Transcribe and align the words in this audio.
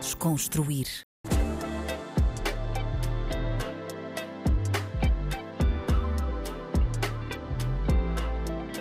Desconstruir. 0.00 0.86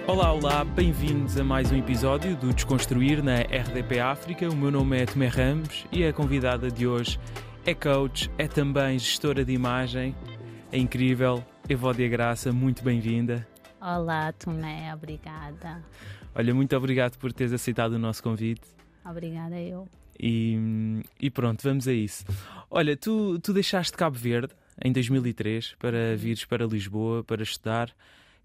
Olá, 0.08 0.32
olá, 0.32 0.64
bem-vindos 0.64 1.38
a 1.38 1.44
mais 1.44 1.74
um 1.74 1.76
episódio 1.76 2.38
do 2.38 2.54
Desconstruir 2.54 3.22
na 3.22 3.42
RDP 3.42 4.00
África. 4.00 4.48
O 4.48 4.56
meu 4.56 4.72
nome 4.72 4.98
é 4.98 5.06
Tomé 5.06 5.28
Ramos 5.28 5.86
e 5.92 6.06
a 6.06 6.14
convidada 6.14 6.72
de 6.72 6.88
hoje 6.88 7.20
é 7.66 7.74
coach, 7.74 8.32
é 8.38 8.48
também 8.48 8.98
gestora 8.98 9.44
de 9.44 9.52
imagem, 9.52 10.16
é 10.72 10.78
incrível, 10.78 11.44
Evódia 11.68 12.08
Graça, 12.08 12.54
muito 12.54 12.82
bem-vinda. 12.82 13.46
Olá, 13.82 14.32
Tomé, 14.32 14.96
obrigada. 14.96 15.84
Olha, 16.34 16.56
muito 16.56 16.78
obrigado 16.78 17.18
por 17.18 17.34
teres 17.34 17.52
aceitado 17.52 17.92
o 17.92 18.00
nosso 18.00 18.24
convite. 18.24 18.66
Obrigada 19.06 19.60
eu. 19.60 19.86
E, 20.20 21.02
e 21.20 21.30
pronto, 21.30 21.64
vamos 21.64 21.88
a 21.88 21.94
isso. 21.94 22.26
Olha, 22.70 22.98
tu, 22.98 23.40
tu 23.40 23.54
deixaste 23.54 23.96
Cabo 23.96 24.18
Verde 24.18 24.54
em 24.84 24.92
2003 24.92 25.76
para 25.80 26.16
vires 26.18 26.46
para 26.46 26.66
Lisboa 26.66 27.24
para 27.24 27.42
estudar. 27.42 27.94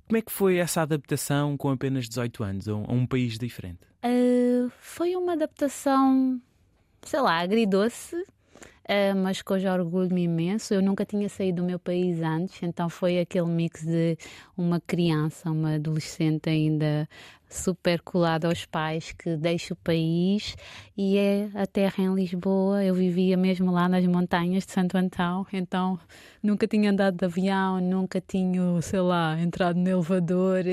Como 0.07 0.19
é 0.19 0.23
que 0.23 0.31
foi 0.31 0.57
essa 0.57 0.83
adaptação 0.83 1.57
com 1.57 1.71
apenas 1.71 2.09
18 2.09 2.45
anos 2.45 2.69
a 2.69 2.75
um, 2.75 2.85
a 2.87 2.93
um 2.93 3.07
país 3.07 3.39
diferente? 3.39 3.81
Uh, 4.05 4.71
foi 4.79 5.17
uma 5.17 5.33
adaptação, 5.33 6.41
sei 7.03 7.21
lá, 7.21 7.41
agridoce, 7.41 8.15
uh, 8.17 9.17
mas 9.23 9.41
que 9.41 9.51
hoje 9.51 9.67
orgulho-me 9.67 10.25
imenso. 10.25 10.75
Eu 10.75 10.83
nunca 10.83 11.07
tinha 11.07 11.29
saído 11.29 11.63
do 11.63 11.67
meu 11.67 11.79
país 11.79 12.21
antes, 12.21 12.63
então 12.63 12.91
foi 12.91 13.19
aquele 13.19 13.47
mix 13.47 13.83
de 13.83 14.19
uma 14.57 14.79
criança, 14.79 15.51
uma 15.51 15.77
adolescente 15.77 16.51
ainda 16.51 17.09
super 17.55 18.01
colada 18.01 18.49
aos 18.49 18.67
pais 18.67 19.13
que 19.13 19.37
deixa 19.37 19.75
o 19.75 19.77
país 19.77 20.57
e 20.97 21.17
é 21.17 21.49
a 21.55 21.67
terra 21.67 22.03
em 22.03 22.15
Lisboa. 22.15 22.85
Eu 22.85 22.95
vivia 22.95 23.37
mesmo 23.37 23.71
lá 23.71 23.89
nas 23.89 24.05
montanhas 24.07 24.67
de 24.67 24.73
Santo 24.73 24.97
Antão, 24.97 25.47
então 25.53 25.99
nunca 26.43 26.67
tinha 26.67 26.91
andado 26.91 27.17
de 27.17 27.25
avião, 27.25 27.81
nunca 27.81 28.21
tinha, 28.21 28.61
sei 28.83 29.01
lá, 29.01 29.41
entrado 29.41 29.79
no 29.79 29.89
elevador. 29.89 30.65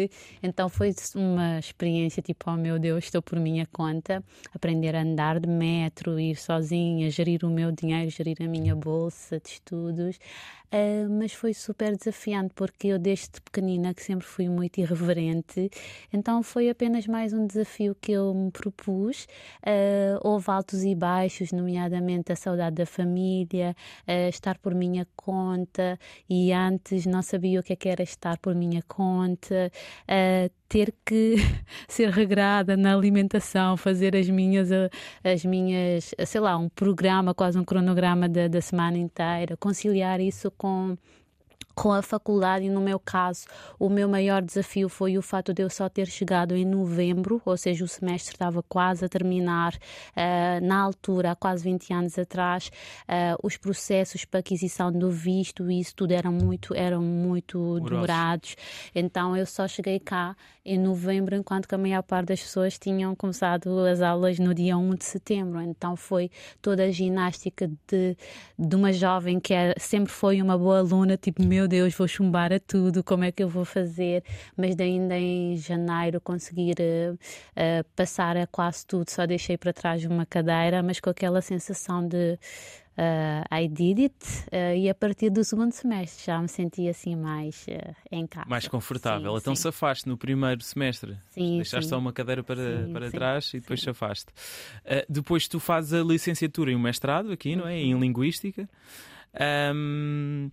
Então 0.42 0.68
foi 0.68 0.94
uma 1.16 1.60
experiência 1.60 2.22
tipo, 2.22 2.50
oh 2.50 2.58
meu 2.58 2.80
Deus, 2.80 3.06
estou 3.06 3.22
por 3.22 3.40
minha 3.40 3.68
conta. 3.72 4.24
Aprender 4.54 4.96
a 4.96 5.02
andar 5.02 5.40
de 5.40 5.48
metro, 5.48 6.20
ir 6.20 6.36
sozinha, 6.36 7.10
gerir 7.10 7.46
o 7.46 7.50
meu 7.50 7.72
dinheiro, 7.72 8.10
gerir 8.10 8.38
a 8.42 8.48
minha 8.48 8.76
bolsa 8.76 9.40
de 9.40 9.50
estudos. 9.50 10.20
Uh, 10.72 11.10
mas 11.10 11.34
foi 11.34 11.54
super 11.54 11.98
desafiante 11.98 12.54
porque 12.56 12.88
eu 12.88 12.98
desde 12.98 13.42
pequenina 13.42 13.94
que 13.94 14.02
sempre 14.02 14.26
fui 14.26 14.48
muito 14.48 14.80
irreverente, 14.80 15.70
então 16.14 16.42
foi 16.42 16.70
apenas 16.70 17.06
mais 17.08 17.34
um 17.34 17.46
desafio 17.46 17.94
que 18.00 18.14
eu 18.14 18.34
me 18.34 18.52
propus. 18.52 19.26
Uh, 19.66 20.18
houve 20.22 20.50
altos 20.50 20.84
e 20.84 20.96
baixos, 20.96 21.52
nomeadamente 21.52 22.32
a 22.32 22.36
saudade 22.38 22.78
da 22.78 22.86
família, 22.86 23.76
uh, 24.08 24.30
estar 24.30 24.58
por 24.60 24.74
minha 24.74 25.06
conta 25.16 26.00
e 26.30 26.54
antes 26.54 27.06
não 27.06 27.22
sabia 27.22 27.60
o 27.60 27.64
que, 27.64 27.74
é 27.74 27.76
que 27.76 27.90
era 27.90 28.04
estar 28.04 28.38
por 28.38 28.56
minha 28.56 28.82
conta 28.88 29.72
ter 30.72 30.94
que 31.06 31.36
ser 31.86 32.10
regrada 32.10 32.78
na 32.78 32.94
alimentação, 32.94 33.76
fazer 33.76 34.16
as 34.16 34.30
minhas, 34.30 34.70
as 35.22 35.44
minhas, 35.44 36.16
sei 36.26 36.40
lá, 36.40 36.58
um 36.58 36.70
programa, 36.70 37.34
quase 37.34 37.60
um 37.60 37.66
cronograma 37.66 38.30
da, 38.30 38.48
da 38.48 38.62
semana 38.62 38.98
inteira, 38.98 39.58
conciliar 39.58 40.22
isso 40.22 40.50
com 40.62 40.96
com 41.76 41.92
a 41.92 42.02
faculdade, 42.02 42.66
e 42.66 42.70
no 42.70 42.82
meu 42.82 43.00
caso, 43.00 43.46
o 43.80 43.90
meu 43.90 44.08
maior 44.08 44.42
desafio 44.42 44.90
foi 44.90 45.18
o 45.18 45.22
fato 45.22 45.54
de 45.54 45.64
eu 45.64 45.70
só 45.70 45.90
ter 45.90 46.08
chegado 46.08 46.56
em 46.56 46.66
novembro, 46.66 47.42
ou 47.46 47.58
seja, 47.58 47.84
o 47.84 47.88
semestre 47.88 48.34
estava 48.34 48.64
quase 48.64 49.06
a 49.06 49.10
terminar. 49.10 49.76
Uh, 49.76 50.66
na 50.66 50.80
altura, 50.80 51.32
há 51.32 51.36
quase 51.36 51.64
20 51.64 51.94
anos 51.94 52.20
atrás, 52.20 52.72
uh, 53.04 53.38
os 53.44 53.58
processos 53.58 54.26
para 54.26 54.40
aquisição 54.40 54.92
do 54.92 55.10
visto 55.10 55.70
e 55.70 55.80
isso 55.80 55.96
tudo 55.96 56.12
eram 56.12 56.32
muito, 56.32 56.74
eram 56.76 57.02
muito 57.02 57.80
demorados. 57.80 58.56
Então, 58.94 59.36
eu 59.36 59.46
só 59.46 59.68
cheguei 59.68 60.00
cá 60.00 60.36
em 60.64 60.78
novembro, 60.78 61.36
enquanto 61.36 61.68
que 61.68 61.76
a 61.76 61.78
maior 61.78 62.04
parte 62.04 62.28
das 62.28 62.42
pessoas 62.42 62.78
tinham 62.78 63.16
começado 63.16 63.80
as 63.86 64.02
aulas 64.02 64.38
no 64.38 64.54
dia 64.54 64.78
1 64.78 64.96
de 64.96 65.06
setembro. 65.06 65.62
Então, 65.62 65.96
foi 65.96 66.30
toda 66.62 66.84
a 66.84 66.92
ginástica 66.92 67.70
de, 67.88 68.16
de 68.58 68.76
uma 68.76 68.94
jovem 68.94 69.40
que 69.40 69.54
era, 69.54 69.74
sempre 69.80 70.12
foi 70.12 70.42
uma 70.42 70.58
boa 70.58 70.80
aluna, 70.80 71.18
tipo, 71.18 71.44
meu 71.44 71.61
Deus, 71.68 71.94
vou 71.94 72.08
chumbar 72.08 72.54
a 72.54 72.60
tudo, 72.60 73.04
como 73.04 73.24
é 73.24 73.32
que 73.32 73.44
eu 73.44 73.50
vou 73.50 73.66
fazer? 73.66 74.24
Mas 74.56 74.80
ainda 74.80 75.18
em 75.18 75.58
janeiro 75.58 76.20
conseguir 76.22 76.76
uh, 76.80 77.14
uh, 77.14 77.84
passar 77.96 78.38
a 78.38 78.48
quase 78.48 78.86
tudo, 78.86 79.10
só 79.10 79.26
deixei 79.26 79.58
para 79.58 79.74
trás 79.74 80.06
uma 80.06 80.26
cadeira, 80.26 80.82
mas 80.82 81.00
com 81.00 81.10
aquela 81.10 81.42
sensação 81.42 82.08
de 82.08 82.38
uh, 82.98 83.56
I 83.56 83.68
did 83.68 84.00
it 84.00 84.16
uh, 84.52 84.76
e 84.76 84.90
a 84.90 84.96
partir 84.96 85.30
do 85.30 85.44
segundo 85.44 85.72
semestre 85.72 86.26
já 86.26 86.40
me 86.42 86.48
senti 86.48 86.88
assim 86.88 87.16
mais 87.16 87.66
uh, 87.68 87.96
em 88.12 88.28
casa. 88.28 88.48
Mais 88.50 88.68
confortável. 88.68 89.32
Sim, 89.34 89.38
então 89.40 89.56
sim. 89.56 89.64
safaste 89.64 90.08
no 90.08 90.18
primeiro 90.18 90.62
semestre. 90.64 91.18
Sim, 91.30 91.58
Deixaste 91.58 91.86
sim. 91.86 91.90
só 91.90 91.98
uma 91.98 92.14
cadeira 92.14 92.44
para, 92.44 92.88
para 92.92 93.12
trás 93.12 93.54
e 93.54 93.60
depois 93.60 93.82
safaste. 93.82 94.32
Uh, 94.86 95.06
depois 95.10 95.48
tu 95.48 95.60
fazes 95.60 95.94
a 95.94 96.04
licenciatura 96.04 96.72
e 96.72 96.76
o 96.76 96.80
mestrado 96.80 97.32
aqui, 97.32 97.56
não 97.56 97.68
é? 97.68 97.78
Em 97.78 97.98
Linguística. 98.00 98.70
Um, 99.74 100.52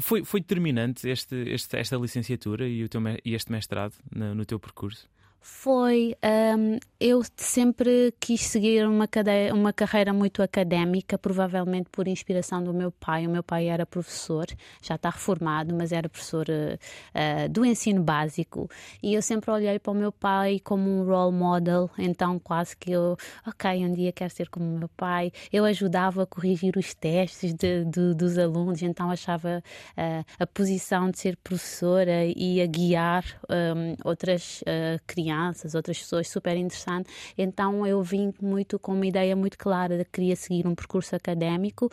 foi, 0.00 0.24
foi 0.24 0.40
determinante 0.40 1.08
este, 1.08 1.36
este, 1.50 1.76
esta 1.76 1.96
licenciatura 1.96 2.66
e, 2.66 2.84
o 2.84 2.88
teu, 2.88 3.00
e 3.24 3.34
este 3.34 3.50
mestrado 3.50 3.94
no, 4.14 4.34
no 4.34 4.44
teu 4.44 4.58
percurso? 4.58 5.08
Foi. 5.40 6.16
Um, 6.56 6.78
eu 7.00 7.22
sempre 7.36 8.12
quis 8.18 8.40
seguir 8.40 8.84
uma, 8.86 9.08
uma 9.54 9.72
carreira 9.72 10.12
muito 10.12 10.42
académica, 10.42 11.16
provavelmente 11.16 11.88
por 11.90 12.08
inspiração 12.08 12.62
do 12.62 12.74
meu 12.74 12.90
pai. 12.90 13.26
O 13.26 13.30
meu 13.30 13.42
pai 13.42 13.68
era 13.68 13.86
professor, 13.86 14.46
já 14.82 14.96
está 14.96 15.10
reformado, 15.10 15.72
mas 15.74 15.92
era 15.92 16.08
professor 16.08 16.46
uh, 16.48 17.48
do 17.48 17.64
ensino 17.64 18.02
básico. 18.02 18.68
E 19.00 19.14
eu 19.14 19.22
sempre 19.22 19.50
olhei 19.50 19.78
para 19.78 19.92
o 19.92 19.94
meu 19.94 20.10
pai 20.10 20.58
como 20.58 20.90
um 20.90 21.04
role 21.04 21.34
model, 21.34 21.88
então 21.96 22.38
quase 22.40 22.76
que 22.76 22.90
eu, 22.90 23.16
ok, 23.46 23.84
um 23.84 23.92
dia 23.92 24.12
quero 24.12 24.32
ser 24.34 24.48
como 24.48 24.66
o 24.66 24.78
meu 24.78 24.88
pai. 24.88 25.30
Eu 25.52 25.64
ajudava 25.64 26.24
a 26.24 26.26
corrigir 26.26 26.76
os 26.76 26.94
testes 26.94 27.54
de, 27.54 27.84
de, 27.84 28.12
dos 28.14 28.36
alunos, 28.36 28.82
então 28.82 29.08
achava 29.08 29.62
uh, 29.96 30.24
a 30.38 30.46
posição 30.46 31.10
de 31.10 31.20
ser 31.20 31.36
professora 31.36 32.24
e 32.24 32.60
a 32.60 32.66
guiar 32.66 33.24
um, 33.48 33.94
outras 34.04 34.62
uh, 34.62 35.00
crianças 35.06 35.27
crianças, 35.28 35.74
outras 35.74 35.98
pessoas 35.98 36.28
super 36.28 36.56
interessante. 36.56 37.08
Então 37.36 37.86
eu 37.86 38.02
vim 38.02 38.32
muito 38.40 38.78
com 38.78 38.94
uma 38.94 39.06
ideia 39.06 39.36
muito 39.36 39.58
clara 39.58 39.98
de 39.98 40.04
que 40.04 40.12
queria 40.12 40.36
seguir 40.36 40.66
um 40.66 40.74
percurso 40.74 41.14
académico 41.14 41.90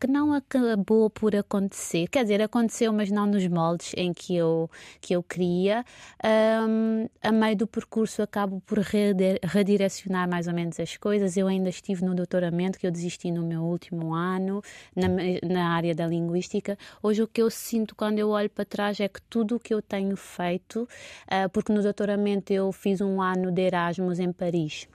que 0.00 0.06
não 0.06 0.32
acabou 0.32 1.10
por 1.10 1.34
acontecer. 1.34 2.06
Quer 2.08 2.22
dizer, 2.22 2.40
aconteceu, 2.40 2.92
mas 2.92 3.10
não 3.10 3.26
nos 3.26 3.46
moldes 3.48 3.92
em 3.96 4.12
que 4.12 4.36
eu, 4.36 4.70
que 5.00 5.14
eu 5.14 5.22
queria. 5.22 5.84
Um, 6.24 7.08
a 7.22 7.32
meio 7.32 7.56
do 7.56 7.66
percurso 7.66 8.22
acabo 8.22 8.62
por 8.64 8.78
redirecionar 8.78 10.28
mais 10.28 10.46
ou 10.46 10.54
menos 10.54 10.78
as 10.78 10.96
coisas. 10.96 11.36
Eu 11.36 11.48
ainda 11.48 11.68
estive 11.68 12.04
no 12.04 12.14
doutoramento, 12.14 12.78
que 12.78 12.86
eu 12.86 12.90
desisti 12.90 13.30
no 13.30 13.42
meu 13.42 13.62
último 13.62 14.14
ano, 14.14 14.62
na, 14.94 15.08
na 15.42 15.70
área 15.70 15.94
da 15.94 16.06
linguística. 16.06 16.78
Hoje 17.02 17.22
o 17.22 17.26
que 17.26 17.42
eu 17.42 17.50
sinto 17.50 17.94
quando 17.96 18.18
eu 18.18 18.28
olho 18.30 18.48
para 18.48 18.64
trás 18.64 19.00
é 19.00 19.08
que 19.08 19.20
tudo 19.22 19.56
o 19.56 19.60
que 19.60 19.74
eu 19.74 19.82
tenho 19.82 20.16
feito, 20.16 20.82
uh, 20.82 21.48
porque 21.52 21.72
no 21.72 21.82
doutoramento 21.82 22.52
eu 22.52 22.70
fiz 22.76 23.00
um 23.00 23.20
ano 23.20 23.50
de 23.50 23.62
Erasmus 23.62 24.20
em 24.20 24.32
Paris. 24.32 24.88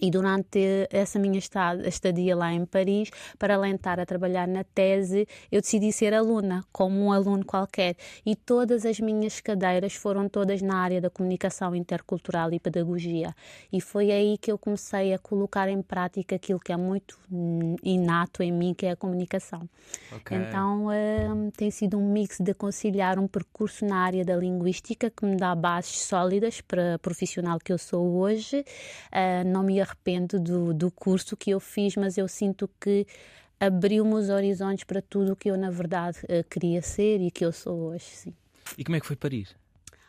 E 0.00 0.10
durante 0.10 0.88
essa 0.90 1.18
minha 1.18 1.38
estadia 1.38 2.36
lá 2.36 2.52
em 2.52 2.64
Paris, 2.64 3.10
para 3.38 3.54
alentar 3.54 4.00
a 4.00 4.06
trabalhar 4.06 4.46
na 4.48 4.64
tese, 4.64 5.26
eu 5.50 5.60
decidi 5.60 5.92
ser 5.92 6.12
aluna, 6.12 6.64
como 6.72 7.00
um 7.00 7.12
aluno 7.12 7.44
qualquer. 7.44 7.96
E 8.26 8.34
todas 8.34 8.84
as 8.84 8.98
minhas 8.98 9.40
cadeiras 9.40 9.94
foram 9.94 10.28
todas 10.28 10.60
na 10.60 10.76
área 10.76 11.00
da 11.00 11.10
comunicação 11.10 11.74
intercultural 11.74 12.52
e 12.52 12.58
pedagogia. 12.58 13.34
E 13.72 13.80
foi 13.80 14.10
aí 14.10 14.36
que 14.38 14.50
eu 14.50 14.58
comecei 14.58 15.14
a 15.14 15.18
colocar 15.18 15.68
em 15.68 15.80
prática 15.80 16.36
aquilo 16.36 16.58
que 16.58 16.72
é 16.72 16.76
muito 16.76 17.18
inato 17.82 18.42
em 18.42 18.52
mim, 18.52 18.74
que 18.74 18.86
é 18.86 18.90
a 18.90 18.96
comunicação. 18.96 19.68
Okay. 20.16 20.36
Então 20.36 20.88
um, 20.88 21.50
tem 21.50 21.70
sido 21.70 21.98
um 21.98 22.12
mix 22.12 22.38
de 22.40 22.54
conciliar 22.54 23.18
um 23.18 23.28
percurso 23.28 23.84
na 23.84 23.98
área 23.98 24.24
da 24.24 24.36
linguística 24.36 25.10
que 25.10 25.24
me 25.24 25.36
dá 25.36 25.54
bases 25.54 26.02
sólidas 26.02 26.60
para 26.60 26.94
a 26.94 26.98
profissional 26.98 27.58
que 27.58 27.72
eu 27.72 27.78
sou 27.78 28.16
hoje. 28.16 28.64
Uh, 29.12 29.46
não 29.46 29.62
me 29.62 29.83
arrependo 29.84 30.40
do, 30.40 30.74
do 30.74 30.90
curso 30.90 31.36
que 31.36 31.50
eu 31.50 31.60
fiz, 31.60 31.96
mas 31.96 32.18
eu 32.18 32.26
sinto 32.26 32.68
que 32.80 33.06
abriu-me 33.60 34.14
os 34.14 34.28
horizontes 34.28 34.84
para 34.84 35.00
tudo 35.00 35.32
o 35.32 35.36
que 35.36 35.50
eu, 35.50 35.56
na 35.56 35.70
verdade, 35.70 36.18
eh, 36.28 36.42
queria 36.42 36.82
ser 36.82 37.20
e 37.20 37.30
que 37.30 37.44
eu 37.44 37.52
sou 37.52 37.90
hoje. 37.90 38.04
Sim. 38.04 38.34
E 38.76 38.84
como 38.84 38.96
é 38.96 39.00
que 39.00 39.06
foi 39.06 39.16
Paris? 39.16 39.54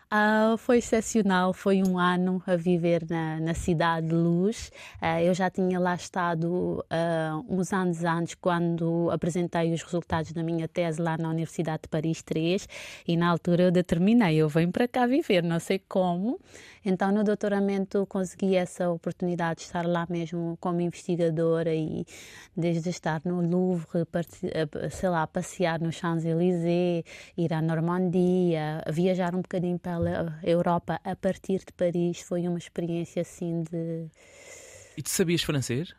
Uh, 0.06 0.56
foi 0.58 0.78
excepcional, 0.78 1.52
foi 1.52 1.82
um 1.82 1.98
ano 1.98 2.42
a 2.46 2.56
viver 2.56 3.04
na, 3.10 3.40
na 3.40 3.54
Cidade 3.56 4.08
de 4.08 4.14
Luz. 4.14 4.72
Uh, 5.02 5.20
eu 5.22 5.34
já 5.34 5.50
tinha 5.50 5.80
lá 5.80 5.96
estado 5.96 6.86
uh, 6.86 7.46
uns 7.50 7.74
anos 7.74 8.04
antes, 8.04 8.36
quando 8.36 9.10
apresentei 9.10 9.74
os 9.74 9.82
resultados 9.82 10.32
da 10.32 10.44
minha 10.44 10.68
tese 10.68 11.02
lá 11.02 11.18
na 11.18 11.30
Universidade 11.30 11.84
de 11.84 11.90
Paris 11.90 12.22
3, 12.22 12.70
e 13.08 13.18
na 13.18 13.30
altura 13.30 13.64
eu 13.64 13.72
determinei: 13.72 14.36
eu 14.36 14.48
venho 14.48 14.72
para 14.72 14.88
cá 14.88 15.08
viver, 15.08 15.42
não 15.42 15.60
sei 15.60 15.80
como. 15.80 16.40
Então, 16.88 17.12
no 17.12 17.24
doutoramento, 17.24 18.06
consegui 18.06 18.56
essa 18.56 18.92
oportunidade 18.92 19.62
de 19.62 19.66
estar 19.66 19.88
lá 19.88 20.06
mesmo 20.08 20.56
como 20.62 20.82
investigadora 20.82 21.74
e 21.74 22.06
desde 22.56 22.92
estar 22.92 23.22
no 23.26 23.42
Louvre, 23.42 24.06
sei 24.92 25.10
lá, 25.10 25.26
passear 25.26 25.80
no 25.80 25.92
Champs-Élysées, 25.92 27.04
ir 27.36 27.52
à 27.52 27.60
Normandia, 27.60 28.84
viajar 28.88 29.34
um 29.34 29.42
bocadinho 29.42 29.80
pela 29.96 30.40
Europa 30.44 31.00
a 31.04 31.16
partir 31.16 31.60
de 31.60 31.72
Paris, 31.74 32.22
foi 32.22 32.48
uma 32.48 32.58
experiência 32.58 33.22
assim 33.22 33.64
de. 33.64 34.10
E 34.98 35.02
tu 35.02 35.10
sabias 35.10 35.42
francês? 35.42 35.94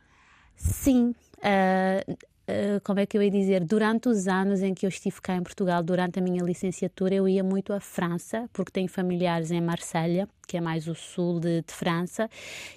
Sim. 0.54 1.14
Uh, 1.38 2.16
Uh, 2.48 2.80
como 2.84 3.00
é 3.00 3.06
que 3.06 3.18
eu 3.18 3.22
ia 3.22 3.30
dizer, 3.30 3.64
durante 3.64 4.08
os 4.08 4.28
anos 4.28 4.62
em 4.62 4.72
que 4.72 4.86
eu 4.86 4.88
estive 4.88 5.20
cá 5.20 5.34
em 5.34 5.42
Portugal, 5.42 5.82
durante 5.82 6.20
a 6.20 6.22
minha 6.22 6.44
licenciatura, 6.44 7.12
eu 7.12 7.28
ia 7.28 7.42
muito 7.42 7.72
à 7.72 7.80
França, 7.80 8.48
porque 8.52 8.70
tenho 8.70 8.88
familiares 8.88 9.50
em 9.50 9.60
Marselha, 9.60 10.28
que 10.46 10.56
é 10.56 10.60
mais 10.60 10.86
o 10.86 10.94
sul 10.94 11.40
de, 11.40 11.62
de 11.62 11.72
França, 11.72 12.30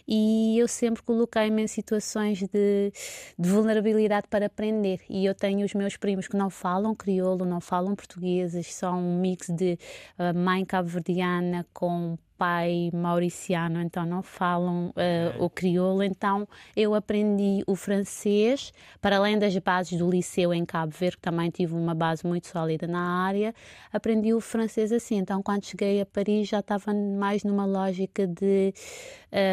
e 0.07 0.57
eu 0.57 0.67
sempre 0.67 1.03
coloquei-me 1.03 1.61
em 1.61 1.67
situações 1.67 2.39
de, 2.39 2.91
de, 3.37 3.49
vulnerabilidade 3.49 4.27
para 4.27 4.47
aprender. 4.47 5.01
E 5.07 5.23
eu 5.23 5.35
tenho 5.35 5.63
os 5.63 5.75
meus 5.75 5.95
primos 5.95 6.27
que 6.27 6.35
não 6.35 6.49
falam 6.49 6.95
crioulo, 6.95 7.45
não 7.45 7.61
falam 7.61 7.95
portugueses, 7.95 8.73
são 8.73 8.99
um 8.99 9.19
mix 9.19 9.49
de 9.49 9.77
uh, 10.17 10.35
mãe 10.35 10.65
cabo-verdiana 10.65 11.63
com 11.71 12.17
pai 12.39 12.89
mauriciano, 12.93 13.81
então 13.81 14.05
não 14.05 14.23
falam 14.23 14.87
uh, 14.89 15.43
o 15.43 15.49
crioulo. 15.49 16.01
Então 16.01 16.47
eu 16.75 16.95
aprendi 16.95 17.61
o 17.67 17.75
francês, 17.75 18.71
para 19.01 19.17
além 19.17 19.37
das 19.37 19.55
bases 19.57 19.99
do 19.99 20.09
liceu 20.09 20.53
em 20.53 20.65
Cabo 20.65 20.93
Verde, 20.97 21.17
que 21.17 21.23
também 21.23 21.49
tive 21.49 21.73
uma 21.73 21.93
base 21.93 22.25
muito 22.25 22.47
sólida 22.47 22.87
na 22.87 23.25
área, 23.25 23.53
aprendi 23.91 24.33
o 24.33 24.39
francês 24.39 24.93
assim. 24.93 25.17
Então 25.17 25.43
quando 25.43 25.65
cheguei 25.65 25.99
a 25.99 26.05
Paris 26.05 26.47
já 26.47 26.59
estava 26.59 26.93
mais 26.93 27.43
numa 27.43 27.65
lógica 27.65 28.25
de. 28.25 28.73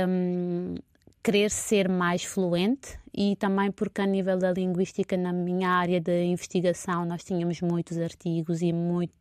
Um, 0.09 0.75
ehm, 0.75 0.75
querer 1.27 1.51
ser 1.51 1.89
mais 1.89 2.23
fluente 2.23 3.01
e 3.13 3.35
também 3.35 3.73
porque 3.73 4.01
a 4.01 4.07
nível 4.07 4.39
da 4.39 4.53
linguística 4.53 5.17
na 5.17 5.33
minha 5.33 5.71
área 5.71 6.01
de 6.01 6.23
investigação 6.23 7.05
nós 7.05 7.25
tínhamos 7.25 7.61
muitos 7.61 7.99
artigos 7.99 8.63
e 8.63 8.73
muito 8.73 9.13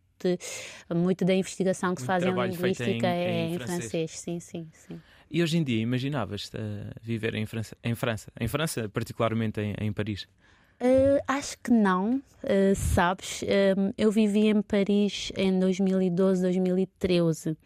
muito 0.94 1.25
da 1.25 1.33
investigação 1.33 1.95
que 1.95 2.01
se 2.01 2.07
faz 2.07 2.24
em 2.24 2.31
linguística 2.31 3.07
em, 3.07 3.07
é 3.07 3.48
em, 3.48 3.57
francês. 3.57 3.80
francês. 3.80 4.12
Sim, 4.12 4.39
sim, 4.39 4.68
sim. 4.74 5.01
E 5.30 5.42
hoje 5.42 5.57
em 5.57 5.63
dia 5.63 5.81
imaginavas-te 5.81 6.57
viver 7.01 7.36
em 7.36 7.45
França, 7.45 7.75
em 7.83 7.95
França, 7.95 8.31
em 8.39 8.48
França, 8.48 8.88
particularmente 8.89 9.60
em, 9.60 9.75
em 9.80 9.92
Paris? 9.92 10.27
Uh, 10.75 11.24
acho 11.25 11.57
que 11.63 11.72
não, 11.72 12.18
uh, 12.18 12.75
sabes? 12.75 13.42
Uh, 13.44 13.94
eu 13.98 14.12
vivi 14.12 14.48
em 14.48 14.62
Paris 14.62 15.31
em 15.38 15.57
2012, 15.57 16.42
2013 16.42 17.57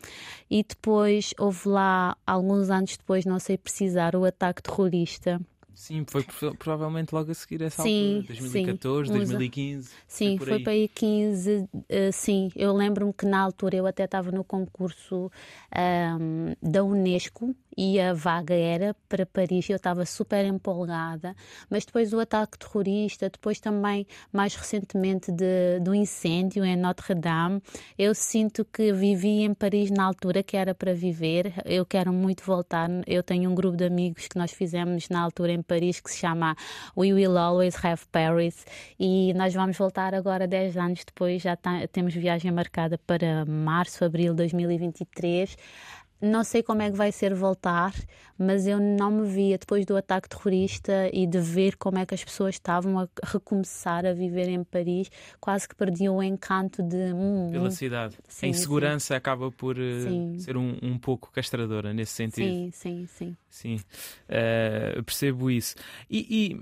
e 0.50 0.64
depois 0.64 1.34
houve 1.40 1.70
lá, 1.70 2.16
alguns 2.26 2.70
anos 2.70 2.96
depois, 2.98 3.26
não 3.26 3.40
sei 3.40 3.58
precisar, 3.58 4.16
o 4.16 4.26
ataque 4.26 4.62
terrorista 4.62 5.42
Sim, 5.80 6.04
foi 6.06 6.26
provavelmente 6.58 7.16
logo 7.16 7.31
a 7.31 7.34
seguir 7.34 7.62
essa 7.62 7.84
sim, 7.84 8.18
altura, 8.18 8.28
2014, 8.28 9.08
sim, 9.10 9.18
2015. 9.18 9.90
Sim, 10.06 10.38
foi, 10.38 10.60
para 10.60 10.74
aí 10.74 10.90
15. 10.90 11.70
Uh, 11.74 12.12
sim, 12.12 12.52
eu 12.54 12.74
lembro-me 12.74 13.14
que 13.14 13.26
na 13.26 13.40
altura 13.40 13.78
eu 13.78 13.88
até 13.88 14.04
estava 14.04 14.30
no 14.30 14.44
concurso 14.44 15.31
um, 16.20 16.54
da 16.62 16.84
Unesco 16.84 17.56
e 17.75 18.00
a 18.00 18.13
vaga 18.13 18.54
era 18.54 18.95
para 19.07 19.25
Paris. 19.25 19.69
Eu 19.69 19.75
estava 19.75 20.06
super 20.06 20.45
empolgada, 20.45 21.36
mas 21.69 21.86
depois 21.86 22.10
do 22.10 22.19
ataque 22.19 22.57
terrorista, 22.57 23.30
depois 23.30 23.60
também, 23.60 24.06
mais 24.31 24.56
recentemente, 24.56 25.31
de, 25.31 25.80
do 25.81 25.94
incêndio 25.94 26.63
em 26.66 26.75
Notre-Dame, 26.75 27.62
eu 27.98 28.13
sinto 28.13 28.66
que 28.66 28.92
vivi 28.94 29.44
em 29.44 29.54
Paris 29.54 29.92
na 29.92 30.04
altura 30.04 30.44
que 30.44 30.57
era 30.57 30.74
para 30.74 30.94
viver. 30.94 31.54
Eu 31.66 31.86
quero 31.86 32.12
muito 32.12 32.44
voltar. 32.44 32.89
Eu 33.07 33.24
tenho 33.24 33.50
um 33.50 33.56
grupo 33.56 33.77
de 33.77 33.86
amigos 33.86 34.27
que 34.27 34.38
nós 34.38 34.51
fizemos 34.51 35.10
na 35.10 35.22
altura 35.22 35.51
em 35.51 35.62
Paris 35.62 36.00
que 36.00 36.12
se 36.12 36.18
chama 36.18 36.56
We 36.98 37.13
Will 37.13 37.38
Always 37.38 37.75
Have 37.83 38.04
Paris 38.12 38.65
e 39.00 39.33
nós 39.33 39.54
vamos 39.54 39.77
voltar 39.77 40.13
agora 40.13 40.48
10 40.48 40.77
anos 40.77 41.04
depois. 41.06 41.42
Já 41.42 41.56
tá, 41.56 41.88
temos 41.92 42.13
viagem 42.13 42.51
marcada 42.51 42.98
para 42.98 43.45
março, 43.45 44.04
abril 44.04 44.33
de 44.33 44.38
2023. 44.38 45.57
Não 46.21 46.44
sei 46.44 46.62
como 46.62 46.81
é 46.81 46.92
que 46.92 46.98
vai 46.98 47.12
ser 47.12 47.33
voltar, 47.33 47.94
mas 48.38 48.68
eu 48.68 48.80
não 48.80 49.10
me 49.10 49.27
via 49.27 49.57
depois 49.57 49.86
do 49.86 49.95
ataque 49.95 50.27
terrorista 50.27 51.10
e 51.13 51.25
de 51.25 51.39
ver 51.39 51.77
como 51.77 51.98
é 51.98 52.06
que 52.06 52.13
as 52.13 52.24
pessoas 52.24 52.56
estavam 52.56 53.00
a 53.00 53.07
recomeçar 53.24 54.06
a 54.06 54.13
viver 54.13 54.50
em 54.50 54.63
Paris, 54.63 55.10
quase 55.39 55.68
que 55.68 55.75
perdiam 55.75 56.18
o 56.18 56.24
encanto 56.24 56.83
de. 56.83 57.13
Hum, 57.13 57.50
Pela 57.51 57.68
hum. 57.68 57.71
cidade. 57.71 58.18
Sim, 58.27 58.48
a 58.48 58.50
insegurança 58.50 59.07
sim. 59.07 59.13
acaba 59.13 59.50
por 59.51 59.77
uh, 59.77 60.39
ser 60.39 60.57
um, 60.57 60.77
um, 60.81 60.98
pouco 60.98 61.31
castradora 61.31 61.94
nesse 61.94 62.13
sentido. 62.13 62.50
Sim, 62.50 62.72
sim, 62.74 63.06
sim. 63.07 63.38
Sim, 63.50 63.75
uh, 63.75 65.04
percebo 65.04 65.50
isso. 65.50 65.75
E, 66.10 66.27
e 66.30 66.60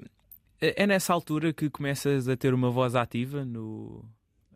eh, 0.61 0.83
é 0.83 0.87
nessa 0.87 1.13
altura 1.13 1.53
que 1.53 1.69
começas 1.69 2.27
a 2.27 2.35
ter 2.35 2.53
uma 2.53 2.69
voz 2.69 2.95
ativa 2.95 3.45
no, 3.45 4.03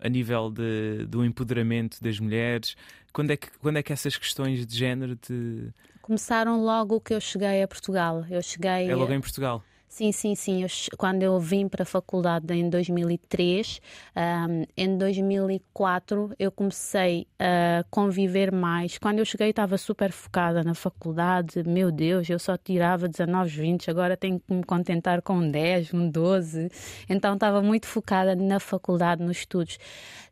a 0.02 0.10
nível 0.10 0.50
de, 0.50 1.06
do 1.06 1.24
empoderamento 1.24 2.02
das 2.02 2.20
mulheres? 2.20 2.76
Quando 3.14 3.32
é, 3.32 3.38
que, 3.38 3.48
quando 3.60 3.78
é 3.78 3.84
que 3.84 3.94
essas 3.94 4.18
questões 4.18 4.66
de 4.66 4.78
género 4.78 5.16
te. 5.16 5.70
Começaram 6.02 6.64
logo 6.64 7.00
que 7.00 7.14
eu 7.14 7.22
cheguei 7.22 7.62
a 7.62 7.68
Portugal. 7.68 8.26
Eu 8.30 8.42
cheguei. 8.42 8.90
É 8.90 8.96
logo 8.96 9.14
em 9.14 9.22
Portugal? 9.22 9.64
Sim, 9.94 10.14
sim, 10.14 10.36
sim. 10.36 10.64
Eu, 10.64 10.70
quando 10.98 11.22
eu 11.22 11.38
vim 11.38 11.68
para 11.68 11.84
a 11.84 11.86
faculdade 11.86 12.54
em 12.54 12.70
2003, 12.70 13.82
um, 14.16 14.64
em 14.78 14.98
2004 14.98 16.34
eu 16.40 16.50
comecei 16.50 17.28
a 17.38 17.84
conviver 17.92 18.54
mais. 18.54 18.98
Quando 18.98 19.20
eu 19.20 19.26
cheguei 19.26 19.50
estava 19.50 19.78
super 19.78 20.14
focada 20.14 20.64
na 20.64 20.74
faculdade. 20.74 21.62
Meu 21.68 21.92
Deus, 21.92 22.30
eu 22.30 22.40
só 22.40 22.56
tirava 22.58 23.06
19, 23.10 23.50
20, 23.50 23.92
agora 23.92 24.16
tenho 24.16 24.40
que 24.40 24.54
me 24.54 24.64
contentar 24.64 25.22
com 25.22 25.46
10, 25.52 25.94
um 25.94 26.10
12. 26.10 26.70
Então 27.10 27.34
estava 27.34 27.62
muito 27.62 27.86
focada 27.86 28.34
na 28.34 28.62
faculdade, 28.62 29.22
nos 29.22 29.40
estudos. 29.40 29.78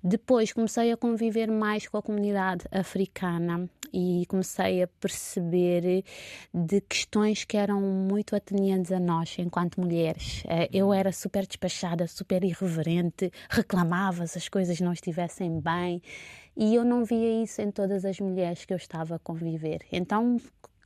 Depois 0.03 0.53
comecei 0.53 0.91
a 0.91 0.97
conviver 0.97 1.51
mais 1.51 1.87
com 1.87 1.97
a 1.97 2.01
comunidade 2.01 2.65
africana 2.71 3.69
e 3.93 4.25
comecei 4.27 4.83
a 4.83 4.87
perceber 4.87 6.03
de 6.53 6.81
questões 6.81 7.43
que 7.43 7.57
eram 7.57 7.81
muito 7.81 8.35
atenientes 8.35 8.91
a 8.91 8.99
nós 8.99 9.35
enquanto 9.37 9.81
mulheres. 9.81 10.43
Eh, 10.47 10.69
eu 10.71 10.87
uhum. 10.87 10.93
era 10.93 11.11
super 11.11 11.45
despachada, 11.45 12.07
super 12.07 12.43
irreverente, 12.43 13.31
reclamava 13.49 14.25
se 14.27 14.37
as 14.37 14.47
coisas 14.47 14.79
não 14.79 14.93
estivessem 14.93 15.59
bem 15.59 16.01
e 16.55 16.75
eu 16.75 16.85
não 16.85 17.03
via 17.03 17.43
isso 17.43 17.61
em 17.61 17.71
todas 17.71 18.05
as 18.05 18.19
mulheres 18.19 18.65
que 18.65 18.73
eu 18.73 18.77
estava 18.77 19.15
a 19.15 19.19
conviver. 19.19 19.79
Então 19.91 20.37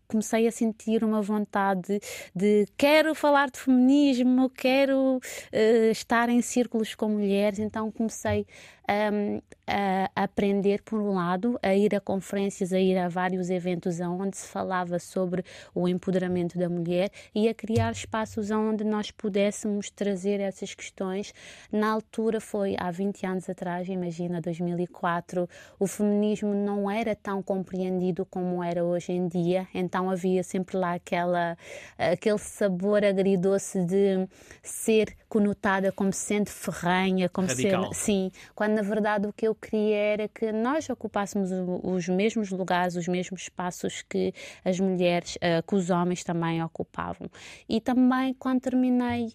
comecei 0.08 0.48
a 0.48 0.52
sentir 0.52 1.04
uma 1.04 1.22
vontade 1.22 2.00
de 2.36 2.68
quero 2.78 3.16
falar 3.16 3.50
de 3.50 3.60
feminismo, 3.60 4.50
quero 4.50 5.18
uh, 5.18 5.92
estar 5.92 6.30
em 6.30 6.42
círculos 6.42 6.94
com 6.94 7.10
mulheres, 7.10 7.58
então 7.58 7.92
comecei 7.92 8.46
um, 8.90 9.42
a 9.66 10.24
aprender, 10.24 10.82
por 10.82 11.00
um 11.00 11.14
lado, 11.14 11.58
a 11.62 11.74
ir 11.74 11.96
a 11.96 12.02
conferências, 12.02 12.74
a 12.74 12.80
ir 12.80 12.98
a 12.98 13.08
vários 13.08 13.50
eventos 13.50 14.00
onde 14.00 14.36
se 14.38 14.48
falava 14.48 15.00
sobre 15.00 15.44
o 15.74 15.88
empoderamento 15.88 16.58
da 16.58 16.68
mulher 16.68 17.10
e 17.34 17.48
a 17.48 17.54
criar 17.54 17.92
espaços 17.92 18.52
onde 18.52 18.84
nós 18.84 19.10
pudéssemos 19.10 19.90
trazer 19.90 20.40
essas 20.42 20.74
questões. 20.74 21.34
Na 21.72 21.92
altura 21.92 22.42
foi 22.42 22.76
há 22.78 22.92
20 22.92 23.26
anos 23.26 23.50
atrás, 23.50 23.88
imagina, 23.88 24.42
2004, 24.42 25.48
o 25.80 25.88
feminismo 25.88 26.54
não 26.54 26.92
era 26.92 27.16
tão 27.16 27.42
compreendido 27.42 28.26
como 28.26 28.62
era 28.62 28.84
hoje 28.84 29.14
em 29.14 29.28
dia, 29.28 29.68
então 29.74 30.10
havia 30.10 30.44
sempre 30.44 30.76
lá 30.78 30.94
aquela, 30.94 31.58
aquele 31.98 32.38
sabor 32.38 33.04
agridoce 33.04 33.84
de 33.86 34.28
ser 34.62 35.16
conotada 35.30 35.92
como 35.92 36.12
sendo 36.12 36.50
ferranha, 36.50 37.30
como 37.30 37.48
Radical. 37.48 37.94
ser. 37.94 38.04
Sim, 38.04 38.32
quando 38.54 38.73
na 38.74 38.82
verdade 38.82 39.28
o 39.28 39.34
que 39.34 39.48
eu 39.48 39.56
queria 39.56 39.96
era 39.96 40.28
que 40.28 40.52
nós 40.52 40.90
ocupássemos 40.90 41.50
os 41.84 42.08
mesmos 42.08 42.50
lugares, 42.52 42.96
os 42.96 43.08
mesmos 43.08 43.44
espaços 43.44 44.02
que 44.02 44.34
as 44.66 44.80
mulheres, 44.80 45.36
uh, 45.36 45.66
que 45.66 45.76
os 45.76 45.90
homens 45.90 46.24
também 46.24 46.64
ocupavam. 46.64 47.30
E 47.70 47.80
também 47.80 48.34
quando 48.34 48.62
terminei 48.62 49.34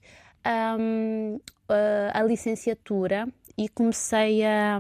um, 0.78 1.37
uh, 1.37 2.11
a 2.12 2.23
licenciatura 2.23 3.28
e 3.57 3.68
comecei 3.68 4.45
a 4.45 4.78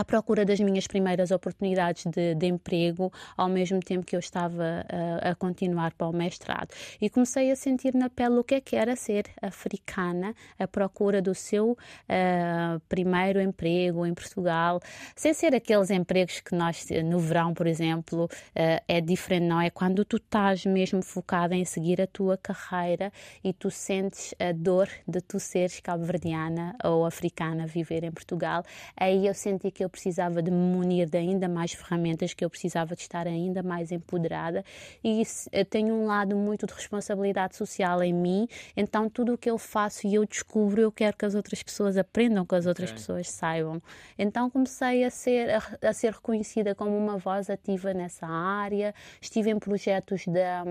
à 0.00 0.04
procura 0.04 0.46
das 0.46 0.58
minhas 0.58 0.86
primeiras 0.86 1.30
oportunidades 1.30 2.06
de, 2.06 2.34
de, 2.34 2.46
emprego, 2.46 3.12
ao 3.36 3.50
mesmo 3.50 3.80
tempo 3.80 4.06
que 4.06 4.16
eu 4.16 4.20
estava 4.20 4.86
a, 4.88 5.30
a, 5.30 5.34
continuar 5.34 5.92
para 5.92 6.08
o 6.08 6.12
mestrado. 6.12 6.70
E 6.98 7.10
comecei 7.10 7.50
a 7.50 7.56
sentir 7.56 7.94
na 7.94 8.08
pele 8.08 8.38
o 8.38 8.44
que 8.44 8.54
é 8.54 8.60
que 8.62 8.76
era 8.76 8.96
ser 8.96 9.26
africana, 9.42 10.34
à 10.58 10.66
procura 10.66 11.20
do 11.20 11.34
seu 11.34 11.72
uh, 11.72 12.80
primeiro 12.88 13.42
emprego 13.42 14.06
em 14.06 14.14
Portugal, 14.14 14.80
sem 15.14 15.34
ser 15.34 15.54
aqueles 15.54 15.90
empregos 15.90 16.40
que 16.40 16.54
nós, 16.54 16.86
no 17.04 17.18
verão, 17.18 17.52
por 17.52 17.66
exemplo, 17.66 18.24
uh, 18.24 18.82
é 18.88 19.02
diferente, 19.02 19.44
não 19.44 19.60
é? 19.60 19.68
Quando 19.68 20.02
tu 20.02 20.16
estás 20.16 20.64
mesmo 20.64 21.02
focada 21.02 21.54
em 21.54 21.64
seguir 21.66 22.00
a 22.00 22.06
tua 22.06 22.38
carreira 22.38 23.12
e 23.44 23.52
tu 23.52 23.70
sentes 23.70 24.34
a 24.38 24.52
dor 24.52 24.88
de 25.06 25.20
tu 25.20 25.38
seres 25.38 25.78
cabo-verdiana 25.80 26.74
ou 26.82 27.04
africana 27.04 27.66
viver 27.66 28.02
em 28.02 28.10
Portugal, 28.10 28.64
aí 28.96 29.26
eu 29.26 29.34
senti 29.34 29.70
que 29.70 29.84
eu 29.84 29.89
precisava 29.90 30.42
de 30.42 30.50
me 30.50 30.56
munir 30.56 31.08
de 31.08 31.18
ainda 31.18 31.48
mais 31.48 31.72
ferramentas, 31.72 32.32
que 32.32 32.44
eu 32.44 32.50
precisava 32.50 32.94
de 32.94 33.02
estar 33.02 33.26
ainda 33.26 33.62
mais 33.62 33.92
empoderada 33.92 34.64
e 35.04 35.22
eu 35.52 35.64
tenho 35.64 35.94
um 35.94 36.06
lado 36.06 36.36
muito 36.36 36.66
de 36.66 36.72
responsabilidade 36.72 37.56
social 37.56 38.02
em 38.02 38.12
mim, 38.12 38.48
então 38.76 39.08
tudo 39.08 39.34
o 39.34 39.38
que 39.38 39.50
eu 39.50 39.58
faço 39.58 40.06
e 40.06 40.14
eu 40.14 40.24
descubro, 40.24 40.80
eu 40.80 40.92
quero 40.92 41.16
que 41.16 41.24
as 41.24 41.34
outras 41.34 41.62
pessoas 41.62 41.96
aprendam, 41.96 42.46
que 42.46 42.54
as 42.54 42.66
outras 42.66 42.90
okay. 42.90 42.98
pessoas 42.98 43.28
saibam. 43.28 43.82
Então 44.18 44.48
comecei 44.48 45.04
a 45.04 45.10
ser, 45.10 45.50
a, 45.50 45.88
a, 45.88 45.92
ser 45.92 46.12
reconhecida 46.12 46.74
como 46.74 46.96
uma 46.96 47.16
voz 47.18 47.50
ativa 47.50 47.92
nessa 47.92 48.26
área, 48.26 48.94
estive 49.20 49.50
em 49.50 49.58
projetos 49.58 50.24
da, 50.26 50.64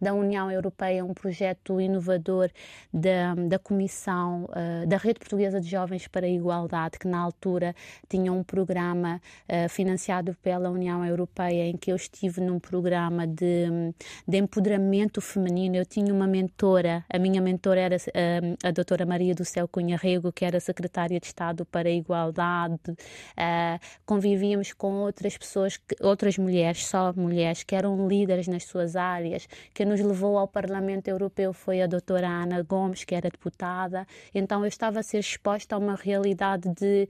da 0.00 0.14
União 0.14 0.50
Europeia, 0.50 1.04
um 1.04 1.14
projeto 1.14 1.80
inovador 1.80 2.50
da, 2.92 3.34
da 3.34 3.58
Comissão 3.58 4.44
uh, 4.44 4.86
da 4.86 4.96
Rede 4.96 5.18
Portuguesa 5.18 5.60
de 5.60 5.68
Jovens 5.68 6.08
para 6.08 6.26
a 6.26 6.28
Igualdade, 6.28 6.98
que 6.98 7.08
na 7.08 7.18
altura 7.18 7.74
tinha 8.08 8.32
um 8.32 8.42
programa 8.56 9.20
uh, 9.50 9.68
financiado 9.68 10.34
pela 10.42 10.70
União 10.70 11.04
Europeia, 11.04 11.68
em 11.68 11.76
que 11.76 11.92
eu 11.92 11.96
estive 11.96 12.40
num 12.40 12.58
programa 12.58 13.26
de, 13.26 13.66
de 14.26 14.38
empoderamento 14.38 15.20
feminino. 15.20 15.76
Eu 15.76 15.84
tinha 15.84 16.10
uma 16.12 16.26
mentora, 16.26 17.04
a 17.12 17.18
minha 17.18 17.42
mentora 17.42 17.80
era 17.80 17.96
uh, 17.96 18.56
a 18.64 18.70
doutora 18.70 19.04
Maria 19.04 19.34
do 19.34 19.44
Céu 19.44 19.68
Cunha 19.68 19.98
Rego, 19.98 20.32
que 20.32 20.42
era 20.42 20.58
secretária 20.58 21.20
de 21.20 21.26
Estado 21.26 21.66
para 21.66 21.86
a 21.90 21.92
Igualdade. 21.92 22.92
Uh, 22.92 23.78
convivíamos 24.06 24.72
com 24.72 24.94
outras 24.94 25.36
pessoas, 25.36 25.78
outras 26.00 26.38
mulheres, 26.38 26.86
só 26.86 27.12
mulheres, 27.12 27.62
que 27.62 27.74
eram 27.76 28.08
líderes 28.08 28.48
nas 28.48 28.64
suas 28.64 28.96
áreas. 28.96 29.46
Que 29.74 29.84
nos 29.84 30.00
levou 30.00 30.38
ao 30.38 30.48
Parlamento 30.48 31.08
Europeu 31.08 31.52
foi 31.52 31.82
a 31.82 31.86
doutora 31.86 32.26
Ana 32.26 32.62
Gomes, 32.62 33.04
que 33.04 33.14
era 33.14 33.28
deputada. 33.28 34.06
Então 34.34 34.62
eu 34.62 34.68
estava 34.68 35.00
a 35.00 35.02
ser 35.02 35.18
exposta 35.18 35.74
a 35.74 35.78
uma 35.78 35.94
realidade 35.94 36.70
de 36.70 37.06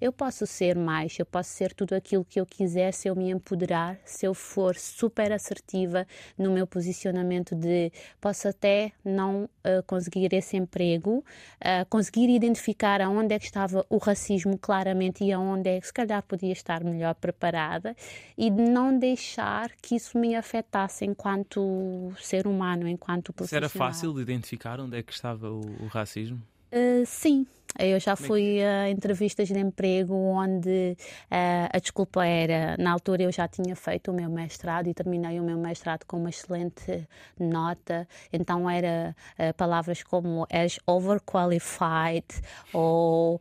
eu 0.00 0.12
posso 0.12 0.46
ser 0.46 0.76
mais, 0.76 1.18
eu 1.18 1.24
posso 1.24 1.50
ser 1.50 1.72
tudo 1.72 1.94
aquilo 1.94 2.24
que 2.24 2.38
eu 2.38 2.46
quiser 2.46 2.92
se 2.92 3.08
eu 3.08 3.16
me 3.16 3.30
empoderar, 3.30 3.98
se 4.04 4.26
eu 4.26 4.34
for 4.34 4.76
super 4.76 5.32
assertiva 5.32 6.06
no 6.36 6.50
meu 6.50 6.66
posicionamento 6.66 7.54
de 7.54 7.90
posso 8.20 8.48
até 8.48 8.92
não 9.04 9.44
uh, 9.44 9.82
conseguir 9.86 10.32
esse 10.34 10.56
emprego, 10.56 11.24
uh, 11.60 11.86
conseguir 11.88 12.28
identificar 12.28 13.00
aonde 13.00 13.34
é 13.34 13.38
que 13.38 13.46
estava 13.46 13.84
o 13.88 13.96
racismo 13.96 14.58
claramente 14.58 15.24
e 15.24 15.32
aonde 15.32 15.68
é 15.70 15.80
que 15.80 15.86
se 15.86 15.92
calhar 15.92 16.22
podia 16.22 16.52
estar 16.52 16.84
melhor 16.84 17.14
preparada 17.14 17.96
e 18.36 18.50
de 18.50 18.62
não 18.62 18.98
deixar 18.98 19.70
que 19.80 19.96
isso 19.96 20.18
me 20.18 20.34
afetasse 20.34 21.04
enquanto 21.04 22.12
ser 22.18 22.46
humano, 22.46 22.86
enquanto 22.86 23.32
profissional. 23.32 23.66
Isso 23.66 23.76
era 23.78 23.86
fácil 23.86 24.12
de 24.12 24.20
identificar 24.20 24.78
onde 24.78 24.98
é 24.98 25.02
que 25.02 25.12
estava 25.12 25.50
o, 25.50 25.60
o 25.82 25.86
racismo? 25.86 26.40
Uh, 26.72 27.06
sim, 27.06 27.46
eu 27.78 28.00
já 28.00 28.16
fui 28.16 28.62
a 28.62 28.88
entrevistas 28.90 29.48
de 29.48 29.58
emprego 29.58 30.14
onde 30.14 30.96
uh, 31.30 31.68
a 31.72 31.78
desculpa 31.78 32.24
era, 32.24 32.76
na 32.78 32.92
altura 32.92 33.24
eu 33.24 33.32
já 33.32 33.46
tinha 33.46 33.76
feito 33.76 34.10
o 34.10 34.14
meu 34.14 34.30
mestrado 34.30 34.88
e 34.88 34.94
terminei 34.94 35.38
o 35.38 35.42
meu 35.42 35.58
mestrado 35.58 36.04
com 36.04 36.16
uma 36.18 36.30
excelente 36.30 37.06
nota, 37.38 38.08
então 38.32 38.68
era 38.68 39.14
uh, 39.38 39.54
palavras 39.54 40.02
como 40.02 40.46
és 40.50 40.78
overqualified 40.86 42.24
ou 42.72 43.36
uh, 43.36 43.40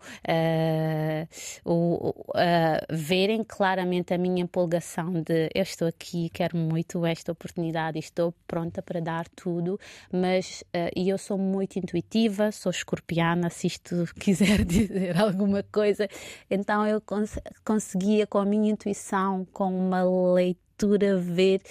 verem 2.90 3.44
claramente 3.44 4.14
a 4.14 4.18
minha 4.18 4.44
empolgação 4.44 5.14
de 5.22 5.50
eu 5.54 5.64
estou 5.64 5.88
aqui, 5.88 6.30
quero 6.30 6.58
muito 6.58 7.06
esta 7.06 7.32
oportunidade, 7.32 8.00
estou 8.00 8.34
pronta 8.48 8.82
para 8.82 9.00
dar 9.00 9.28
tudo, 9.30 9.80
mas 10.12 10.64
e 10.96 11.10
eu 11.10 11.18
sou 11.18 11.38
muito 11.38 11.78
intuitiva, 11.78 12.52
sou 12.52 12.70
escorpiana, 12.70 13.48
assisto 13.48 14.06
quiser 14.26 14.66
dizer 14.66 15.18
alguma 15.18 15.62
coisa. 15.62 16.10
Então 16.50 16.86
eu 16.88 17.00
cons 17.00 17.38
conseguia, 17.64 18.26
com 18.26 18.40
a 18.40 18.46
minha 18.46 18.72
intuição, 18.72 19.46
com 19.54 19.68
uma 19.68 20.04
leitura, 20.34 21.18
ver 21.18 21.62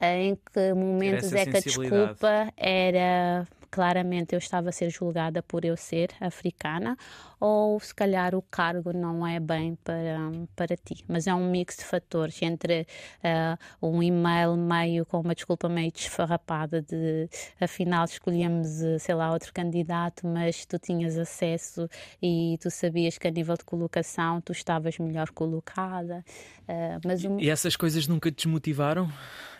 em 0.00 0.36
que 0.36 0.72
momentos 0.74 1.32
é 1.32 1.44
que 1.44 1.56
a 1.56 1.60
desculpa 1.60 2.52
era 2.56 3.46
claramente 3.70 4.34
eu 4.34 4.38
estava 4.38 4.68
a 4.68 4.72
ser 4.72 4.90
julgada 4.90 5.42
por 5.42 5.64
eu 5.64 5.76
ser 5.76 6.10
africana 6.20 6.96
ou 7.40 7.78
se 7.78 7.94
calhar 7.94 8.34
o 8.34 8.42
cargo 8.42 8.92
não 8.92 9.26
é 9.26 9.38
bem 9.38 9.76
para, 9.84 10.18
para 10.56 10.76
ti. 10.76 11.04
Mas 11.06 11.26
é 11.26 11.34
um 11.34 11.50
mix 11.50 11.76
de 11.76 11.84
fatores 11.84 12.40
entre 12.42 12.86
uh, 13.22 13.86
um 13.86 14.02
e-mail 14.02 14.56
meio 14.56 15.06
com 15.06 15.20
uma 15.20 15.34
desculpa 15.34 15.68
meio 15.68 15.92
desfarrapada 15.92 16.82
de 16.82 17.28
afinal 17.60 18.04
escolhemos, 18.04 18.82
eh, 18.82 18.98
sei 18.98 19.14
lá, 19.14 19.32
outro 19.32 19.52
candidato, 19.52 20.26
mas 20.26 20.64
tu 20.64 20.78
tinhas 20.78 21.16
acesso 21.16 21.88
e 22.22 22.58
tu 22.60 22.70
sabias 22.70 23.18
que 23.18 23.28
a 23.28 23.30
nível 23.30 23.56
de 23.56 23.64
colocação 23.64 24.40
tu 24.40 24.52
estavas 24.52 24.98
melhor 24.98 25.30
colocada. 25.30 26.24
Uh, 26.62 27.00
mas 27.04 27.24
um... 27.24 27.38
E 27.38 27.48
essas 27.48 27.76
coisas 27.76 28.06
nunca 28.06 28.30
te 28.30 28.44
desmotivaram? 28.44 29.10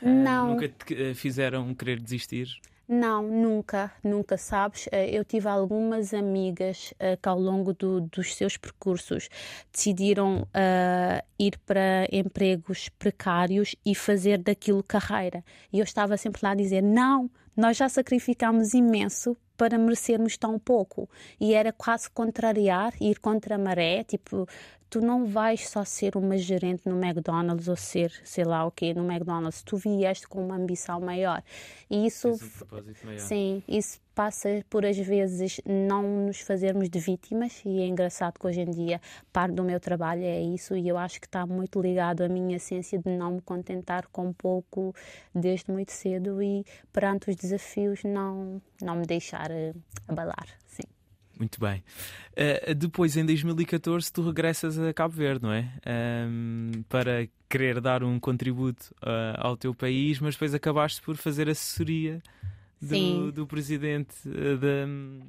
Não. 0.03 0.47
Uh, 0.47 0.55
nunca 0.55 0.69
te 0.69 1.15
fizeram 1.15 1.75
querer 1.75 2.01
desistir? 2.01 2.61
Não, 2.91 3.23
nunca, 3.23 3.93
nunca 4.03 4.39
sabes. 4.39 4.89
Eh, 4.91 5.11
eu 5.15 5.23
tive 5.23 5.47
algumas 5.47 6.15
amigas 6.15 6.95
uh, 6.95 7.21
que 7.21 7.29
ao 7.29 7.39
longo 7.39 7.75
do, 7.75 8.01
dos 8.01 8.35
seus 8.35 8.57
percursos 8.57 9.29
decidiram 9.71 10.41
uh, 10.45 11.27
ir 11.39 11.59
para 11.67 12.09
empregos 12.11 12.89
precários 12.99 13.77
e 13.85 13.95
fazer 13.95 14.39
daquilo 14.39 14.83
carreira. 14.83 15.45
E 15.71 15.81
eu 15.81 15.85
estava 15.85 16.17
sempre 16.17 16.41
lá 16.43 16.53
a 16.53 16.55
dizer: 16.55 16.83
não, 16.83 17.31
nós 17.55 17.77
já 17.77 17.91
sacrificamos 17.91 18.73
imenso 18.73 19.37
para 19.55 19.77
merecermos 19.77 20.39
tão 20.39 20.59
pouco. 20.59 21.11
E 21.39 21.53
era 21.53 21.73
quase 21.73 22.09
contrariar, 22.09 22.95
ir 23.03 23.19
contra 23.19 23.57
a 23.57 23.59
maré, 23.59 24.03
tipo, 24.05 24.49
tu 24.91 25.01
não 25.01 25.27
vais 25.27 25.69
só 25.69 25.85
ser 25.85 26.17
uma 26.17 26.37
gerente 26.37 26.89
no 26.89 27.03
McDonald's 27.03 27.69
ou 27.69 27.77
ser, 27.77 28.13
sei 28.25 28.45
lá 28.45 28.65
o 28.65 28.71
quê, 28.71 28.95
no 28.95 29.11
McDonald's. 29.11 29.63
Tu 29.63 29.77
vieste 29.77 30.27
com 30.27 30.45
uma 30.45 30.57
ambição 30.57 31.01
maior. 31.01 31.43
E 31.91 32.07
isso, 32.07 32.31
um 32.31 33.19
sim, 33.19 33.63
isso 33.69 34.01
passa 34.15 34.65
por 34.69 34.85
às 34.85 34.99
vezes 34.99 35.61
não 35.65 36.27
nos 36.27 36.41
fazermos 36.41 36.91
de 36.91 36.99
vítimas 36.99 37.63
e 37.65 37.81
é 37.81 37.87
engraçado 37.87 38.37
que 38.37 38.45
hoje 38.49 38.63
em 38.63 38.71
dia 38.71 39.01
parte 39.33 39.55
do 39.55 39.63
meu 39.63 39.79
trabalho 39.79 40.25
é 40.25 40.41
isso 40.43 40.77
e 40.77 40.89
eu 40.89 40.99
acho 40.99 41.21
que 41.21 41.29
está 41.29 41.47
muito 41.47 41.81
ligado 41.81 42.23
à 42.23 42.29
minha 42.29 42.57
essência 42.57 42.99
de 42.99 43.09
não 43.17 43.35
me 43.35 43.41
contentar 43.41 44.09
com 44.09 44.33
pouco 44.33 44.93
desde 45.33 45.71
muito 45.71 45.93
cedo 45.93 46.43
e 46.43 46.65
perante 46.93 47.31
os 47.31 47.37
desafios 47.37 48.03
não 48.03 48.61
não 48.83 48.97
me 48.97 49.07
deixar 49.07 49.53
uh, 49.53 49.83
abalar, 50.09 50.49
sim. 50.67 50.98
Muito 51.39 51.61
bem. 51.61 51.83
Uh, 52.33 52.75
depois, 52.75 53.17
em 53.17 53.25
2014, 53.25 54.13
tu 54.13 54.23
regressas 54.23 54.79
a 54.79 54.93
Cabo 54.93 55.15
Verde, 55.15 55.45
não 55.45 55.53
é? 55.53 55.71
Um, 56.27 56.83
para 56.89 57.29
querer 57.49 57.81
dar 57.81 58.03
um 58.03 58.19
contributo 58.19 58.95
uh, 59.03 59.39
ao 59.39 59.57
teu 59.57 59.75
país, 59.75 60.19
mas 60.19 60.35
depois 60.35 60.53
acabaste 60.53 61.01
por 61.01 61.17
fazer 61.17 61.49
assessoria 61.49 62.21
do, 62.81 63.33
do 63.33 63.47
presidente 63.47 64.15
uh, 64.27 64.57
da. 64.59 65.29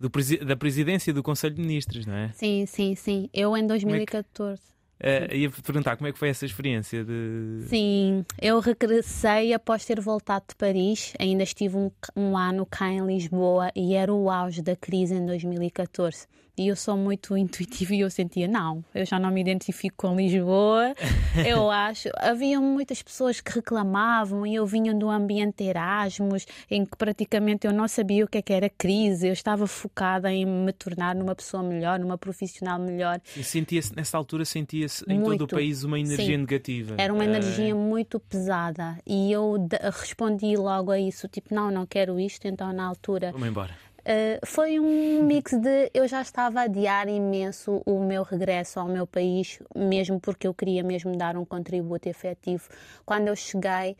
Do, 0.00 0.10
da 0.44 0.56
presidência 0.56 1.14
do 1.14 1.22
Conselho 1.22 1.54
de 1.54 1.60
Ministros, 1.60 2.06
não 2.06 2.14
é? 2.14 2.32
Sim, 2.32 2.66
sim, 2.66 2.96
sim. 2.96 3.30
Eu 3.32 3.56
em 3.56 3.64
2014. 3.64 4.71
Uh, 5.02 5.34
ia 5.34 5.50
perguntar 5.50 5.96
como 5.96 6.06
é 6.06 6.12
que 6.12 6.18
foi 6.18 6.28
essa 6.28 6.46
experiência 6.46 7.04
de. 7.04 7.64
Sim, 7.66 8.24
eu 8.40 8.60
regressei 8.60 9.52
após 9.52 9.84
ter 9.84 10.00
voltado 10.00 10.44
de 10.50 10.54
Paris. 10.54 11.12
Ainda 11.18 11.42
estive 11.42 11.76
um, 11.76 11.90
um 12.16 12.38
ano 12.38 12.64
cá 12.64 12.88
em 12.88 13.04
Lisboa 13.04 13.72
e 13.74 13.94
era 13.94 14.14
o 14.14 14.30
auge 14.30 14.62
da 14.62 14.76
crise 14.76 15.14
em 15.14 15.26
2014. 15.26 16.28
E 16.56 16.68
eu 16.68 16.76
sou 16.76 16.96
muito 16.96 17.34
intuitiva 17.36 17.94
e 17.94 18.00
eu 18.00 18.10
sentia, 18.10 18.46
não, 18.46 18.84
eu 18.94 19.06
já 19.06 19.18
não 19.18 19.30
me 19.30 19.40
identifico 19.40 19.96
com 19.96 20.16
Lisboa. 20.16 20.94
eu 21.46 21.70
acho. 21.70 22.10
Havia 22.16 22.60
muitas 22.60 23.02
pessoas 23.02 23.40
que 23.40 23.52
reclamavam 23.52 24.46
e 24.46 24.54
eu 24.54 24.66
vinha 24.66 24.94
do 24.94 25.08
ambiente 25.08 25.64
Erasmus, 25.64 26.46
em 26.70 26.84
que 26.84 26.96
praticamente 26.96 27.66
eu 27.66 27.72
não 27.72 27.88
sabia 27.88 28.24
o 28.24 28.28
que, 28.28 28.38
é 28.38 28.42
que 28.42 28.52
era 28.52 28.68
crise. 28.68 29.28
Eu 29.28 29.32
estava 29.32 29.66
focada 29.66 30.30
em 30.30 30.44
me 30.44 30.72
tornar 30.72 31.14
numa 31.14 31.34
pessoa 31.34 31.62
melhor, 31.62 31.98
numa 31.98 32.18
profissional 32.18 32.78
melhor. 32.78 33.20
E 33.36 33.42
sentia-se, 33.42 33.94
nessa 33.96 34.18
altura, 34.18 34.44
sentia-se 34.44 35.04
em 35.08 35.22
todo 35.22 35.42
o 35.42 35.48
país 35.48 35.84
uma 35.84 35.98
energia 35.98 36.26
Sim. 36.26 36.36
negativa. 36.36 36.94
Era 36.98 37.12
uma 37.12 37.24
energia 37.24 37.70
é... 37.70 37.74
muito 37.74 38.20
pesada. 38.20 38.98
E 39.06 39.32
eu 39.32 39.68
respondi 40.00 40.56
logo 40.56 40.90
a 40.90 41.00
isso, 41.00 41.28
tipo, 41.28 41.54
não, 41.54 41.70
não 41.70 41.86
quero 41.86 42.20
isto. 42.20 42.46
Então, 42.46 42.72
na 42.72 42.84
altura. 42.84 43.32
Vamos 43.32 43.48
embora 43.48 43.91
Uh, 44.02 44.44
foi 44.44 44.80
um 44.80 45.22
mix 45.22 45.52
de 45.52 45.88
eu 45.94 46.08
já 46.08 46.20
estava 46.20 46.60
a 46.60 46.62
adiar 46.64 47.08
imenso 47.08 47.80
o 47.86 48.00
meu 48.00 48.24
regresso 48.24 48.80
ao 48.80 48.88
meu 48.88 49.06
país, 49.06 49.60
mesmo 49.76 50.18
porque 50.18 50.48
eu 50.48 50.52
queria 50.52 50.82
mesmo 50.82 51.16
dar 51.16 51.36
um 51.36 51.44
contributo 51.44 52.08
efetivo. 52.08 52.68
Quando 53.06 53.28
eu 53.28 53.36
cheguei, 53.36 53.96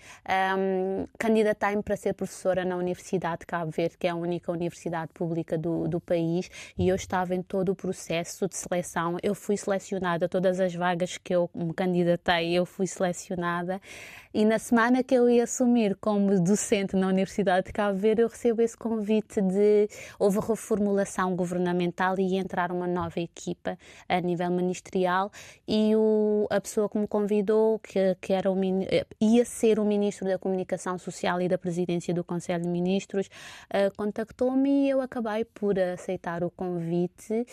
um, 0.59 1.07
candidatei-me 1.17 1.85
para 1.85 1.97
ser 1.97 2.15
professora 2.15 2.65
na 2.65 2.77
Universidade 2.77 3.41
de 3.41 3.47
Cabo 3.47 3.71
Verde, 3.71 3.97
que 3.97 4.09
é 4.09 4.11
a 4.11 4.17
única 4.17 4.51
universidade 4.51 5.13
pública 5.15 5.57
do, 5.57 5.87
do 5.87 6.01
país, 6.01 6.51
e 6.77 6.89
eu 6.89 6.97
estava 6.97 7.33
em 7.35 7.43
todo 7.43 7.71
o 7.71 7.77
processo 7.77 8.49
de 8.49 8.57
seleção. 8.57 9.19
Eu 9.23 9.37
fui 9.37 9.57
selecionada, 9.57 10.29
todas 10.29 10.59
as 10.59 10.75
vagas 10.75 11.17
que 11.17 11.33
eu 11.33 11.49
me 11.55 11.73
candidatei, 11.73 12.53
eu 12.53 12.67
fui 12.67 12.89
selecionada. 12.89 13.81
E 14.35 14.47
na 14.47 14.59
semana 14.59 15.03
que 15.03 15.15
eu 15.15 15.29
ia 15.29 15.45
assumir 15.45 15.95
como 15.97 16.41
docente 16.41 16.97
na 16.97 17.09
Universidade 17.09 17.67
de 17.67 17.73
Cabo 17.73 17.99
Verde, 17.99 18.23
eu 18.23 18.29
recebo 18.29 18.63
esse 18.63 18.75
convite 18.75 19.43
de 19.43 19.87
houve 20.19 20.39
reformulação 20.41 21.37
governamental 21.37 22.19
e 22.19 22.37
entrar 22.37 22.73
uma 22.73 22.87
nova 22.87 23.21
equipa 23.21 23.77
a 24.09 24.21
nível 24.23 24.51
ministerial 24.51 25.31
e 25.69 25.95
o, 25.95 26.47
a 26.51 26.59
pessoa 26.63 26.89
que 26.89 26.97
me 26.97 27.07
convidou, 27.07 27.79
que, 27.79 28.17
que 28.23 28.33
era 28.33 28.51
o, 28.51 28.57
ia 29.21 29.45
ser 29.45 29.79
o 29.79 29.85
Ministro 29.85 30.27
da 30.27 30.39
Comunicação 30.39 30.97
Social 30.97 31.39
e 31.43 31.47
da 31.47 31.59
Presidência 31.59 32.15
do 32.15 32.25
Conselho 32.25 32.63
de 32.63 32.69
Ministros, 32.71 33.27
uh, 33.27 33.95
contactou-me 33.99 34.87
e 34.87 34.89
eu 34.89 35.03
acabei 35.03 35.45
por 35.45 35.79
aceitar 35.79 36.43
o 36.43 36.51
convite 36.51 37.47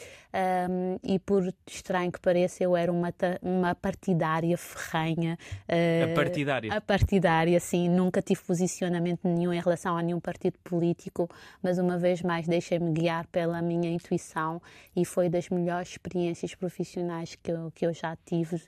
um, 0.69 0.97
e 1.03 1.19
por 1.19 1.53
estranho 1.67 2.09
que 2.09 2.21
pareça, 2.21 2.63
eu 2.63 2.77
era 2.77 2.89
uma, 2.89 3.13
uma 3.41 3.75
partidária 3.75 4.57
ferrenha. 4.57 5.37
Uh, 5.67 6.11
a 6.11 6.15
partidária? 6.15 6.68
A 6.69 6.81
partidária, 6.81 7.59
sim. 7.59 7.89
Nunca 7.89 8.21
tive 8.21 8.41
posicionamento 8.41 9.21
nenhum 9.23 9.53
em 9.53 9.59
relação 9.59 9.97
a 9.97 10.01
nenhum 10.01 10.19
partido 10.19 10.57
político, 10.63 11.29
mas 11.61 11.77
uma 11.77 11.97
vez 11.97 12.21
mais 12.21 12.47
deixei-me 12.47 12.91
guiar 12.91 13.27
pela 13.27 13.61
minha 13.61 13.89
intuição 13.89 14.61
e 14.95 15.03
foi 15.05 15.29
das 15.29 15.49
melhores 15.49 15.89
experiências 15.89 16.53
profissionais 16.55 17.35
que 17.35 17.51
eu, 17.51 17.71
que 17.73 17.85
eu 17.85 17.93
já 17.93 18.15
tive 18.25 18.61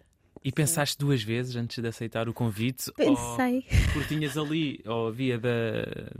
e 0.43 0.51
pensaste 0.51 0.97
duas 0.97 1.21
vezes 1.21 1.55
antes 1.55 1.81
de 1.81 1.87
aceitar 1.87 2.27
o 2.27 2.33
convite? 2.33 2.91
Pensei. 2.93 3.55
Ou, 3.57 3.93
porque 3.93 4.15
tinhas 4.15 4.37
ali, 4.37 4.81
ou 4.85 5.11
via 5.11 5.37
da, 5.37 5.49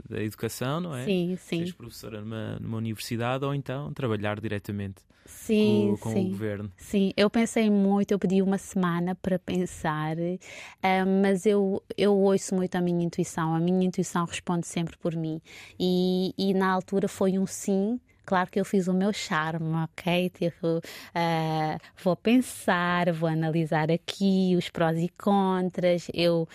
da 0.08 0.22
educação, 0.22 0.80
não 0.80 0.94
é? 0.94 1.04
Sim, 1.04 1.36
sim. 1.36 1.58
Seres 1.58 1.72
professora 1.72 2.20
numa, 2.20 2.58
numa 2.60 2.76
universidade 2.76 3.44
ou 3.44 3.54
então 3.54 3.92
trabalhar 3.92 4.40
diretamente 4.40 5.02
sim, 5.24 5.96
com, 6.00 6.08
com 6.08 6.12
sim. 6.12 6.26
o 6.26 6.30
governo. 6.30 6.72
Sim, 6.76 7.12
eu 7.16 7.28
pensei 7.28 7.70
muito, 7.70 8.12
eu 8.12 8.18
pedi 8.18 8.42
uma 8.42 8.58
semana 8.58 9.14
para 9.14 9.38
pensar, 9.38 10.16
uh, 10.16 11.22
mas 11.22 11.46
eu, 11.46 11.82
eu 11.96 12.14
ouço 12.14 12.54
muito 12.54 12.74
a 12.76 12.80
minha 12.80 13.04
intuição, 13.04 13.54
a 13.54 13.60
minha 13.60 13.86
intuição 13.86 14.24
responde 14.24 14.66
sempre 14.66 14.96
por 14.98 15.16
mim. 15.16 15.40
E, 15.78 16.34
e 16.38 16.54
na 16.54 16.70
altura 16.70 17.08
foi 17.08 17.38
um 17.38 17.46
sim 17.46 18.00
Claro 18.24 18.50
que 18.50 18.60
eu 18.60 18.64
fiz 18.64 18.88
o 18.88 18.94
meu 18.94 19.12
charme, 19.12 19.74
ok? 19.84 20.30
Tipo, 20.30 20.78
uh, 20.78 21.78
vou 22.02 22.16
pensar, 22.16 23.12
vou 23.12 23.28
analisar 23.28 23.90
aqui 23.90 24.54
os 24.56 24.68
prós 24.68 24.98
e 24.98 25.08
contras. 25.08 26.08
Eu. 26.14 26.48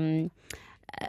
Um, 0.00 0.28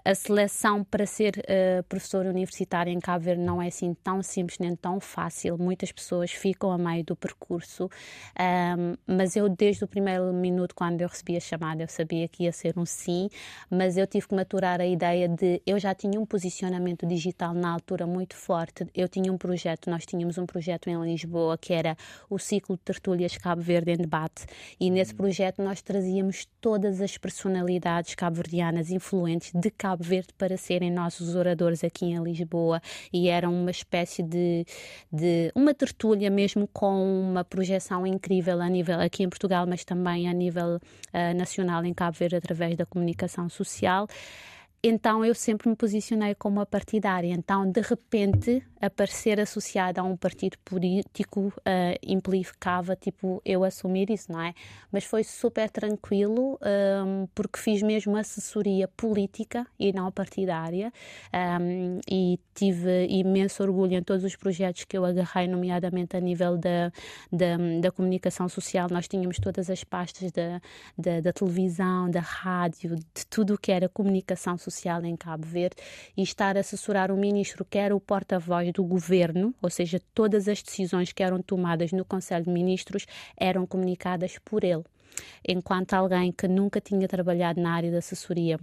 a 0.03 0.13
seleção 0.15 0.83
para 0.83 1.05
ser 1.05 1.37
uh, 1.37 1.83
professora 1.83 2.29
universitária 2.29 2.91
em 2.91 2.99
Cabo 2.99 3.23
Verde 3.23 3.41
não 3.41 3.61
é 3.61 3.67
assim 3.67 3.93
tão 3.93 4.21
simples 4.21 4.59
nem 4.59 4.75
tão 4.75 4.99
fácil. 4.99 5.57
Muitas 5.57 5.91
pessoas 5.91 6.31
ficam 6.31 6.71
a 6.71 6.77
meio 6.77 7.03
do 7.03 7.15
percurso, 7.15 7.89
um, 8.37 8.95
mas 9.07 9.35
eu 9.35 9.47
desde 9.47 9.83
o 9.83 9.87
primeiro 9.87 10.33
minuto 10.33 10.75
quando 10.75 11.01
eu 11.01 11.07
recebi 11.07 11.37
a 11.37 11.39
chamada 11.39 11.83
eu 11.83 11.87
sabia 11.87 12.27
que 12.27 12.43
ia 12.43 12.51
ser 12.51 12.77
um 12.77 12.85
sim, 12.85 13.29
mas 13.69 13.97
eu 13.97 14.05
tive 14.05 14.27
que 14.27 14.35
maturar 14.35 14.81
a 14.81 14.85
ideia 14.85 15.29
de 15.29 15.61
eu 15.65 15.79
já 15.79 15.95
tinha 15.95 16.19
um 16.19 16.25
posicionamento 16.25 17.05
digital 17.05 17.53
na 17.53 17.71
altura 17.71 18.05
muito 18.05 18.35
forte. 18.35 18.85
Eu 18.93 19.07
tinha 19.07 19.31
um 19.31 19.37
projeto, 19.37 19.89
nós 19.89 20.05
tínhamos 20.05 20.37
um 20.37 20.45
projeto 20.45 20.89
em 20.89 21.01
Lisboa 21.03 21.57
que 21.57 21.73
era 21.73 21.95
o 22.29 22.37
ciclo 22.37 22.75
de 22.75 22.81
tertúlias 22.83 23.37
Cabo 23.37 23.61
Verde 23.61 23.91
em 23.91 23.97
debate 23.97 24.45
e 24.79 24.89
nesse 24.89 25.11
uhum. 25.11 25.17
projeto 25.17 25.61
nós 25.61 25.81
trazíamos 25.81 26.47
todas 26.59 26.99
as 26.99 27.17
personalidades 27.17 28.15
cabo-verdianas 28.15 28.91
influentes 28.91 29.51
de 29.53 29.71
Cabo 29.77 30.03
Verde 30.03 30.29
para 30.37 30.57
serem 30.57 30.91
nossos 30.91 31.35
oradores 31.35 31.83
aqui 31.83 32.05
em 32.05 32.21
Lisboa 32.23 32.81
e 33.13 33.29
era 33.29 33.49
uma 33.49 33.71
espécie 33.71 34.23
de, 34.23 34.65
de 35.11 35.51
uma 35.55 35.73
tertúlia 35.73 36.29
mesmo 36.29 36.67
com 36.67 37.21
uma 37.21 37.43
projeção 37.43 38.05
incrível 38.05 38.59
a 38.61 38.69
nível 38.69 38.99
aqui 38.99 39.23
em 39.23 39.29
Portugal, 39.29 39.65
mas 39.67 39.85
também 39.85 40.27
a 40.27 40.33
nível 40.33 40.75
uh, 40.77 41.37
nacional 41.37 41.85
em 41.85 41.93
Cabo 41.93 42.17
Verde 42.17 42.35
através 42.35 42.75
da 42.75 42.85
comunicação 42.85 43.47
social. 43.49 44.07
Então 44.87 45.25
eu 45.25 45.35
sempre 45.35 45.67
me 45.67 45.75
posicionei 45.75 46.33
como 46.33 46.61
a 46.61 46.65
partidária. 46.65 47.33
Então, 47.33 47.69
de 47.69 47.81
repente, 47.81 48.63
aparecer 48.79 49.37
associada 49.37 49.99
a 49.99 50.03
um 50.03 50.15
partido 50.15 50.57
político 50.63 51.51
uh, 51.57 51.97
implicava 52.01 52.95
tipo 52.95 53.41
eu 53.43 53.65
assumir 53.65 54.09
isso, 54.09 54.31
não 54.31 54.39
é? 54.39 54.53
Mas 54.89 55.03
foi 55.03 55.25
super 55.25 55.69
tranquilo 55.69 56.53
um, 56.53 57.23
ehm, 57.23 57.27
porque 57.35 57.59
fiz 57.59 57.81
mesmo 57.81 58.15
assessoria 58.15 58.87
política 58.87 59.65
e 59.77 59.91
não 59.91 60.11
partidária 60.11 60.93
um, 61.33 61.37
ehm, 61.37 61.99
e 62.09 62.39
tive 62.53 63.07
imenso 63.09 63.63
orgulho 63.63 63.95
em 63.95 64.03
todos 64.03 64.23
os 64.23 64.35
projetos 64.35 64.85
que 64.85 64.97
eu 64.97 65.03
agarrei, 65.03 65.47
nomeadamente 65.47 66.15
a 66.15 66.19
nível 66.19 66.57
da, 66.57 66.91
da, 67.31 67.57
da 67.81 67.91
comunicação 67.91 68.47
social. 68.47 68.87
Nós 68.89 69.07
tínhamos 69.07 69.37
todas 69.37 69.69
as 69.69 69.83
pastas 69.83 70.31
da, 70.31 70.61
da, 70.97 71.19
da 71.19 71.33
televisão, 71.33 72.09
da 72.09 72.21
rádio, 72.21 72.95
de 72.95 73.25
tudo 73.29 73.55
o 73.55 73.57
que 73.57 73.71
era 73.71 73.89
comunicação 73.89 74.57
social 74.57 74.76
em 74.85 75.15
Cabo 75.15 75.45
Verde 75.45 75.75
e 76.15 76.21
estar 76.21 76.57
a 76.57 76.59
assessorar 76.59 77.11
o 77.11 77.17
ministro 77.17 77.65
que 77.65 77.77
era 77.77 77.95
o 77.95 77.99
porta-voz 77.99 78.71
do 78.71 78.83
governo, 78.83 79.53
ou 79.61 79.69
seja, 79.69 79.99
todas 80.13 80.47
as 80.47 80.61
decisões 80.61 81.11
que 81.11 81.23
eram 81.23 81.41
tomadas 81.41 81.91
no 81.91 82.05
Conselho 82.05 82.45
de 82.45 82.51
Ministros 82.51 83.05
eram 83.35 83.65
comunicadas 83.65 84.37
por 84.43 84.63
ele. 84.63 84.83
Enquanto 85.47 85.93
alguém 85.93 86.31
que 86.31 86.47
nunca 86.47 86.79
tinha 86.79 87.07
trabalhado 87.07 87.59
na 87.61 87.73
área 87.73 87.91
da 87.91 87.97
assessoria 87.97 88.59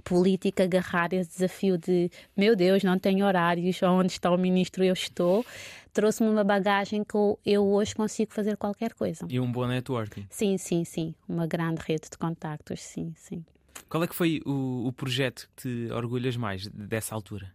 política 0.00 0.64
agarrar 0.64 1.12
esse 1.12 1.30
desafio 1.30 1.76
de 1.76 2.10
meu 2.36 2.56
Deus, 2.56 2.82
não 2.82 2.98
tenho 2.98 3.26
horários, 3.26 3.82
onde 3.82 4.12
está 4.12 4.30
o 4.30 4.38
ministro 4.38 4.82
eu 4.82 4.92
estou, 4.92 5.44
trouxe-me 5.92 6.30
uma 6.30 6.44
bagagem 6.44 7.04
que 7.04 7.16
eu 7.44 7.66
hoje 7.66 7.94
consigo 7.94 8.32
fazer 8.32 8.56
qualquer 8.56 8.94
coisa. 8.94 9.26
E 9.28 9.38
um 9.38 9.50
bom 9.50 9.66
networking. 9.66 10.26
Sim, 10.30 10.56
sim, 10.58 10.84
sim. 10.84 11.14
Uma 11.28 11.46
grande 11.46 11.80
rede 11.86 12.08
de 12.10 12.18
contactos, 12.18 12.80
sim, 12.80 13.12
sim. 13.16 13.44
Qual 13.88 14.02
é 14.02 14.06
que 14.06 14.14
foi 14.14 14.40
o, 14.46 14.86
o 14.86 14.92
projeto 14.92 15.48
que 15.56 15.62
te 15.62 15.92
orgulhas 15.92 16.36
mais 16.36 16.66
dessa 16.68 17.14
altura? 17.14 17.52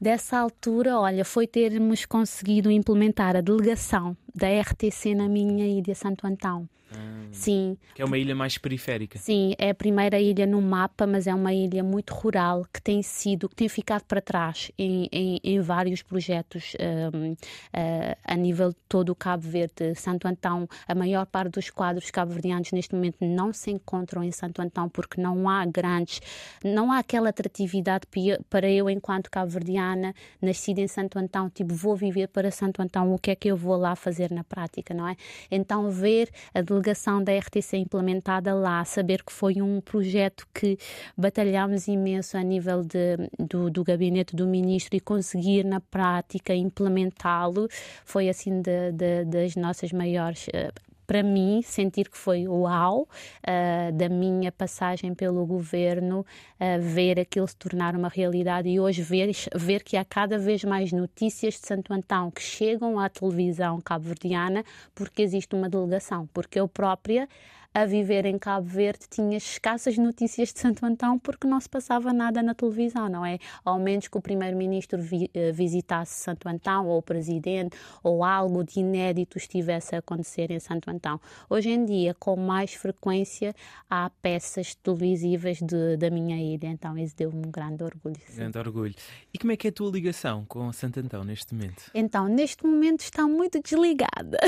Dessa 0.00 0.36
altura, 0.36 0.98
olha, 0.98 1.24
foi 1.24 1.46
termos 1.46 2.04
conseguido 2.04 2.70
implementar 2.70 3.36
a 3.36 3.40
delegação 3.40 4.16
da 4.34 4.48
RTC 4.48 5.14
na 5.14 5.28
minha 5.28 5.66
ilha 5.66 5.94
Santo 5.94 6.26
Antão. 6.26 6.68
Ah, 6.94 7.26
sim. 7.32 7.76
Que 7.94 8.02
é 8.02 8.04
uma 8.04 8.18
ilha 8.18 8.34
mais 8.34 8.58
periférica. 8.58 9.18
Sim, 9.18 9.54
é 9.58 9.70
a 9.70 9.74
primeira 9.74 10.20
ilha 10.20 10.46
no 10.46 10.60
mapa, 10.60 11.06
mas 11.06 11.26
é 11.26 11.34
uma 11.34 11.52
ilha 11.52 11.82
muito 11.82 12.12
rural 12.14 12.66
que 12.72 12.80
tem 12.80 13.02
sido, 13.02 13.48
que 13.48 13.56
tem 13.56 13.68
ficado 13.68 14.04
para 14.04 14.20
trás 14.20 14.70
em, 14.78 15.08
em, 15.12 15.40
em 15.42 15.60
vários 15.60 16.02
projetos 16.02 16.74
um, 17.14 17.32
uh, 17.32 17.36
ah, 17.72 18.16
a 18.24 18.36
nível 18.36 18.70
de 18.70 18.76
todo 18.88 19.10
o 19.10 19.14
Cabo 19.14 19.42
Verde. 19.42 19.94
Santo 19.94 20.26
Antão, 20.26 20.68
a 20.86 20.94
maior 20.94 21.26
parte 21.26 21.52
dos 21.52 21.70
quadros 21.70 22.10
cabo-verdianos 22.10 22.72
neste 22.72 22.94
momento 22.94 23.16
não 23.20 23.52
se 23.52 23.70
encontram 23.70 24.22
em 24.22 24.30
Santo 24.30 24.60
Antão 24.60 24.88
porque 24.88 25.20
não 25.20 25.48
há 25.48 25.64
grandes, 25.64 26.20
não 26.64 26.92
há 26.92 26.98
aquela 26.98 27.30
atratividade 27.30 28.06
para 28.48 28.70
eu, 28.70 28.88
enquanto 28.88 29.30
cabo-verdiana, 29.30 30.14
nascida 30.40 30.80
em 30.80 30.88
Santo 30.88 31.18
Antão, 31.18 31.48
tipo, 31.48 31.74
vou 31.74 31.96
viver 31.96 32.28
para 32.28 32.50
Santo 32.50 32.82
Antão, 32.82 33.12
o 33.12 33.18
que 33.18 33.30
é 33.30 33.34
que 33.34 33.48
eu 33.48 33.56
vou 33.56 33.76
lá 33.76 33.96
fazer 33.96 34.30
na 34.30 34.44
prática, 34.44 34.94
não 34.94 35.06
é? 35.08 35.16
Então, 35.50 35.90
ver 35.90 36.30
a 36.54 36.62
delegação 36.82 37.22
da 37.22 37.32
RTC 37.32 37.76
implementada 37.76 38.52
lá, 38.52 38.84
saber 38.84 39.22
que 39.22 39.32
foi 39.32 39.62
um 39.62 39.80
projeto 39.80 40.46
que 40.52 40.76
batalhámos 41.16 41.86
imenso 41.86 42.36
a 42.36 42.42
nível 42.42 42.82
de, 42.82 43.16
do, 43.38 43.70
do 43.70 43.84
gabinete 43.84 44.34
do 44.34 44.46
ministro 44.46 44.96
e 44.96 45.00
conseguir 45.00 45.64
na 45.64 45.80
prática 45.80 46.54
implementá-lo. 46.54 47.68
Foi 48.04 48.28
assim 48.28 48.60
de, 48.60 48.92
de, 48.92 49.24
das 49.24 49.54
nossas 49.54 49.92
maiores 49.92 50.48
uh, 50.48 50.91
para 51.06 51.22
mim, 51.22 51.62
sentir 51.62 52.08
que 52.08 52.16
foi 52.16 52.46
uau 52.46 53.02
uh, 53.02 53.92
da 53.92 54.08
minha 54.08 54.50
passagem 54.52 55.14
pelo 55.14 55.44
governo, 55.44 56.20
uh, 56.20 56.80
ver 56.80 57.20
aquilo 57.20 57.46
se 57.46 57.56
tornar 57.56 57.94
uma 57.96 58.08
realidade 58.08 58.68
e 58.68 58.80
hoje 58.80 59.02
ver, 59.02 59.30
ver 59.54 59.82
que 59.82 59.96
há 59.96 60.04
cada 60.04 60.38
vez 60.38 60.64
mais 60.64 60.92
notícias 60.92 61.54
de 61.54 61.66
Santo 61.66 61.92
Antão 61.92 62.30
que 62.30 62.42
chegam 62.42 62.98
à 62.98 63.08
televisão 63.08 63.80
cabo-verdiana 63.80 64.64
porque 64.94 65.22
existe 65.22 65.54
uma 65.54 65.68
delegação, 65.68 66.28
porque 66.32 66.58
eu 66.58 66.68
própria 66.68 67.28
a 67.74 67.86
viver 67.86 68.26
em 68.26 68.38
Cabo 68.38 68.66
Verde 68.66 69.06
tinha 69.08 69.36
escassas 69.36 69.96
notícias 69.96 70.52
de 70.52 70.60
Santo 70.60 70.84
Antão 70.84 71.18
porque 71.18 71.46
não 71.46 71.58
se 71.58 71.68
passava 71.68 72.12
nada 72.12 72.42
na 72.42 72.54
televisão, 72.54 73.08
não 73.08 73.24
é? 73.24 73.38
Ao 73.64 73.78
menos 73.78 74.08
que 74.08 74.18
o 74.18 74.20
primeiro-ministro 74.20 75.00
vi, 75.00 75.30
uh, 75.34 75.52
visitasse 75.52 76.20
Santo 76.20 76.48
Antão 76.48 76.86
ou 76.86 76.98
o 76.98 77.02
presidente 77.02 77.76
ou 78.02 78.22
algo 78.22 78.62
de 78.62 78.80
inédito 78.80 79.38
estivesse 79.38 79.94
a 79.94 79.98
acontecer 79.98 80.50
em 80.50 80.60
Santo 80.60 80.90
Antão. 80.90 81.20
Hoje 81.48 81.70
em 81.70 81.84
dia, 81.84 82.14
com 82.18 82.36
mais 82.36 82.74
frequência, 82.74 83.54
há 83.88 84.10
peças 84.20 84.74
televisivas 84.74 85.58
de, 85.58 85.96
da 85.96 86.10
minha 86.10 86.36
ilha, 86.36 86.66
então 86.66 86.98
isso 86.98 87.14
deu-me 87.16 87.38
um 87.46 87.50
grande 87.50 87.82
orgulho. 87.82 88.20
Sim. 88.26 88.36
Grande 88.36 88.58
orgulho. 88.58 88.94
E 89.32 89.38
como 89.38 89.52
é 89.52 89.56
que 89.56 89.68
é 89.68 89.70
a 89.70 89.72
tua 89.72 89.90
ligação 89.90 90.44
com 90.46 90.70
Santo 90.72 91.00
Antão 91.00 91.24
neste 91.24 91.54
momento? 91.54 91.84
Então, 91.94 92.28
neste 92.28 92.66
momento 92.66 93.00
está 93.00 93.26
muito 93.26 93.62
desligada. 93.62 94.38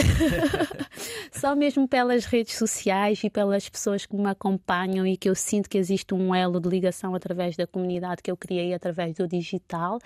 Só 1.32 1.56
mesmo 1.56 1.88
pelas 1.88 2.26
redes 2.26 2.56
sociais 2.56 3.13
e 3.22 3.30
pelas 3.30 3.68
pessoas 3.68 4.06
que 4.06 4.16
me 4.16 4.28
acompanham 4.28 5.06
e 5.06 5.16
que 5.16 5.28
eu 5.28 5.34
sinto 5.34 5.68
que 5.68 5.78
existe 5.78 6.14
um 6.14 6.34
elo 6.34 6.58
de 6.58 6.68
ligação 6.68 7.14
através 7.14 7.56
da 7.56 7.66
comunidade 7.66 8.22
que 8.22 8.30
eu 8.30 8.36
criei 8.36 8.72
através 8.74 9.14
do 9.14 9.28
digital. 9.28 9.98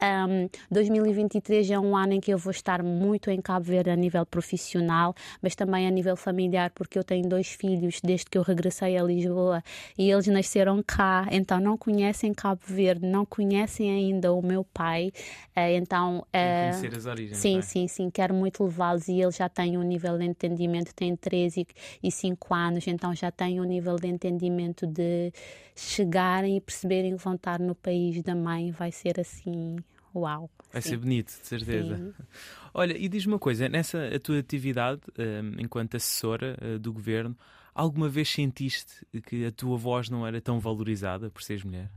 Um, 0.00 0.48
2023 0.70 1.70
é 1.70 1.78
um 1.78 1.96
ano 1.96 2.14
em 2.14 2.20
que 2.20 2.32
eu 2.32 2.38
vou 2.38 2.50
estar 2.50 2.82
muito 2.82 3.30
em 3.30 3.40
Cabo 3.40 3.64
Verde 3.64 3.90
a 3.90 3.96
nível 3.96 4.24
profissional, 4.26 5.14
mas 5.40 5.54
também 5.54 5.86
a 5.86 5.90
nível 5.90 6.16
familiar, 6.16 6.70
porque 6.70 6.98
eu 6.98 7.04
tenho 7.04 7.28
dois 7.28 7.48
filhos 7.48 8.00
desde 8.02 8.26
que 8.26 8.38
eu 8.38 8.42
regressei 8.42 8.96
a 8.96 9.02
Lisboa 9.02 9.62
e 9.96 10.10
eles 10.10 10.26
nasceram 10.26 10.82
cá, 10.82 11.26
então 11.30 11.58
não 11.58 11.76
conhecem 11.76 12.32
Cabo 12.34 12.60
Verde, 12.64 13.06
não 13.06 13.24
conhecem 13.24 13.90
ainda 13.90 14.32
o 14.32 14.42
meu 14.42 14.64
pai, 14.64 15.12
uh, 15.56 15.60
então 15.74 16.18
uh, 16.18 16.26
conhecer 16.32 16.96
as 16.96 17.06
origens. 17.06 17.38
Sim, 17.38 17.58
é? 17.58 17.62
sim, 17.62 17.88
sim, 17.88 18.10
quero 18.10 18.34
muito 18.34 18.64
levá-los 18.64 19.08
e 19.08 19.20
eles 19.20 19.36
já 19.36 19.48
têm 19.48 19.78
um 19.78 19.82
nível 19.82 20.18
de 20.18 20.24
entendimento, 20.24 20.94
têm 20.94 21.16
13 21.16 21.66
e 22.02 22.10
5 22.10 22.51
anos, 22.54 22.86
então 22.86 23.14
já 23.14 23.30
têm 23.30 23.60
um 23.60 23.64
nível 23.64 23.96
de 23.96 24.08
entendimento 24.08 24.86
de 24.86 25.32
chegarem 25.74 26.56
e 26.56 26.60
perceberem 26.60 27.16
que 27.16 27.22
vão 27.22 27.34
estar 27.34 27.58
no 27.58 27.74
país 27.74 28.22
da 28.22 28.34
mãe, 28.34 28.70
vai 28.70 28.92
ser 28.92 29.18
assim 29.20 29.76
Uau! 30.14 30.50
Vai 30.72 30.82
sim. 30.82 30.90
ser 30.90 30.96
bonito, 30.98 31.28
de 31.28 31.46
certeza. 31.46 31.96
Sim. 31.96 32.12
Olha, 32.74 32.96
e 32.96 33.08
diz-me 33.08 33.32
uma 33.32 33.38
coisa: 33.38 33.68
nessa 33.68 34.06
a 34.06 34.20
tua 34.20 34.38
atividade 34.38 35.00
um, 35.18 35.60
enquanto 35.60 35.96
assessora 35.96 36.56
uh, 36.60 36.78
do 36.78 36.92
governo, 36.92 37.36
alguma 37.74 38.08
vez 38.08 38.28
sentiste 38.28 39.06
que 39.26 39.46
a 39.46 39.52
tua 39.52 39.76
voz 39.76 40.08
não 40.08 40.26
era 40.26 40.40
tão 40.40 40.60
valorizada 40.60 41.30
por 41.30 41.42
seres 41.42 41.64
mulher? 41.64 41.90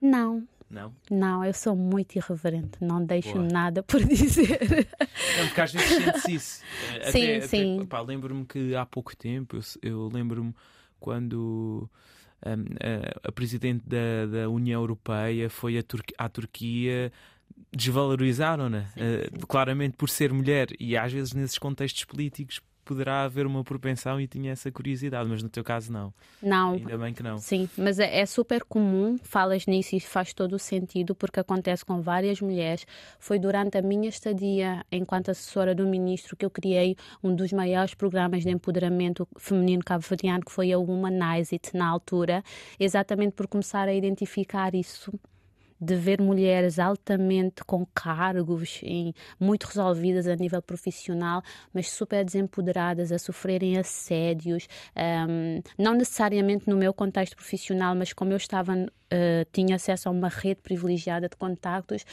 Não. 0.00 0.46
Não? 0.70 0.94
Não, 1.10 1.44
eu 1.44 1.54
sou 1.54 1.74
muito 1.74 2.16
irreverente, 2.16 2.78
não 2.80 3.02
deixo 3.02 3.32
Boa. 3.32 3.48
nada 3.48 3.82
por 3.82 4.02
dizer. 4.04 4.86
Não, 5.38 5.46
porque 5.46 5.60
às 5.60 5.72
vezes 5.72 5.88
sentes 5.88 6.28
isso. 6.28 6.64
Sim, 7.10 7.36
até, 7.36 7.40
sim. 7.40 7.88
lembro-me 8.06 8.44
que 8.44 8.74
há 8.74 8.84
pouco 8.84 9.16
tempo, 9.16 9.56
eu, 9.56 9.62
eu 9.82 10.08
lembro-me 10.12 10.54
quando 11.00 11.88
um, 12.44 12.50
a, 13.24 13.28
a, 13.28 13.32
Presidente 13.32 13.82
da, 13.86 14.26
da 14.26 14.48
União 14.50 14.80
Europeia 14.80 15.48
foi 15.48 15.82
à 16.18 16.28
Turquia 16.28 17.10
desvalorizaram-na, 17.72 18.80
uh, 18.80 19.46
claramente 19.46 19.96
por 19.96 20.08
ser 20.08 20.32
mulher, 20.32 20.68
e 20.78 20.96
às 20.96 21.12
vezes 21.12 21.32
nesses 21.32 21.58
contextos 21.58 22.04
políticos 22.04 22.60
poderá 22.88 23.24
haver 23.24 23.46
uma 23.46 23.62
propensão 23.62 24.18
e 24.18 24.26
tinha 24.26 24.52
essa 24.52 24.72
curiosidade, 24.72 25.28
mas 25.28 25.42
no 25.42 25.50
teu 25.50 25.62
caso 25.62 25.92
não. 25.92 26.14
Não. 26.42 26.72
Ainda 26.72 26.96
bem 26.96 27.12
que 27.12 27.22
não. 27.22 27.36
Sim, 27.36 27.68
mas 27.76 27.98
é, 27.98 28.20
é, 28.20 28.24
super 28.24 28.64
comum, 28.64 29.18
falas 29.22 29.66
nisso 29.66 29.94
e 29.94 30.00
faz 30.00 30.32
todo 30.32 30.54
o 30.54 30.58
sentido, 30.58 31.14
porque 31.14 31.38
acontece 31.38 31.84
com 31.84 32.00
várias 32.00 32.40
mulheres. 32.40 32.86
Foi 33.18 33.38
durante 33.38 33.76
a 33.76 33.82
minha 33.82 34.08
estadia 34.08 34.82
enquanto 34.90 35.30
assessora 35.30 35.74
do 35.74 35.86
ministro 35.86 36.34
que 36.34 36.46
eu 36.46 36.50
criei 36.50 36.96
um 37.22 37.34
dos 37.34 37.52
maiores 37.52 37.92
programas 37.92 38.42
de 38.42 38.50
empoderamento 38.50 39.28
feminino 39.36 39.84
cabo-verdiano, 39.84 40.42
que 40.42 40.50
foi 40.50 40.72
a 40.72 40.78
Womanize 40.78 41.54
It, 41.54 41.76
na 41.76 41.86
altura, 41.86 42.42
exatamente 42.80 43.32
por 43.32 43.46
começar 43.46 43.86
a 43.86 43.92
identificar 43.92 44.74
isso 44.74 45.12
de 45.80 45.94
ver 45.94 46.20
mulheres 46.20 46.78
altamente 46.78 47.64
com 47.64 47.86
cargos, 47.94 48.80
em, 48.82 49.14
muito 49.38 49.64
resolvidas 49.64 50.26
a 50.26 50.34
nível 50.34 50.60
profissional, 50.60 51.42
mas 51.72 51.90
super 51.90 52.24
desempoderadas, 52.24 53.12
a 53.12 53.18
sofrerem 53.18 53.78
assédios, 53.78 54.66
um, 54.96 55.62
não 55.76 55.94
necessariamente 55.94 56.68
no 56.68 56.76
meu 56.76 56.92
contexto 56.92 57.36
profissional, 57.36 57.94
mas 57.94 58.12
como 58.12 58.32
eu 58.32 58.36
estava, 58.36 58.74
uh, 58.74 58.88
tinha 59.52 59.76
acesso 59.76 60.08
a 60.08 60.12
uma 60.12 60.28
rede 60.28 60.60
privilegiada 60.62 61.28
de 61.28 61.36
contactos, 61.36 62.04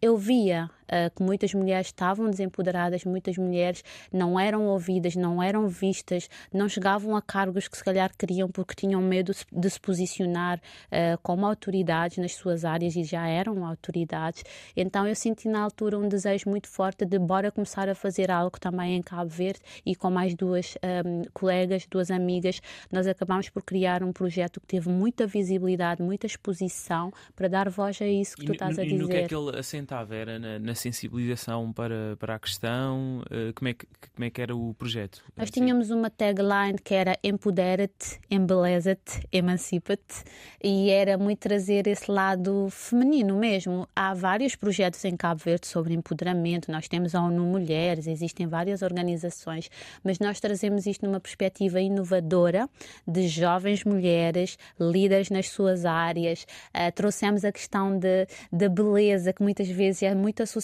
eu 0.00 0.16
via 0.16 0.68
que 1.14 1.22
muitas 1.22 1.54
mulheres 1.54 1.86
estavam 1.86 2.28
desempoderadas, 2.28 3.04
muitas 3.04 3.36
mulheres 3.36 3.82
não 4.12 4.38
eram 4.38 4.66
ouvidas, 4.66 5.14
não 5.14 5.42
eram 5.42 5.68
vistas, 5.68 6.28
não 6.52 6.68
chegavam 6.68 7.16
a 7.16 7.22
cargos 7.22 7.68
que 7.68 7.76
se 7.76 7.84
calhar 7.84 8.10
queriam 8.16 8.48
porque 8.48 8.74
tinham 8.74 9.00
medo 9.00 9.32
de 9.52 9.70
se 9.70 9.80
posicionar 9.80 10.58
uh, 10.58 11.18
como 11.22 11.46
autoridades 11.46 12.18
nas 12.18 12.34
suas 12.34 12.64
áreas 12.64 12.96
e 12.96 13.04
já 13.04 13.26
eram 13.26 13.64
autoridades. 13.64 14.42
Então 14.76 15.06
eu 15.06 15.14
senti 15.14 15.48
na 15.48 15.60
altura 15.60 15.98
um 15.98 16.08
desejo 16.08 16.48
muito 16.48 16.68
forte 16.68 17.04
de 17.04 17.18
bora 17.18 17.50
começar 17.50 17.88
a 17.88 17.94
fazer 17.94 18.30
algo 18.30 18.58
também 18.58 18.96
em 18.96 19.02
Cabo 19.02 19.30
Verde 19.30 19.60
e 19.86 19.94
com 19.94 20.10
mais 20.10 20.34
duas 20.34 20.76
um, 21.06 21.22
colegas, 21.32 21.86
duas 21.86 22.10
amigas, 22.10 22.60
nós 22.90 23.06
acabamos 23.06 23.48
por 23.48 23.62
criar 23.62 24.02
um 24.02 24.12
projeto 24.12 24.60
que 24.60 24.66
teve 24.66 24.88
muita 24.88 25.26
visibilidade, 25.26 26.02
muita 26.02 26.26
exposição 26.26 27.12
para 27.36 27.48
dar 27.48 27.68
voz 27.68 28.00
a 28.02 28.06
isso 28.06 28.36
que 28.36 28.42
e, 28.42 28.46
tu 28.46 28.52
estás 28.52 28.78
a 28.78 28.82
e 28.82 28.88
dizer. 28.88 29.02
No 29.02 29.08
que 29.08 29.16
é 29.16 29.28
que 29.28 29.34
ele 29.34 29.58
assenta 29.58 29.92
estava? 29.92 30.14
Era 30.14 30.38
na, 30.38 30.58
na 30.58 30.74
sensibilização 30.82 31.72
para, 31.72 32.16
para 32.18 32.34
a 32.34 32.38
questão? 32.38 33.22
Uh, 33.30 33.52
como, 33.54 33.68
é 33.68 33.74
que, 33.74 33.86
como 34.14 34.24
é 34.24 34.30
que 34.30 34.42
era 34.42 34.54
o 34.54 34.74
projeto? 34.74 35.22
Nós 35.36 35.50
tínhamos 35.50 35.90
uma 35.90 36.10
tagline 36.10 36.78
que 36.82 36.94
era 36.94 37.16
Empodera-te, 37.22 38.20
embeleza-te, 38.30 39.26
emancipa-te 39.32 40.24
e 40.62 40.90
era 40.90 41.16
muito 41.16 41.38
trazer 41.38 41.86
esse 41.86 42.10
lado 42.10 42.68
feminino 42.70 43.38
mesmo. 43.38 43.86
Há 43.94 44.12
vários 44.14 44.56
projetos 44.56 45.04
em 45.04 45.16
Cabo 45.16 45.40
Verde 45.44 45.66
sobre 45.66 45.94
empoderamento, 45.94 46.70
nós 46.70 46.88
temos 46.88 47.14
a 47.14 47.22
ONU 47.22 47.44
Mulheres, 47.44 48.06
existem 48.06 48.46
várias 48.46 48.82
organizações, 48.82 49.70
mas 50.02 50.18
nós 50.18 50.40
trazemos 50.40 50.86
isto 50.86 51.06
numa 51.06 51.20
perspectiva 51.20 51.80
inovadora 51.80 52.68
de 53.06 53.28
jovens 53.28 53.84
mulheres, 53.84 54.58
líderes 54.80 55.30
nas 55.30 55.48
suas 55.48 55.84
áreas, 55.84 56.44
uh, 56.74 56.90
trouxemos 56.94 57.44
a 57.44 57.52
questão 57.52 57.98
da 57.98 58.68
beleza 58.68 59.32
que 59.32 59.42
muitas 59.42 59.68
vezes 59.68 60.02
é 60.02 60.14
muito 60.14 60.42
associada 60.42 60.61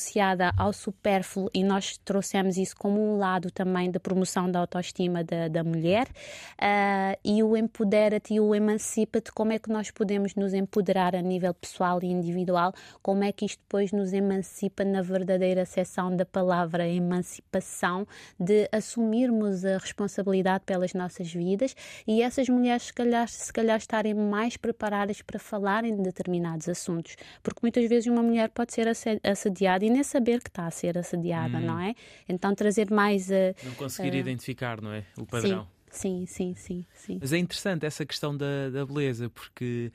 ao 0.56 0.72
supérfluo 0.72 1.50
e 1.52 1.64
nós 1.64 1.98
trouxemos 1.98 2.56
isso 2.56 2.76
como 2.76 3.00
um 3.00 3.16
lado 3.18 3.50
também 3.50 3.90
da 3.90 3.98
promoção 3.98 4.50
da 4.50 4.60
autoestima 4.60 5.24
da, 5.24 5.48
da 5.48 5.64
mulher 5.64 6.06
uh, 6.06 7.18
e 7.24 7.42
o 7.42 7.56
empodera-te 7.56 8.34
e 8.34 8.40
o 8.40 8.54
emancipa-te, 8.54 9.32
como 9.32 9.52
é 9.52 9.58
que 9.58 9.70
nós 9.70 9.90
podemos 9.90 10.34
nos 10.34 10.54
empoderar 10.54 11.14
a 11.14 11.22
nível 11.22 11.52
pessoal 11.54 11.98
e 12.02 12.06
individual, 12.06 12.72
como 13.02 13.24
é 13.24 13.32
que 13.32 13.44
isto 13.44 13.60
depois 13.60 13.92
nos 13.92 14.12
emancipa 14.12 14.84
na 14.84 15.02
verdadeira 15.02 15.62
acessão 15.62 16.14
da 16.14 16.24
palavra 16.24 16.88
emancipação, 16.88 18.06
de 18.38 18.68
assumirmos 18.72 19.64
a 19.64 19.78
responsabilidade 19.78 20.64
pelas 20.64 20.94
nossas 20.94 21.32
vidas 21.32 21.74
e 22.06 22.22
essas 22.22 22.48
mulheres 22.48 22.84
se 22.84 22.92
calhar, 22.92 23.28
se 23.28 23.52
calhar 23.52 23.78
estarem 23.78 24.14
mais 24.14 24.56
preparadas 24.56 25.22
para 25.22 25.38
falarem 25.38 25.96
de 25.96 26.02
determinados 26.02 26.68
assuntos, 26.68 27.16
porque 27.42 27.60
muitas 27.62 27.88
vezes 27.88 28.06
uma 28.06 28.22
mulher 28.22 28.48
pode 28.50 28.72
ser 28.72 28.88
assediada 29.22 29.84
nem 29.90 30.02
saber 30.02 30.42
que 30.42 30.48
está 30.48 30.66
a 30.66 30.70
ser 30.70 30.96
assediada, 30.98 31.58
hum. 31.58 31.62
não 31.62 31.80
é? 31.80 31.94
Então 32.28 32.54
trazer 32.54 32.90
mais. 32.90 33.28
Uh, 33.28 33.54
não 33.64 33.74
conseguir 33.74 34.12
uh, 34.12 34.16
identificar, 34.16 34.80
não 34.80 34.92
é? 34.92 35.04
O 35.16 35.26
padrão. 35.26 35.66
Sim, 35.90 36.26
sim, 36.26 36.54
sim, 36.54 36.84
sim. 36.92 37.18
Mas 37.20 37.32
é 37.32 37.38
interessante 37.38 37.86
essa 37.86 38.04
questão 38.04 38.36
da, 38.36 38.68
da 38.70 38.84
beleza, 38.84 39.30
porque 39.30 39.90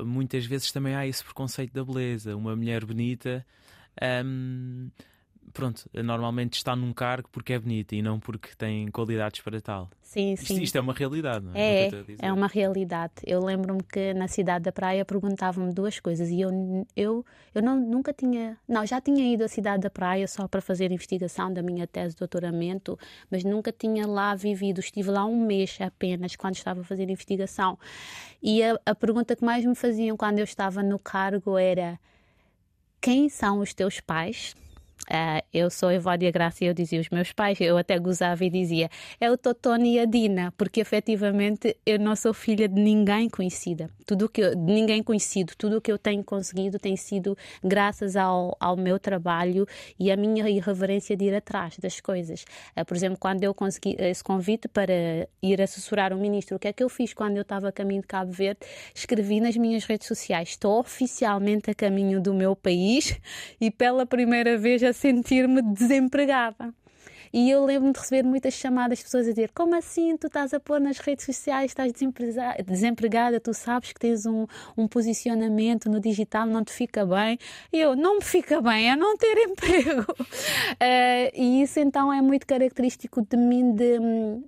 muitas 0.00 0.46
vezes 0.46 0.70
também 0.70 0.94
há 0.94 1.06
esse 1.06 1.22
preconceito 1.22 1.72
da 1.72 1.84
beleza. 1.84 2.36
Uma 2.36 2.54
mulher 2.54 2.84
bonita. 2.84 3.44
Um, 4.24 4.88
pronto, 5.52 5.88
normalmente 5.94 6.54
está 6.54 6.74
num 6.74 6.92
cargo 6.92 7.28
porque 7.30 7.52
é 7.52 7.58
bonita 7.58 7.94
e 7.94 8.02
não 8.02 8.18
porque 8.18 8.50
tem 8.56 8.88
qualidades 8.90 9.40
para 9.40 9.60
tal. 9.60 9.90
Sim, 10.12 10.34
isto, 10.34 10.46
sim. 10.46 10.62
Isto 10.62 10.76
é 10.76 10.80
uma 10.80 10.92
realidade, 10.92 11.44
não 11.44 11.52
é? 11.54 11.84
É, 11.84 11.90
é 12.18 12.32
uma 12.32 12.46
realidade. 12.46 13.14
Eu 13.24 13.42
lembro-me 13.42 13.82
que 13.82 14.12
na 14.12 14.28
cidade 14.28 14.64
da 14.64 14.70
praia 14.70 15.06
perguntavam-me 15.06 15.72
duas 15.72 15.98
coisas 16.00 16.28
e 16.28 16.40
eu, 16.40 16.50
eu, 16.94 17.24
eu 17.54 17.62
não, 17.62 17.80
nunca 17.80 18.12
tinha. 18.12 18.58
Não, 18.68 18.84
já 18.84 19.00
tinha 19.00 19.32
ido 19.32 19.44
à 19.44 19.48
cidade 19.48 19.82
da 19.82 19.90
praia 19.90 20.28
só 20.28 20.46
para 20.46 20.60
fazer 20.60 20.92
investigação 20.92 21.50
da 21.50 21.62
minha 21.62 21.86
tese 21.86 22.14
de 22.14 22.18
doutoramento, 22.18 22.98
mas 23.30 23.42
nunca 23.42 23.72
tinha 23.72 24.06
lá 24.06 24.34
vivido. 24.34 24.80
Estive 24.80 25.10
lá 25.10 25.24
um 25.24 25.46
mês 25.46 25.78
apenas 25.80 26.36
quando 26.36 26.56
estava 26.56 26.82
a 26.82 26.84
fazer 26.84 27.08
investigação. 27.08 27.78
E 28.42 28.62
a, 28.62 28.78
a 28.84 28.94
pergunta 28.94 29.34
que 29.34 29.42
mais 29.42 29.64
me 29.64 29.74
faziam 29.74 30.14
quando 30.14 30.40
eu 30.40 30.44
estava 30.44 30.82
no 30.82 30.98
cargo 30.98 31.56
era: 31.56 31.98
quem 33.00 33.30
são 33.30 33.60
os 33.60 33.72
teus 33.72 33.98
pais? 33.98 34.54
Uh, 35.10 35.42
Eu 35.52 35.68
sou 35.68 35.90
Evódia 35.90 36.30
Graça 36.30 36.64
e 36.64 36.68
eu 36.68 36.74
dizia 36.74 37.00
os 37.00 37.10
meus 37.10 37.32
pais, 37.32 37.60
eu 37.60 37.76
até 37.76 37.98
gozava 37.98 38.44
e 38.44 38.50
dizia 38.50 38.88
é 39.20 39.30
o 39.30 39.36
Totoni 39.36 39.96
e 39.96 39.98
a 39.98 40.04
Dina, 40.04 40.54
porque 40.56 40.80
efetivamente 40.80 41.76
eu 41.84 41.98
não 41.98 42.14
sou 42.14 42.32
filha 42.32 42.68
de 42.68 42.80
ninguém 42.80 43.28
conhecida. 43.28 43.90
Tudo 44.06 44.28
que 44.28 44.40
eu, 44.40 44.54
de 44.54 44.72
ninguém 44.72 45.02
conhecido, 45.02 45.54
tudo 45.58 45.78
o 45.78 45.80
que 45.80 45.90
eu 45.90 45.98
tenho 45.98 46.22
conseguido 46.22 46.78
tem 46.78 46.96
sido 46.96 47.36
graças 47.62 48.16
ao, 48.16 48.56
ao 48.60 48.76
meu 48.76 48.98
trabalho 48.98 49.66
e 49.98 50.10
a 50.10 50.16
minha 50.16 50.48
irreverência 50.48 51.16
de 51.16 51.24
ir 51.26 51.34
atrás 51.34 51.76
das 51.78 52.00
coisas. 52.00 52.44
Uh, 52.76 52.84
por 52.84 52.96
exemplo, 52.96 53.18
quando 53.18 53.42
eu 53.42 53.52
consegui 53.52 53.96
esse 53.98 54.22
convite 54.22 54.68
para 54.68 54.92
ir 55.42 55.60
assessorar 55.60 56.12
o 56.12 56.16
ministro, 56.16 56.56
o 56.56 56.58
que 56.58 56.68
é 56.68 56.72
que 56.72 56.82
eu 56.82 56.88
fiz 56.88 57.12
quando 57.12 57.36
eu 57.36 57.42
estava 57.42 57.68
a 57.68 57.72
caminho 57.72 58.02
de 58.02 58.06
Cabo 58.06 58.32
Verde? 58.32 58.60
Escrevi 58.94 59.40
nas 59.40 59.56
minhas 59.56 59.84
redes 59.84 60.06
sociais: 60.06 60.50
estou 60.50 60.78
oficialmente 60.78 61.70
a 61.70 61.74
caminho 61.74 62.20
do 62.20 62.32
meu 62.32 62.54
país 62.54 63.18
e 63.60 63.70
pela 63.70 64.06
primeira 64.06 64.56
vez 64.56 64.82
sentir-me 64.92 65.62
desempregada. 65.62 66.74
E 67.32 67.50
eu 67.50 67.64
lembro-me 67.64 67.94
de 67.94 67.98
receber 67.98 68.22
muitas 68.24 68.52
chamadas 68.52 68.98
de 68.98 69.04
pessoas 69.04 69.26
a 69.26 69.30
dizer: 69.30 69.50
Como 69.54 69.74
assim 69.74 70.16
tu 70.18 70.26
estás 70.26 70.52
a 70.52 70.60
pôr 70.60 70.78
nas 70.78 70.98
redes 70.98 71.24
sociais, 71.24 71.70
estás 71.70 71.90
desempregada, 72.66 73.40
tu 73.40 73.54
sabes 73.54 73.92
que 73.92 73.98
tens 73.98 74.26
um, 74.26 74.46
um 74.76 74.86
posicionamento 74.86 75.88
no 75.88 75.98
digital, 75.98 76.44
não 76.46 76.62
te 76.62 76.72
fica 76.72 77.06
bem? 77.06 77.38
E 77.72 77.80
eu: 77.80 77.96
Não 77.96 78.16
me 78.16 78.22
fica 78.24 78.60
bem, 78.60 78.90
é 78.90 78.94
não 78.94 79.16
ter 79.16 79.38
emprego. 79.48 80.12
Uh, 80.12 81.32
e 81.34 81.62
isso 81.62 81.80
então 81.80 82.12
é 82.12 82.20
muito 82.20 82.46
característico 82.46 83.22
de 83.22 83.36
mim 83.38 83.72
de, 83.72 83.98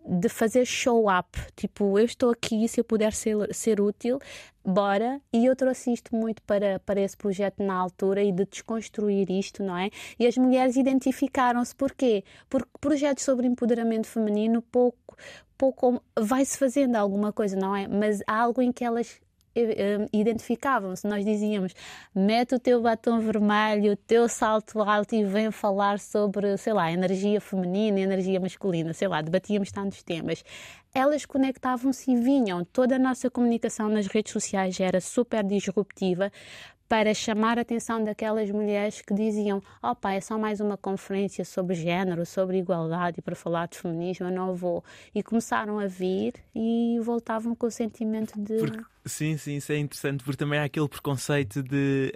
de 0.06 0.28
fazer 0.28 0.66
show 0.66 1.06
up. 1.08 1.38
Tipo, 1.56 1.98
eu 1.98 2.04
estou 2.04 2.30
aqui, 2.30 2.68
se 2.68 2.80
eu 2.80 2.84
puder 2.84 3.14
ser, 3.14 3.34
ser 3.54 3.80
útil, 3.80 4.18
bora. 4.64 5.20
E 5.32 5.46
eu 5.46 5.54
trouxe 5.54 5.92
isto 5.92 6.14
muito 6.14 6.42
para, 6.42 6.78
para 6.80 7.00
esse 7.00 7.16
projeto 7.16 7.62
na 7.62 7.74
altura 7.74 8.22
e 8.22 8.32
de 8.32 8.44
desconstruir 8.46 9.30
isto, 9.30 9.62
não 9.62 9.76
é? 9.76 9.90
E 10.18 10.26
as 10.26 10.36
mulheres 10.36 10.76
identificaram-se. 10.76 11.74
Porquê? 11.74 12.24
Porque 12.48 12.70
projetos 12.80 13.24
sobre 13.24 13.46
empoderamento 13.46 14.06
feminino 14.06 14.62
pouco, 14.62 15.16
pouco 15.56 16.02
vai-se 16.18 16.58
fazendo 16.58 16.96
alguma 16.96 17.32
coisa, 17.32 17.56
não 17.56 17.74
é? 17.74 17.86
Mas 17.86 18.20
há 18.26 18.40
algo 18.40 18.62
em 18.62 18.72
que 18.72 18.84
elas 18.84 19.20
identificavam-se. 20.12 21.06
Nós 21.06 21.24
dizíamos: 21.24 21.72
mete 22.14 22.54
o 22.54 22.58
teu 22.58 22.80
batom 22.80 23.20
vermelho, 23.20 23.92
o 23.92 23.96
teu 23.96 24.28
salto 24.28 24.82
alto 24.82 25.14
e 25.14 25.24
vem 25.24 25.50
falar 25.50 25.98
sobre, 25.98 26.56
sei 26.56 26.72
lá, 26.72 26.90
energia 26.90 27.40
feminina, 27.40 28.00
energia 28.00 28.40
masculina, 28.40 28.92
sei 28.92 29.08
lá, 29.08 29.20
debatíamos 29.20 29.70
tantos 29.70 30.02
temas. 30.02 30.44
Elas 30.94 31.26
conectavam-se 31.26 32.12
e 32.12 32.16
vinham. 32.16 32.64
Toda 32.64 32.96
a 32.96 32.98
nossa 32.98 33.28
comunicação 33.28 33.88
nas 33.88 34.06
redes 34.06 34.32
sociais 34.32 34.78
era 34.78 35.00
super 35.00 35.42
disruptiva, 35.42 36.30
para 36.94 37.12
chamar 37.12 37.58
a 37.58 37.62
atenção 37.62 38.04
daquelas 38.04 38.48
mulheres 38.52 39.00
que 39.00 39.12
diziam: 39.12 39.60
Oh, 39.82 39.96
pai, 39.96 40.18
é 40.18 40.20
só 40.20 40.38
mais 40.38 40.60
uma 40.60 40.76
conferência 40.76 41.44
sobre 41.44 41.74
género, 41.74 42.24
sobre 42.24 42.58
igualdade, 42.58 43.20
para 43.20 43.34
falar 43.34 43.66
de 43.66 43.78
feminismo, 43.78 44.28
eu 44.28 44.30
não 44.30 44.54
vou. 44.54 44.84
E 45.12 45.20
começaram 45.20 45.80
a 45.80 45.88
vir 45.88 46.34
e 46.54 47.00
voltavam 47.02 47.52
com 47.56 47.66
o 47.66 47.70
sentimento 47.70 48.40
de. 48.40 48.58
Porque, 48.58 48.78
sim, 49.06 49.36
sim, 49.36 49.56
isso 49.56 49.72
é 49.72 49.78
interessante, 49.78 50.22
porque 50.22 50.36
também 50.36 50.60
há 50.60 50.64
aquele 50.66 50.86
preconceito 50.86 51.64
de. 51.64 52.12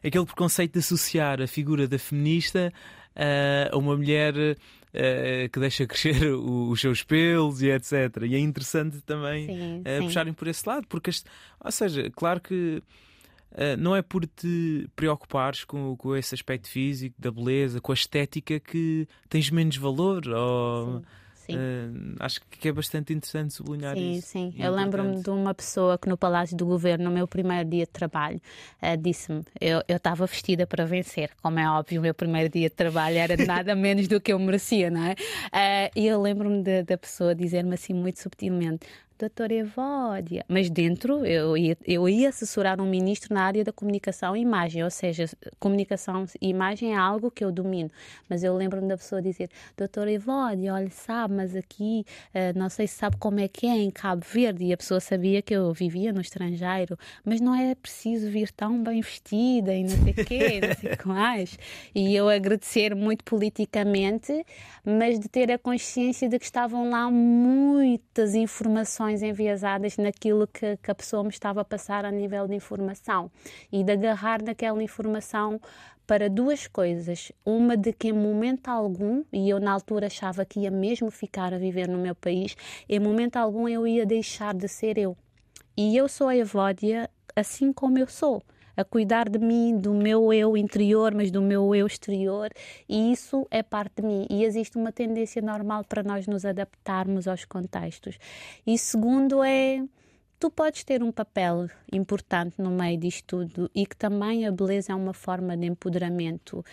aquele 0.00 0.24
preconceito 0.24 0.74
de 0.74 0.78
associar 0.78 1.42
a 1.42 1.48
figura 1.48 1.88
da 1.88 1.98
feminista 1.98 2.72
a 3.72 3.76
uma 3.76 3.96
mulher 3.96 4.32
uh, 4.94 5.48
que 5.50 5.60
deixa 5.60 5.86
crescer 5.86 6.26
o, 6.32 6.70
os 6.70 6.80
seus 6.80 7.02
pelos 7.02 7.62
e 7.62 7.70
etc. 7.70 8.22
E 8.24 8.34
é 8.34 8.38
interessante 8.38 9.00
também 9.02 9.46
sim, 9.46 9.80
uh, 9.80 9.98
sim. 9.98 10.06
puxarem 10.06 10.32
por 10.32 10.48
esse 10.48 10.68
lado, 10.68 10.86
porque, 10.88 11.10
este, 11.10 11.28
ou 11.60 11.72
seja, 11.72 12.10
claro 12.10 12.40
que. 12.40 12.82
Uh, 13.50 13.78
não 13.78 13.96
é 13.96 14.02
por 14.02 14.26
te 14.26 14.86
preocupares 14.94 15.64
com, 15.64 15.96
com 15.96 16.14
esse 16.14 16.34
aspecto 16.34 16.68
físico, 16.68 17.16
da 17.18 17.30
beleza, 17.30 17.80
com 17.80 17.92
a 17.92 17.94
estética 17.94 18.60
que 18.60 19.08
tens 19.26 19.48
menos 19.50 19.78
valor 19.78 20.28
ou 20.28 21.02
Uh, 21.56 22.16
acho 22.20 22.40
que 22.50 22.68
é 22.68 22.72
bastante 22.72 23.12
interessante 23.12 23.54
sublinhar 23.54 23.96
sim, 23.96 24.12
isso. 24.12 24.28
Sim, 24.28 24.52
sim. 24.52 24.62
Eu 24.62 24.72
lembro-me 24.72 25.22
de 25.22 25.30
uma 25.30 25.54
pessoa 25.54 25.96
que 25.96 26.08
no 26.08 26.16
Palácio 26.16 26.56
do 26.56 26.66
Governo, 26.66 27.04
no 27.04 27.10
meu 27.10 27.26
primeiro 27.26 27.68
dia 27.68 27.84
de 27.84 27.90
trabalho, 27.90 28.40
uh, 28.82 28.96
disse-me: 28.96 29.42
eu 29.60 29.82
estava 29.88 30.26
vestida 30.26 30.66
para 30.66 30.84
vencer. 30.84 31.30
Como 31.42 31.58
é 31.58 31.68
óbvio, 31.68 32.00
o 32.00 32.02
meu 32.02 32.14
primeiro 32.14 32.48
dia 32.48 32.68
de 32.68 32.74
trabalho 32.74 33.18
era 33.18 33.36
nada 33.44 33.74
menos 33.76 34.08
do 34.08 34.20
que 34.20 34.32
eu 34.32 34.38
merecia, 34.38 34.90
não 34.90 35.04
é? 35.04 35.12
Uh, 35.12 35.90
e 35.96 36.06
eu 36.06 36.20
lembro-me 36.20 36.62
da 36.82 36.98
pessoa 36.98 37.34
dizer-me 37.34 37.74
assim 37.74 37.94
muito 37.94 38.20
subtilmente: 38.20 38.86
doutora 39.18 39.52
Evódia. 39.52 40.44
Mas 40.48 40.70
dentro, 40.70 41.26
eu 41.26 41.56
ia, 41.56 41.76
eu 41.84 42.08
ia 42.08 42.28
assessorar 42.28 42.80
um 42.80 42.86
ministro 42.86 43.34
na 43.34 43.42
área 43.42 43.64
da 43.64 43.72
comunicação 43.72 44.36
e 44.36 44.40
imagem, 44.40 44.84
ou 44.84 44.90
seja, 44.90 45.26
comunicação 45.58 46.24
e 46.40 46.48
imagem 46.48 46.92
é 46.92 46.96
algo 46.96 47.30
que 47.30 47.44
eu 47.44 47.50
domino. 47.50 47.90
Mas 48.28 48.44
eu 48.44 48.54
lembro-me 48.56 48.86
da 48.86 48.96
pessoa 48.96 49.20
dizer, 49.20 49.50
doutora 49.76 50.12
Evódia, 50.12 50.72
olha, 50.72 50.90
sabe, 50.90 51.34
mas 51.34 51.56
aqui, 51.56 52.04
uh, 52.32 52.56
não 52.56 52.68
sei 52.68 52.86
se 52.86 52.94
sabe 52.94 53.16
como 53.16 53.40
é 53.40 53.48
que 53.48 53.66
é 53.66 53.76
em 53.76 53.90
Cabo 53.90 54.24
Verde, 54.24 54.64
e 54.64 54.72
a 54.72 54.76
pessoa 54.76 55.00
sabia 55.00 55.42
que 55.42 55.54
eu 55.54 55.72
vivia 55.72 56.12
no 56.12 56.20
estrangeiro, 56.20 56.96
mas 57.24 57.40
não 57.40 57.54
é 57.54 57.74
preciso 57.74 58.30
vir 58.30 58.52
tão 58.52 58.82
bem 58.82 59.00
vestida 59.00 59.74
e 59.74 59.82
não 59.82 59.90
sei 59.90 60.12
o 60.12 60.24
quê, 60.24 60.60
não 60.60 60.74
sei 60.76 60.92
o 60.92 60.96
que 60.96 61.08
mais. 61.08 61.58
E 61.92 62.14
eu 62.14 62.28
agradecer 62.28 62.94
muito 62.94 63.24
politicamente, 63.24 64.44
mas 64.84 65.18
de 65.18 65.28
ter 65.28 65.50
a 65.50 65.58
consciência 65.58 66.28
de 66.28 66.38
que 66.38 66.44
estavam 66.44 66.88
lá 66.90 67.10
muitas 67.10 68.34
informações 68.36 69.07
informações 69.08 69.22
enviesadas 69.22 69.96
naquilo 69.96 70.46
que, 70.46 70.76
que, 70.76 70.90
a 70.90 70.94
pessoa 70.94 71.22
me 71.22 71.30
estava 71.30 71.60
a 71.60 71.64
passar 71.64 72.04
a 72.04 72.10
nível 72.10 72.46
de 72.46 72.54
informação 72.54 73.30
e 73.72 73.82
de 73.82 73.92
agarrar 73.92 74.42
naquela 74.42 74.82
informação 74.82 75.60
para 76.06 76.28
duas 76.28 76.66
coisas. 76.66 77.32
Uma 77.44 77.76
de 77.76 77.92
que 77.92 78.08
em 78.08 78.12
momento 78.12 78.68
algum, 78.68 79.24
e 79.32 79.48
eu 79.48 79.60
na 79.60 79.72
altura 79.72 80.06
achava 80.06 80.44
que 80.44 80.60
ia 80.60 80.70
mesmo 80.70 81.10
ficar 81.10 81.52
a 81.54 81.58
viver 81.58 81.88
no 81.88 81.98
meu 81.98 82.14
país, 82.14 82.56
em 82.88 83.00
momento 83.00 83.36
algum 83.36 83.68
eu 83.68 83.86
ia 83.86 84.06
deixar 84.06 84.54
de 84.54 84.68
ser 84.68 84.98
eu. 84.98 85.16
E 85.76 85.96
eu 85.96 86.08
sou 86.08 86.28
a 86.28 86.36
Evódia 86.36 87.10
assim 87.34 87.72
como 87.72 87.98
eu 87.98 88.08
sou 88.08 88.42
a 88.78 88.84
cuidar 88.84 89.28
de 89.28 89.40
mim, 89.40 89.76
do 89.76 89.92
meu 89.92 90.32
eu 90.32 90.56
interior, 90.56 91.12
mas 91.12 91.32
do 91.32 91.42
meu 91.42 91.74
eu 91.74 91.84
exterior, 91.84 92.48
e 92.88 93.10
isso 93.10 93.44
é 93.50 93.60
parte 93.60 94.00
de 94.00 94.06
mim. 94.06 94.24
E 94.30 94.44
existe 94.44 94.78
uma 94.78 94.92
tendência 94.92 95.42
normal 95.42 95.82
para 95.82 96.04
nós 96.04 96.28
nos 96.28 96.44
adaptarmos 96.44 97.26
aos 97.26 97.44
contextos. 97.44 98.16
E 98.64 98.78
segundo 98.78 99.42
é 99.42 99.82
tu 100.38 100.50
podes 100.50 100.84
ter 100.84 101.02
um 101.02 101.10
papel 101.10 101.68
importante 101.92 102.54
no 102.58 102.70
meio 102.70 102.98
disto 102.98 103.28
tudo 103.28 103.70
e 103.74 103.84
que 103.86 103.96
também 103.96 104.46
a 104.46 104.52
beleza 104.52 104.92
é 104.92 104.94
uma 104.94 105.12
forma 105.12 105.56
de 105.56 105.66
empoderamento 105.66 106.58
uh, 106.58 106.64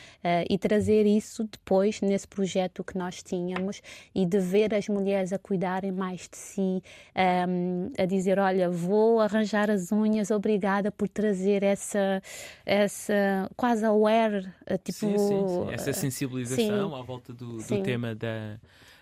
e 0.50 0.58
trazer 0.58 1.06
isso 1.06 1.44
depois 1.44 2.00
nesse 2.02 2.28
projeto 2.28 2.84
que 2.84 2.98
nós 2.98 3.24
tínhamos 3.24 3.82
e 4.14 4.26
de 4.26 4.40
ver 4.40 4.74
as 4.74 4.88
mulheres 4.88 5.34
a 5.34 5.40
cuidarem 5.40 5.92
mais 5.92 6.30
de 6.30 6.38
si, 6.38 6.62
um, 6.62 6.82
ehm, 7.16 7.92
a 7.98 8.06
dizer, 8.06 8.40
olha, 8.40 8.70
vou 8.70 9.20
arranjar 9.20 9.70
as 9.70 9.92
unhas, 9.92 10.32
obrigada 10.32 10.92
por 10.92 11.10
trazer 11.10 11.64
essa, 11.64 12.22
essa 12.66 13.50
quase 13.56 13.86
aware, 13.86 14.48
uh, 14.70 14.78
tipo... 14.78 15.00
Sim, 15.00 15.18
sim, 15.18 15.48
sim. 15.48 15.74
Essa 15.74 15.94
sensibilização 15.94 16.90
sim. 16.90 17.00
à 17.00 17.02
volta 17.02 17.34
do, 17.34 17.58
do 17.58 17.84
tema 17.84 18.14
da 18.14 18.58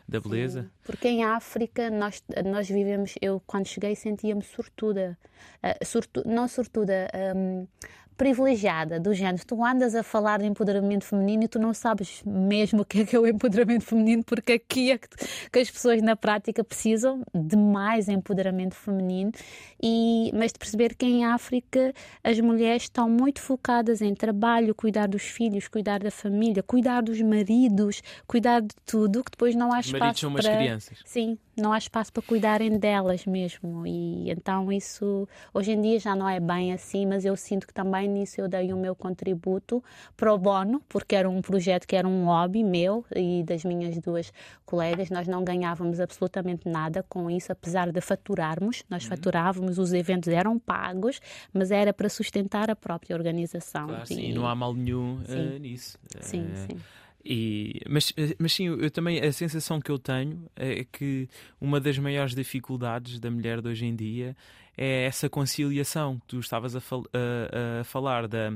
da 0.08 0.20
beleza. 0.20 0.64
Sim, 0.64 0.70
porque 0.84 1.08
em 1.08 1.24
África 1.24 1.90
nós, 1.90 2.24
nós 2.46 2.68
vivemos, 2.68 3.16
eu 3.22 3.42
quando 3.46 3.68
cheguei 3.68 3.96
sentia-me 3.96 4.44
sortuda, 4.44 5.18
uh, 5.64 6.24
não 6.26 6.48
sortuda, 6.48 7.10
um, 7.36 7.68
privilegiada, 8.18 9.00
do 9.00 9.14
género, 9.14 9.44
tu 9.46 9.64
andas 9.64 9.96
a 9.96 10.04
falar 10.04 10.40
de 10.40 10.46
empoderamento 10.46 11.06
feminino 11.06 11.44
e 11.44 11.48
tu 11.48 11.60
não 11.60 11.74
sabes 11.74 12.22
mesmo 12.26 12.82
o 12.82 12.86
que 12.86 13.02
é 13.02 13.06
que 13.06 13.16
é 13.16 13.20
o 13.20 13.28
empoderamento 13.28 13.84
feminino, 13.84 14.24
porque 14.24 14.54
aqui 14.54 14.92
é 14.92 14.98
que, 14.98 15.08
que 15.52 15.60
as 15.60 15.70
pessoas 15.70 16.02
na 16.02 16.16
prática 16.16 16.64
precisam 16.64 17.22
de 17.34 17.56
mais 17.56 18.08
empoderamento 18.08 18.76
feminino, 18.76 19.32
e, 19.82 20.32
mas 20.34 20.52
de 20.52 20.60
perceber 20.60 20.96
que 20.96 21.06
em 21.06 21.26
África 21.26 21.94
as 22.24 22.40
mulheres 22.40 22.84
estão 22.84 23.10
muito 23.10 23.42
focadas 23.42 24.02
em 24.02 24.14
trabalho, 24.14 24.74
cuidar 24.74 25.08
dos 25.08 25.24
filhos, 25.24 25.68
cuidar 25.68 26.00
da 26.00 26.12
família, 26.12 26.64
cuidar 26.64 27.02
dos 27.02 27.22
maridos, 27.22 28.02
cuidar 28.28 28.62
de 28.62 28.76
tudo, 28.86 29.24
que 29.24 29.32
depois 29.32 29.56
não 29.56 29.74
há 29.74 29.80
espaço 29.80 30.00
Maridos 30.00 30.20
são 30.20 30.34
para... 30.34 30.56
crianças. 30.56 31.00
Sim, 31.06 31.38
não 31.56 31.72
há 31.72 31.78
espaço 31.78 32.12
para 32.12 32.24
cuidarem 32.24 32.78
delas 32.78 33.26
mesmo, 33.26 33.86
e 33.86 34.30
então 34.30 34.72
isso 34.72 35.28
hoje 35.54 35.72
em 35.72 35.82
dia 35.82 36.00
já 36.00 36.16
não 36.16 36.28
é 36.28 36.40
bem 36.40 36.74
assim, 36.74 37.06
mas 37.06 37.26
eu 37.26 37.36
sinto 37.36 37.68
que 37.68 37.74
também 37.74 38.08
nisso 38.08 38.42
eu 38.42 38.48
dei 38.48 38.74
o 38.74 38.78
meu 38.78 38.96
contributo 38.96 39.84
pro 40.18 40.38
bono, 40.38 40.82
porque 40.90 41.16
era 41.16 41.30
um 41.30 41.42
projeto 41.42 41.88
que 41.88 41.96
era 41.96 42.08
um 42.08 42.26
hobby 42.26 42.64
meu 42.64 43.06
e 43.16 43.44
das 43.44 43.64
minhas 43.64 43.98
duas 44.00 44.32
colegas. 44.66 45.10
Nós 45.10 45.28
não 45.28 45.44
ganhávamos 45.44 46.00
absolutamente 46.00 46.68
nada 46.68 47.04
com 47.08 47.30
isso, 47.30 47.52
apesar 47.52 47.92
de 47.92 48.02
faturarmos. 48.02 48.84
Nós 48.90 49.04
uhum. 49.04 49.10
faturávamos, 49.10 49.78
os 49.78 49.94
eventos 49.94 50.30
eram 50.30 50.58
pagos, 50.58 51.20
mas 51.54 51.72
era 51.72 51.94
para 51.94 52.10
sustentar 52.10 52.70
a 52.70 52.76
própria 52.76 53.16
organização. 53.16 53.88
Claro, 53.88 54.04
e... 54.04 54.08
sim, 54.08 54.34
não 54.34 54.48
há 54.48 54.56
mal 54.56 54.74
nenhum 54.74 55.18
uh, 55.18 55.60
nisso. 55.60 55.98
Sim, 56.20 56.44
uh... 56.44 56.56
sim. 56.56 56.78
E, 57.26 57.80
mas, 57.90 58.14
mas 58.38 58.54
sim, 58.54 58.66
eu 58.66 58.92
também 58.92 59.20
a 59.20 59.32
sensação 59.32 59.80
que 59.80 59.90
eu 59.90 59.98
tenho 59.98 60.46
é 60.56 60.84
que 60.84 61.30
uma 61.60 61.80
das 61.80 61.98
maiores 61.98 62.36
dificuldades 62.36 63.20
da 63.20 63.32
mulher 63.32 63.62
de 63.62 63.70
hoje 63.70 63.86
em 63.86 63.96
dia 63.96 64.36
é 64.78 65.06
essa 65.06 65.30
conciliação. 65.30 66.20
Que 66.20 66.28
tu 66.28 66.40
estavas 66.40 66.76
a, 66.76 66.82
fal 66.82 67.06
a, 67.14 67.80
a 67.80 67.84
falar 67.86 68.28
da, 68.28 68.54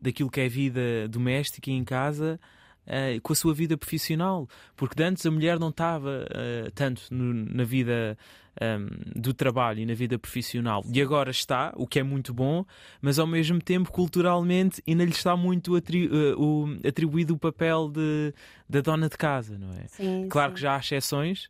daquilo 0.00 0.30
que 0.30 0.40
é 0.40 0.48
vida 0.48 1.06
doméstica 1.08 1.70
e 1.70 1.74
em 1.74 1.84
casa 1.84 2.40
uh, 2.86 3.20
com 3.20 3.32
a 3.32 3.36
sua 3.36 3.54
vida 3.54 3.76
profissional. 3.76 4.48
Porque 4.76 5.02
antes 5.02 5.24
a 5.26 5.30
mulher 5.30 5.58
não 5.58 5.68
estava 5.68 6.26
uh, 6.26 6.70
tanto 6.72 7.02
no, 7.10 7.32
na 7.32 7.64
vida 7.64 8.16
um, 8.60 9.20
do 9.20 9.34
trabalho 9.34 9.80
e 9.80 9.86
na 9.86 9.94
vida 9.94 10.18
profissional. 10.18 10.84
E 10.92 11.00
agora 11.00 11.30
está, 11.30 11.72
o 11.76 11.86
que 11.86 11.98
é 11.98 12.02
muito 12.02 12.32
bom, 12.32 12.64
mas 13.00 13.18
ao 13.18 13.26
mesmo 13.26 13.60
tempo, 13.60 13.90
culturalmente, 13.90 14.82
ainda 14.86 15.04
lhe 15.04 15.10
está 15.10 15.36
muito 15.36 15.74
atri 15.76 16.06
uh, 16.06 16.40
o, 16.40 16.78
atribuído 16.86 17.34
o 17.34 17.38
papel 17.38 17.88
de, 17.88 18.32
da 18.68 18.80
dona 18.80 19.08
de 19.08 19.16
casa, 19.16 19.58
não 19.58 19.72
é? 19.72 19.86
Sim, 19.88 20.26
claro 20.28 20.50
sim. 20.50 20.54
que 20.54 20.60
já 20.60 20.76
há 20.76 20.78
exceções. 20.78 21.48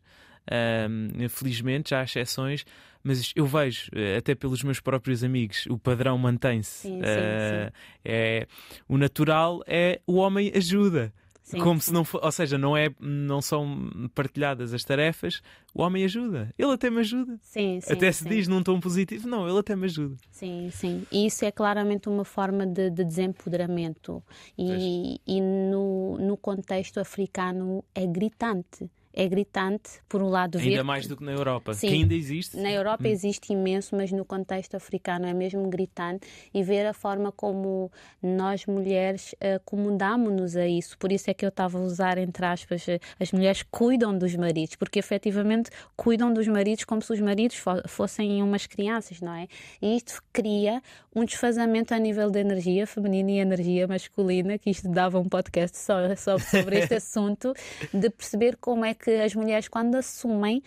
Um, 0.48 1.28
felizmente 1.28 1.90
já 1.90 2.00
há 2.00 2.04
exceções, 2.04 2.64
mas 3.02 3.32
eu 3.34 3.46
vejo, 3.46 3.90
até 4.16 4.32
pelos 4.32 4.62
meus 4.62 4.78
próprios 4.78 5.24
amigos, 5.24 5.66
o 5.66 5.76
padrão 5.76 6.16
mantém-se. 6.16 6.88
Uh, 6.88 7.72
é, 8.04 8.46
o 8.88 8.96
natural 8.96 9.62
é 9.66 10.00
o 10.06 10.14
homem 10.16 10.52
ajuda. 10.54 11.12
Sim, 11.46 11.60
como 11.60 11.80
sim. 11.80 11.86
se 11.86 11.92
não 11.92 12.04
for, 12.04 12.20
ou 12.24 12.32
seja, 12.32 12.58
não 12.58 12.76
é, 12.76 12.90
não 12.98 13.40
são 13.40 13.88
partilhadas 14.16 14.74
as 14.74 14.82
tarefas, 14.82 15.40
o 15.72 15.80
homem 15.80 16.04
ajuda. 16.04 16.52
Ele 16.58 16.72
até 16.72 16.90
me 16.90 16.98
ajuda. 16.98 17.38
Sim, 17.40 17.78
sim, 17.80 17.92
até 17.92 18.10
se 18.10 18.28
diz 18.28 18.48
num 18.48 18.64
tom 18.64 18.80
positivo, 18.80 19.28
não, 19.28 19.48
ele 19.48 19.56
até 19.56 19.76
me 19.76 19.84
ajuda. 19.84 20.16
Sim, 20.28 20.70
sim. 20.72 21.06
E 21.10 21.24
isso 21.24 21.44
é 21.44 21.52
claramente 21.52 22.08
uma 22.08 22.24
forma 22.24 22.66
de, 22.66 22.90
de 22.90 23.04
desempoderamento. 23.04 24.20
E, 24.58 25.20
e 25.24 25.40
no, 25.40 26.18
no 26.18 26.36
contexto 26.36 26.98
africano 26.98 27.84
é 27.94 28.04
gritante 28.04 28.90
é 29.16 29.26
gritante, 29.26 30.02
por 30.06 30.22
um 30.22 30.28
lado, 30.28 30.58
ver. 30.58 30.68
Ainda 30.68 30.84
mais 30.84 31.06
do 31.06 31.16
que 31.16 31.24
na 31.24 31.32
Europa, 31.32 31.72
Sim, 31.72 31.88
que 31.88 31.94
ainda 31.94 32.14
existe. 32.14 32.56
Na 32.58 32.70
Europa 32.70 33.04
hum. 33.04 33.10
existe 33.10 33.50
imenso, 33.50 33.96
mas 33.96 34.12
no 34.12 34.26
contexto 34.26 34.76
africano 34.76 35.26
é 35.26 35.32
mesmo 35.32 35.66
gritante 35.70 36.28
e 36.52 36.62
ver 36.62 36.84
a 36.84 36.92
forma 36.92 37.32
como 37.32 37.90
nós 38.22 38.66
mulheres 38.66 39.34
acomodamos-nos 39.56 40.54
a 40.54 40.66
isso. 40.68 40.98
Por 40.98 41.10
isso 41.10 41.30
é 41.30 41.34
que 41.34 41.46
eu 41.46 41.48
estava 41.48 41.78
a 41.78 41.80
usar, 41.80 42.18
entre 42.18 42.44
aspas, 42.44 42.84
as 43.18 43.32
mulheres 43.32 43.64
cuidam 43.70 44.16
dos 44.16 44.36
maridos, 44.36 44.76
porque 44.76 44.98
efetivamente 44.98 45.70
cuidam 45.96 46.30
dos 46.30 46.46
maridos 46.46 46.84
como 46.84 47.00
se 47.00 47.10
os 47.14 47.20
maridos 47.20 47.56
fossem 47.88 48.42
umas 48.42 48.66
crianças, 48.66 49.22
não 49.22 49.32
é? 49.32 49.48
E 49.80 49.96
isto 49.96 50.22
cria 50.30 50.82
um 51.14 51.24
desfazamento 51.24 51.94
a 51.94 51.98
nível 51.98 52.30
de 52.30 52.40
energia 52.40 52.86
feminina 52.86 53.30
e 53.30 53.38
energia 53.38 53.88
masculina, 53.88 54.58
que 54.58 54.68
isto 54.68 54.90
dava 54.90 55.18
um 55.18 55.24
podcast 55.24 55.78
só, 55.78 56.14
só 56.14 56.38
sobre 56.38 56.80
este 56.80 56.96
assunto, 57.00 57.54
de 57.94 58.10
perceber 58.10 58.56
como 58.56 58.84
é 58.84 58.92
que 58.92 59.05
que 59.06 59.22
as 59.22 59.36
mulheres, 59.36 59.68
quando 59.68 59.94
assumem 59.94 60.60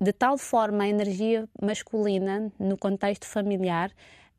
de 0.00 0.12
tal 0.12 0.36
forma 0.36 0.82
a 0.82 0.88
energia 0.88 1.48
masculina 1.62 2.52
no 2.58 2.76
contexto 2.76 3.24
familiar, 3.24 3.92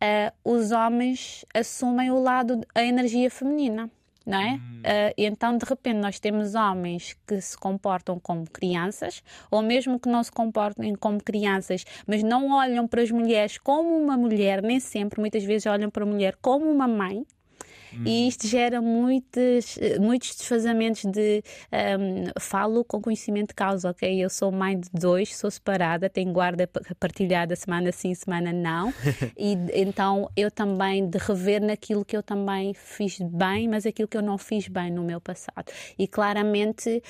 uh, 0.03 0.33
os 0.43 0.71
homens 0.71 1.45
assumem 1.53 2.11
o 2.11 2.21
lado, 2.21 2.59
a 2.75 2.83
energia 2.83 3.31
feminina. 3.31 3.89
Não 4.25 4.37
é? 4.37 4.55
Hum. 4.55 4.81
Uh, 4.81 5.13
então, 5.17 5.57
de 5.57 5.65
repente, 5.65 5.95
nós 5.95 6.19
temos 6.19 6.53
homens 6.53 7.17
que 7.25 7.39
se 7.39 7.57
comportam 7.57 8.19
como 8.19 8.47
crianças, 8.47 9.23
ou 9.49 9.61
mesmo 9.61 9.97
que 9.97 10.09
não 10.09 10.21
se 10.21 10.31
comportem 10.31 10.93
como 10.95 11.23
crianças, 11.23 11.85
mas 12.05 12.21
não 12.21 12.51
olham 12.51 12.85
para 12.87 13.01
as 13.01 13.09
mulheres 13.09 13.57
como 13.57 13.97
uma 13.97 14.17
mulher, 14.17 14.61
nem 14.61 14.79
sempre, 14.81 15.21
muitas 15.21 15.43
vezes 15.45 15.65
olham 15.65 15.89
para 15.89 16.03
a 16.03 16.05
mulher 16.05 16.35
como 16.41 16.69
uma 16.69 16.87
mãe, 16.87 17.25
Uhum. 17.93 18.03
E 18.05 18.27
isto 18.27 18.47
gera 18.47 18.81
muitos, 18.81 19.77
muitos 19.99 20.35
desfazamentos 20.35 21.05
de. 21.05 21.43
Um, 21.71 22.39
falo 22.39 22.83
com 22.83 23.01
conhecimento 23.01 23.49
de 23.49 23.55
causa, 23.55 23.89
ok? 23.89 24.23
Eu 24.23 24.29
sou 24.29 24.51
mãe 24.51 24.79
de 24.79 24.89
dois, 24.93 25.35
sou 25.35 25.49
separada, 25.49 26.09
tenho 26.09 26.31
guarda 26.31 26.69
partilhada 26.99 27.55
semana 27.55 27.91
sim, 27.91 28.13
semana 28.13 28.51
não. 28.51 28.93
e 29.37 29.57
então 29.73 30.29
eu 30.35 30.51
também 30.51 31.07
de 31.07 31.17
rever 31.17 31.61
naquilo 31.61 32.05
que 32.05 32.15
eu 32.15 32.23
também 32.23 32.73
fiz 32.73 33.19
bem, 33.19 33.67
mas 33.67 33.85
aquilo 33.85 34.07
que 34.07 34.17
eu 34.17 34.21
não 34.21 34.37
fiz 34.37 34.67
bem 34.67 34.91
no 34.91 35.03
meu 35.03 35.19
passado. 35.19 35.71
E 35.97 36.07
claramente 36.07 37.01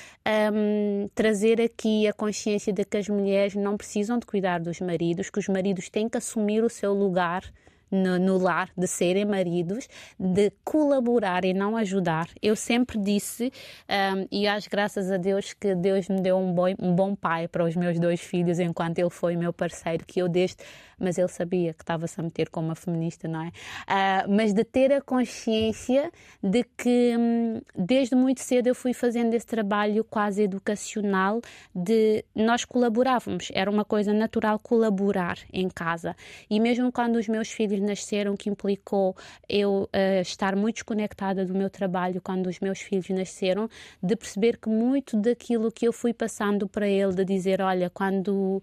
um, 0.52 1.08
trazer 1.14 1.60
aqui 1.60 2.06
a 2.06 2.12
consciência 2.12 2.72
de 2.72 2.84
que 2.84 2.96
as 2.96 3.08
mulheres 3.08 3.54
não 3.54 3.76
precisam 3.76 4.18
de 4.18 4.26
cuidar 4.26 4.60
dos 4.60 4.80
maridos, 4.80 5.30
que 5.30 5.38
os 5.38 5.48
maridos 5.48 5.88
têm 5.88 6.08
que 6.08 6.18
assumir 6.18 6.62
o 6.64 6.68
seu 6.68 6.92
lugar 6.92 7.42
no, 7.90 8.18
no, 8.18 8.38
lar, 8.38 8.70
de 8.76 8.86
serem 8.86 9.24
maridos, 9.24 9.88
de 10.18 10.52
colaborar 10.64 11.44
e 11.44 11.52
não 11.52 11.76
ajudar. 11.76 12.28
Eu 12.42 12.54
sempre 12.54 12.98
disse, 12.98 13.52
um, 13.88 14.26
e 14.30 14.46
acho 14.46 14.70
graças 14.70 15.10
a 15.10 15.16
Deus 15.16 15.52
que 15.52 15.74
Deus 15.74 16.08
me 16.08 16.20
deu 16.20 16.36
um 16.38 16.52
bom, 16.52 16.74
um 16.78 16.94
bom 16.94 17.14
pai 17.14 17.48
para 17.48 17.64
os 17.64 17.74
meus 17.74 17.98
dois 17.98 18.20
filhos 18.20 18.58
enquanto 18.58 18.98
ele 18.98 19.10
foi 19.10 19.36
meu 19.36 19.52
parceiro, 19.52 20.04
que 20.06 20.20
eu 20.20 20.28
desde 20.28 20.58
mas 21.00 21.18
ele 21.18 21.28
sabia 21.28 21.72
que 21.72 21.82
estava-se 21.82 22.20
a 22.20 22.22
meter 22.22 22.48
como 22.50 22.68
uma 22.68 22.74
feminista, 22.74 23.26
não 23.26 23.42
é? 23.42 23.48
Uh, 23.48 24.30
mas 24.30 24.52
de 24.52 24.64
ter 24.64 24.92
a 24.92 25.00
consciência 25.00 26.12
de 26.42 26.64
que 26.76 27.16
hum, 27.18 27.60
desde 27.76 28.14
muito 28.14 28.40
cedo 28.40 28.66
eu 28.66 28.74
fui 28.74 28.92
fazendo 28.92 29.34
esse 29.34 29.46
trabalho 29.46 30.04
quase 30.04 30.42
educacional 30.42 31.40
de 31.74 32.24
nós 32.34 32.64
colaborávamos, 32.64 33.48
era 33.54 33.70
uma 33.70 33.84
coisa 33.84 34.12
natural 34.12 34.58
colaborar 34.58 35.38
em 35.52 35.68
casa. 35.68 36.14
E 36.48 36.60
mesmo 36.60 36.92
quando 36.92 37.16
os 37.16 37.28
meus 37.28 37.50
filhos 37.50 37.80
nasceram, 37.80 38.36
que 38.36 38.50
implicou 38.50 39.16
eu 39.48 39.88
uh, 39.94 40.20
estar 40.20 40.54
muito 40.54 40.76
desconectada 40.76 41.44
do 41.44 41.54
meu 41.54 41.70
trabalho 41.70 42.20
quando 42.20 42.46
os 42.46 42.60
meus 42.60 42.80
filhos 42.80 43.08
nasceram, 43.08 43.68
de 44.02 44.16
perceber 44.16 44.58
que 44.58 44.68
muito 44.68 45.16
daquilo 45.16 45.72
que 45.72 45.86
eu 45.86 45.92
fui 45.92 46.12
passando 46.12 46.68
para 46.68 46.86
ele, 46.86 47.12
de 47.14 47.24
dizer, 47.24 47.60
olha, 47.60 47.88
quando 47.90 48.62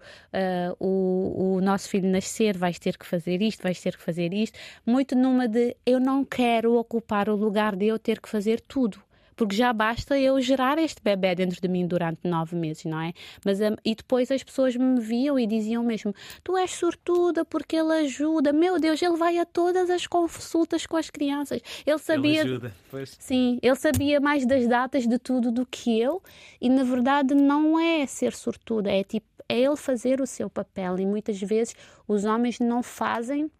o, 0.78 1.56
o 1.56 1.60
nosso 1.60 1.88
filho 1.88 2.08
nasceu, 2.08 2.27
ser, 2.28 2.56
vais 2.56 2.78
ter 2.78 2.96
que 2.96 3.06
fazer 3.06 3.42
isto, 3.42 3.62
vais 3.62 3.80
ter 3.80 3.96
que 3.96 4.02
fazer 4.02 4.32
isto, 4.32 4.58
muito 4.84 5.16
numa 5.16 5.48
de 5.48 5.76
eu 5.84 5.98
não 5.98 6.24
quero 6.24 6.74
ocupar 6.74 7.28
o 7.28 7.36
lugar 7.36 7.74
de 7.74 7.86
eu 7.86 7.98
ter 7.98 8.20
que 8.20 8.28
fazer 8.28 8.60
tudo 8.60 9.02
porque 9.38 9.54
já 9.54 9.72
basta 9.72 10.18
eu 10.18 10.38
gerar 10.40 10.78
este 10.78 11.00
bebê 11.00 11.32
dentro 11.34 11.60
de 11.60 11.68
mim 11.68 11.86
durante 11.86 12.28
nove 12.28 12.56
meses, 12.56 12.84
não 12.84 13.00
é? 13.00 13.12
Mas, 13.44 13.60
um, 13.60 13.76
e 13.84 13.94
depois 13.94 14.30
as 14.32 14.42
pessoas 14.42 14.74
me 14.74 15.00
viam 15.00 15.38
e 15.38 15.46
diziam 15.46 15.82
mesmo: 15.84 16.12
Tu 16.42 16.56
és 16.56 16.72
sortuda 16.72 17.44
porque 17.44 17.76
ele 17.76 17.92
ajuda, 17.92 18.52
meu 18.52 18.80
Deus, 18.80 19.00
ele 19.00 19.16
vai 19.16 19.38
a 19.38 19.46
todas 19.46 19.88
as 19.88 20.08
consultas 20.08 20.84
com 20.84 20.96
as 20.96 21.08
crianças. 21.08 21.62
Ele 21.86 21.98
sabia. 21.98 22.40
Ele 22.40 22.50
ajuda, 22.50 22.74
pois. 22.90 23.16
Sim, 23.20 23.60
ele 23.62 23.76
sabia 23.76 24.20
mais 24.20 24.44
das 24.44 24.66
datas 24.66 25.06
de 25.06 25.18
tudo 25.18 25.52
do 25.52 25.64
que 25.64 26.00
eu, 26.00 26.20
e 26.60 26.68
na 26.68 26.82
verdade 26.82 27.32
não 27.32 27.78
é 27.78 28.04
ser 28.06 28.34
sortuda, 28.34 28.90
é 28.90 29.04
tipo 29.04 29.37
é 29.48 29.58
ele 29.58 29.76
fazer 29.76 30.20
o 30.20 30.26
seu 30.26 30.50
papel. 30.50 30.98
E 30.98 31.06
muitas 31.06 31.40
vezes 31.40 31.74
os 32.06 32.24
homens 32.24 32.58
não 32.58 32.82
fazem 32.82 33.50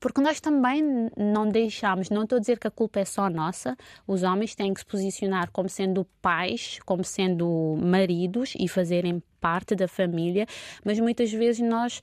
porque 0.00 0.20
nós 0.20 0.40
também 0.40 1.10
não 1.16 1.48
deixamos, 1.48 2.08
não 2.08 2.22
estou 2.22 2.36
a 2.36 2.40
dizer 2.40 2.58
que 2.58 2.68
a 2.68 2.70
culpa 2.70 3.00
é 3.00 3.04
só 3.04 3.28
nossa, 3.28 3.76
os 4.06 4.22
homens 4.22 4.54
têm 4.54 4.72
que 4.72 4.80
se 4.80 4.86
posicionar 4.86 5.50
como 5.50 5.68
sendo 5.68 6.04
pais, 6.22 6.78
como 6.84 7.02
sendo 7.02 7.76
maridos 7.82 8.54
e 8.58 8.68
fazerem 8.68 9.22
parte 9.40 9.74
da 9.74 9.88
família, 9.88 10.46
mas 10.84 11.00
muitas 11.00 11.32
vezes 11.32 11.66
nós 11.66 12.00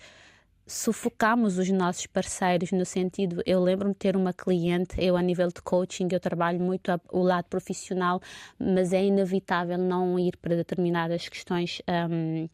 sufocamos 0.67 1.57
os 1.57 1.69
nossos 1.69 2.07
parceiros 2.07 2.71
no 2.71 2.85
sentido, 2.85 3.41
eu 3.45 3.61
lembro-me 3.61 3.93
de 3.93 3.99
ter 3.99 4.15
uma 4.15 4.33
cliente, 4.33 4.95
eu 4.97 5.15
a 5.15 5.21
nível 5.21 5.47
de 5.47 5.61
coaching, 5.61 6.07
eu 6.11 6.19
trabalho 6.19 6.59
muito 6.59 6.91
a, 6.91 6.99
o 7.11 7.21
lado 7.21 7.45
profissional, 7.45 8.19
mas 8.59 8.91
é 8.91 9.03
inevitável 9.03 9.77
não 9.77 10.17
ir 10.17 10.35
para 10.37 10.55
determinadas 10.55 11.29
questões 11.29 11.81
um, 12.09 12.49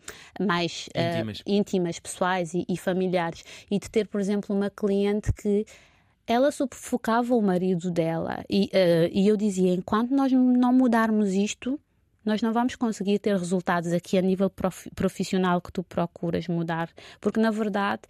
mais 0.46 0.90
íntimas, 0.96 1.40
uh, 1.40 1.44
íntimas 1.46 2.00
pessoais 2.00 2.54
e, 2.54 2.66
e 2.68 2.78
familiares. 2.78 3.44
E 3.70 3.80
de 3.80 3.90
ter, 3.90 4.08
por 4.08 4.20
exemplo, 4.20 4.56
uma 4.56 4.70
cliente 4.70 5.32
que 5.32 5.66
ela 6.28 6.52
sufocava 6.52 7.34
o 7.34 7.42
marido 7.42 7.90
dela 7.90 8.44
e, 8.50 8.66
uh, 8.66 9.10
e 9.12 9.28
eu 9.28 9.38
dizia, 9.38 9.74
enquanto 9.74 10.12
nós 10.12 10.32
não 10.32 10.74
mudarmos 10.74 11.34
isto, 11.34 11.80
nós 12.26 12.42
não 12.42 12.54
vamos 12.54 12.76
conseguir 12.76 13.20
ter 13.20 13.36
resultados 13.36 13.92
aqui 13.94 14.18
a 14.18 14.22
nível 14.22 14.52
profissional 14.96 15.62
que 15.62 15.72
tu 15.72 15.84
procuras 15.84 16.48
mudar, 16.48 16.90
porque 17.20 17.40
na 17.40 17.52
verdade 17.52 18.02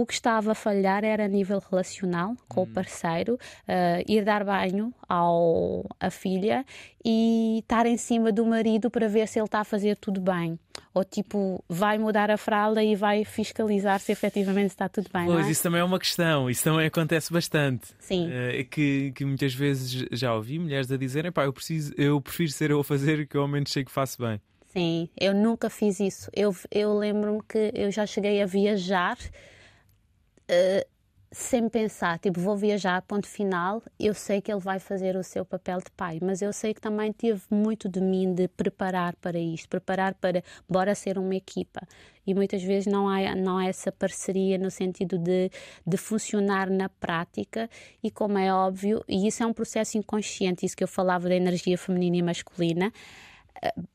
o 0.00 0.06
que 0.06 0.14
estava 0.14 0.52
a 0.52 0.54
falhar 0.54 1.04
era 1.04 1.26
a 1.26 1.28
nível 1.28 1.62
relacional 1.70 2.34
com 2.48 2.60
hum. 2.60 2.64
o 2.64 2.66
parceiro, 2.66 3.34
uh, 3.34 4.02
ir 4.08 4.24
dar 4.24 4.42
banho 4.44 4.94
ao 5.06 5.84
a 6.00 6.10
filha 6.10 6.64
e 7.04 7.58
estar 7.58 7.84
em 7.84 7.98
cima 7.98 8.32
do 8.32 8.46
marido 8.46 8.90
para 8.90 9.08
ver 9.08 9.28
se 9.28 9.38
ele 9.38 9.44
está 9.44 9.60
a 9.60 9.64
fazer 9.64 9.96
tudo 9.98 10.18
bem. 10.18 10.58
Ou 10.94 11.04
tipo, 11.04 11.62
vai 11.68 11.98
mudar 11.98 12.30
a 12.30 12.38
fralda 12.38 12.82
e 12.82 12.96
vai 12.96 13.24
fiscalizar 13.24 14.00
se 14.00 14.10
efetivamente 14.10 14.70
está 14.70 14.88
tudo 14.88 15.08
bem. 15.12 15.26
Pois, 15.26 15.46
é? 15.46 15.50
isso 15.50 15.62
também 15.62 15.80
é 15.80 15.84
uma 15.84 15.98
questão, 15.98 16.48
isso 16.48 16.64
também 16.64 16.86
acontece 16.86 17.30
bastante. 17.30 17.88
Sim. 17.98 18.26
Uh, 18.26 18.64
que, 18.70 19.12
que 19.12 19.24
muitas 19.24 19.52
vezes 19.52 20.06
já 20.12 20.34
ouvi 20.34 20.58
mulheres 20.58 20.90
a 20.90 20.96
dizerem, 20.96 21.30
pá, 21.30 21.44
eu, 21.44 21.52
preciso, 21.52 21.92
eu 21.98 22.18
prefiro 22.22 22.50
ser 22.50 22.70
eu 22.70 22.80
a 22.80 22.84
fazer 22.84 23.26
que 23.26 23.36
eu 23.36 23.42
ao 23.42 23.48
menos 23.48 23.70
sei 23.70 23.84
que 23.84 23.90
faço 23.90 24.20
bem. 24.22 24.40
Sim, 24.72 25.10
eu 25.20 25.34
nunca 25.34 25.68
fiz 25.68 26.00
isso. 26.00 26.30
Eu, 26.32 26.56
eu 26.70 26.96
lembro-me 26.96 27.42
que 27.42 27.70
eu 27.74 27.90
já 27.90 28.06
cheguei 28.06 28.40
a 28.40 28.46
viajar 28.46 29.18
sem 31.32 31.68
pensar, 31.68 32.18
tipo, 32.18 32.40
vou 32.40 32.56
viajar, 32.56 33.00
ponto 33.02 33.28
final, 33.28 33.80
eu 34.00 34.12
sei 34.12 34.40
que 34.40 34.50
ele 34.50 34.60
vai 34.60 34.80
fazer 34.80 35.14
o 35.14 35.22
seu 35.22 35.44
papel 35.44 35.78
de 35.78 35.90
pai, 35.96 36.18
mas 36.20 36.42
eu 36.42 36.52
sei 36.52 36.74
que 36.74 36.80
também 36.80 37.12
teve 37.12 37.40
muito 37.48 37.88
de 37.88 38.00
mim 38.00 38.34
de 38.34 38.48
preparar 38.48 39.14
para 39.16 39.38
isto, 39.38 39.68
preparar 39.68 40.14
para, 40.14 40.42
bora 40.68 40.92
ser 40.92 41.18
uma 41.18 41.36
equipa. 41.36 41.86
E 42.26 42.34
muitas 42.34 42.62
vezes 42.64 42.92
não 42.92 43.08
há, 43.08 43.34
não 43.36 43.58
há 43.58 43.66
essa 43.66 43.92
parceria 43.92 44.58
no 44.58 44.72
sentido 44.72 45.18
de, 45.18 45.50
de 45.86 45.96
funcionar 45.96 46.68
na 46.68 46.88
prática, 46.88 47.70
e 48.02 48.10
como 48.10 48.36
é 48.36 48.52
óbvio, 48.52 49.04
e 49.08 49.28
isso 49.28 49.44
é 49.44 49.46
um 49.46 49.52
processo 49.52 49.96
inconsciente, 49.96 50.66
isso 50.66 50.76
que 50.76 50.82
eu 50.82 50.88
falava 50.88 51.28
da 51.28 51.36
energia 51.36 51.78
feminina 51.78 52.16
e 52.16 52.22
masculina 52.22 52.92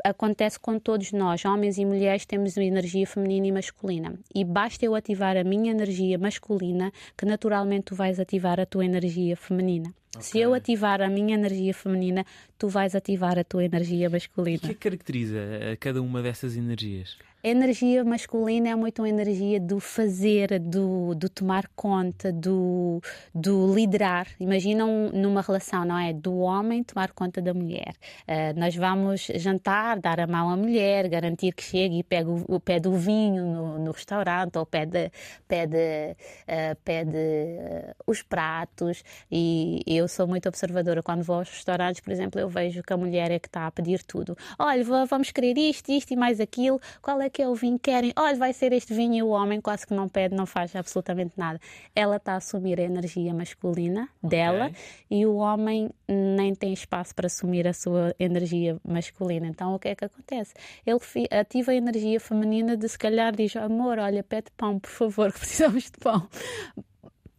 acontece 0.03 0.59
com 0.59 0.79
todos 0.79 1.11
nós, 1.11 1.43
homens 1.45 1.77
e 1.77 1.85
mulheres, 1.85 2.25
temos 2.25 2.55
uma 2.55 2.65
energia 2.65 3.05
feminina 3.07 3.47
e 3.47 3.51
masculina. 3.51 4.13
E 4.33 4.43
basta 4.43 4.85
eu 4.85 4.95
ativar 4.95 5.37
a 5.37 5.43
minha 5.43 5.71
energia 5.71 6.17
masculina, 6.17 6.91
que 7.17 7.25
naturalmente 7.25 7.85
tu 7.85 7.95
vais 7.95 8.19
ativar 8.19 8.59
a 8.59 8.65
tua 8.65 8.85
energia 8.85 9.35
feminina. 9.35 9.93
Okay. 10.15 10.23
Se 10.23 10.39
eu 10.39 10.53
ativar 10.53 11.01
a 11.01 11.09
minha 11.09 11.35
energia 11.35 11.73
feminina, 11.73 12.25
tu 12.57 12.69
vais 12.69 12.95
ativar 12.95 13.37
a 13.37 13.43
tua 13.43 13.65
energia 13.65 14.09
masculina. 14.09 14.57
O 14.57 14.61
que 14.61 14.71
é 14.71 14.73
que 14.73 14.79
caracteriza 14.79 15.39
cada 15.79 16.01
uma 16.01 16.21
dessas 16.21 16.55
energias? 16.55 17.17
A 17.45 17.47
energia 17.47 18.03
masculina 18.03 18.69
é 18.69 18.75
muito 18.75 19.03
uma 19.03 19.07
energia 19.07 19.59
do 19.59 19.79
fazer, 19.79 20.59
do, 20.59 21.13
do 21.13 21.29
tomar 21.29 21.67
conta, 21.75 22.33
do, 22.33 22.99
do 23.35 23.71
liderar. 23.71 24.25
Imaginam 24.39 25.11
numa 25.13 25.43
relação, 25.43 25.85
não 25.85 25.95
é? 25.95 26.11
Do 26.11 26.37
homem 26.37 26.83
tomar 26.83 27.11
conta 27.11 27.43
da 27.43 27.53
mulher. 27.53 27.93
Uh, 28.27 28.59
nós 28.59 28.75
vamos 28.75 29.27
jantar, 29.35 29.99
dar 29.99 30.19
a 30.19 30.25
mão 30.25 30.49
à 30.49 30.57
mulher, 30.57 31.07
garantir 31.07 31.53
que 31.53 31.61
chegue 31.61 31.99
e 31.99 32.03
pegue 32.03 32.31
o, 32.47 32.59
pede 32.59 32.87
o 32.87 32.93
vinho 32.93 33.45
no, 33.45 33.77
no 33.77 33.91
restaurante 33.91 34.57
ou 34.57 34.65
pede, 34.65 35.11
pede, 35.47 35.77
uh, 35.77 36.75
pede 36.83 37.15
uh, 37.15 37.93
os 38.07 38.23
pratos. 38.23 39.03
E 39.31 39.83
eu 39.85 40.07
sou 40.07 40.25
muito 40.25 40.49
observadora. 40.49 41.03
Quando 41.03 41.21
vou 41.21 41.35
aos 41.35 41.49
restaurantes, 41.51 42.01
por 42.01 42.11
exemplo, 42.11 42.41
eu 42.41 42.49
vejo 42.49 42.81
que 42.81 42.91
a 42.91 42.97
mulher 42.97 43.29
é 43.29 43.37
que 43.37 43.47
está 43.47 43.67
a 43.67 43.71
pedir 43.71 44.01
tudo. 44.01 44.35
Olha, 44.57 44.83
vamos 45.05 45.29
querer 45.29 45.55
isto, 45.59 45.91
isto 45.91 46.11
e 46.11 46.15
mais 46.15 46.39
aquilo. 46.39 46.81
Qual 47.03 47.21
é 47.21 47.29
que 47.35 47.41
é 47.41 47.49
o 47.49 47.53
vinho 47.53 47.77
querem, 47.77 48.13
olha, 48.15 48.37
vai 48.37 48.53
ser 48.53 48.71
este 48.71 48.93
vinho 48.93 49.13
e 49.13 49.21
o 49.21 49.27
homem 49.27 49.59
quase 49.59 49.85
que 49.85 49.93
não 49.93 50.07
pede, 50.07 50.33
não 50.33 50.45
faz 50.45 50.73
absolutamente 50.73 51.33
nada. 51.35 51.59
Ela 51.93 52.15
está 52.15 52.31
a 52.31 52.37
assumir 52.37 52.79
a 52.79 52.83
energia 52.83 53.33
masculina 53.33 54.07
dela 54.23 54.67
okay. 54.67 54.77
e 55.11 55.25
o 55.25 55.35
homem 55.35 55.89
nem 56.07 56.55
tem 56.55 56.71
espaço 56.71 57.13
para 57.13 57.27
assumir 57.27 57.67
a 57.67 57.73
sua 57.73 58.15
energia 58.17 58.77
masculina. 58.87 59.47
Então 59.47 59.75
o 59.75 59.79
que 59.79 59.89
é 59.89 59.95
que 59.95 60.05
acontece? 60.05 60.53
Ele 60.85 60.97
ativa 61.29 61.73
a 61.73 61.75
energia 61.75 62.21
feminina 62.21 62.77
de 62.77 62.87
se 62.87 62.97
calhar 62.97 63.35
diz, 63.35 63.53
amor, 63.57 63.99
olha, 63.99 64.23
pede 64.23 64.49
pão, 64.55 64.79
por 64.79 64.91
favor, 64.91 65.29
que 65.35 65.39
precisamos 65.39 65.83
de 65.91 65.97
pão. 65.99 66.29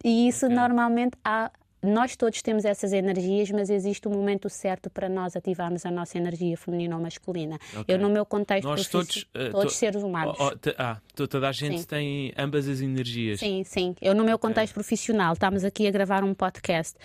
E 0.04 0.28
isso 0.28 0.44
okay. 0.44 0.54
normalmente 0.54 1.16
há 1.24 1.50
nós 1.86 2.16
todos 2.16 2.42
temos 2.42 2.64
essas 2.64 2.92
energias, 2.92 3.50
mas 3.50 3.70
existe 3.70 4.08
um 4.08 4.12
momento 4.12 4.48
certo 4.48 4.90
para 4.90 5.08
nós 5.08 5.36
ativarmos 5.36 5.86
a 5.86 5.90
nossa 5.90 6.18
energia 6.18 6.56
feminina 6.56 6.96
ou 6.96 7.02
masculina. 7.02 7.58
Okay. 7.72 7.94
Eu, 7.94 7.98
no 7.98 8.08
meu 8.08 8.26
contexto, 8.26 8.66
nós 8.66 8.88
todos, 8.88 9.22
uh, 9.34 9.50
todos 9.50 9.72
to 9.72 9.78
seres 9.78 10.02
humanos. 10.02 10.36
Oh, 10.38 10.48
oh, 10.48 10.70
ah, 10.78 11.00
toda 11.14 11.48
a 11.48 11.52
gente 11.52 11.80
sim. 11.80 11.86
tem 11.86 12.32
ambas 12.36 12.68
as 12.68 12.80
energias. 12.80 13.40
Sim, 13.40 13.62
sim. 13.64 13.94
Eu, 14.00 14.14
no 14.14 14.24
meu 14.24 14.38
contexto 14.38 14.72
okay. 14.72 14.82
profissional, 14.82 15.32
estamos 15.32 15.64
aqui 15.64 15.86
a 15.86 15.90
gravar 15.90 16.24
um 16.24 16.34
podcast. 16.34 16.96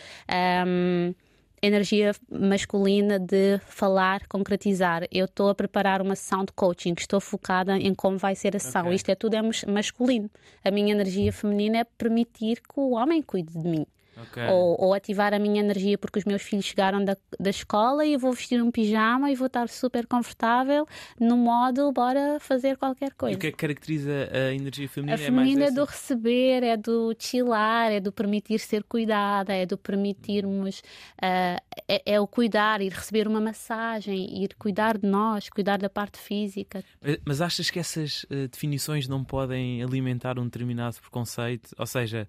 Um, 0.68 1.14
energia 1.62 2.12
masculina 2.30 3.20
de 3.20 3.60
falar, 3.60 4.28
concretizar. 4.28 5.04
Eu 5.12 5.26
estou 5.26 5.50
a 5.50 5.56
preparar 5.56 6.02
uma 6.02 6.16
sessão 6.16 6.44
de 6.44 6.52
coaching, 6.54 6.96
estou 6.98 7.22
focada 7.22 7.78
em 7.78 7.94
como 7.94 8.18
vai 8.18 8.36
ser 8.36 8.56
a 8.56 8.60
sessão. 8.60 8.84
Okay. 8.84 8.96
Isto 8.96 9.10
é 9.10 9.16
tudo 9.16 9.36
é 9.36 9.42
masculino. 9.68 10.30
A 10.64 10.72
minha 10.72 10.92
energia 10.92 11.32
feminina 11.32 11.80
é 11.80 11.84
permitir 11.84 12.62
que 12.62 12.80
o 12.80 12.92
homem 12.92 13.22
cuide 13.22 13.54
de 13.54 13.68
mim. 13.68 13.86
Okay. 14.30 14.48
Ou, 14.48 14.76
ou, 14.80 14.94
ativar 14.94 15.34
a 15.34 15.40
minha 15.40 15.60
energia 15.60 15.98
porque 15.98 16.20
os 16.20 16.26
meus 16.26 16.42
filhos 16.42 16.66
chegaram 16.66 17.04
da, 17.04 17.16
da 17.40 17.50
escola 17.50 18.06
e 18.06 18.14
eu 18.14 18.20
vou 18.20 18.32
vestir 18.32 18.62
um 18.62 18.72
pijama 18.72 19.32
e 19.32 19.36
vou 19.36 19.48
estar 19.48 19.68
super 19.70 20.06
confortável 20.06 20.88
no 21.20 21.38
modo 21.38 21.92
bora 21.92 22.38
fazer 22.40 22.78
qualquer 22.78 23.14
coisa. 23.14 23.34
E 23.34 23.38
o 23.38 23.40
que 23.40 23.48
é 23.48 23.52
que 23.52 23.58
caracteriza 23.58 24.30
a 24.32 24.54
energia 24.54 24.88
feminina? 24.88 25.16
A 25.16 25.18
feminina 25.18 25.64
é, 25.66 25.68
é 25.68 25.72
do 25.72 25.84
receber, 25.84 26.64
é 26.64 26.78
do 26.78 27.16
chilar, 27.18 27.92
é 27.92 28.00
do 28.00 28.12
permitir 28.12 28.60
ser 28.60 28.84
cuidada, 28.84 29.54
é 29.54 29.66
do 29.66 29.78
permitirmos, 29.78 30.80
uh, 30.80 31.62
é, 31.88 32.02
é, 32.06 32.20
o 32.20 32.28
cuidar, 32.28 32.82
ir 32.82 32.92
receber 32.92 33.28
uma 33.28 33.42
massagem, 33.42 34.44
ir 34.44 34.56
cuidar 34.58 34.98
de 34.98 35.08
nós, 35.08 35.50
cuidar 35.50 35.78
da 35.78 35.90
parte 35.90 36.18
física. 36.18 36.84
Mas, 37.02 37.18
mas 37.26 37.42
achas 37.42 37.70
que 37.70 37.80
essas 37.80 38.24
uh, 38.24 38.48
definições 38.52 39.08
não 39.08 39.24
podem 39.24 39.84
alimentar 39.84 40.38
um 40.40 40.46
determinado 40.46 40.98
preconceito? 41.02 41.74
Ou 41.78 41.86
seja, 41.86 42.28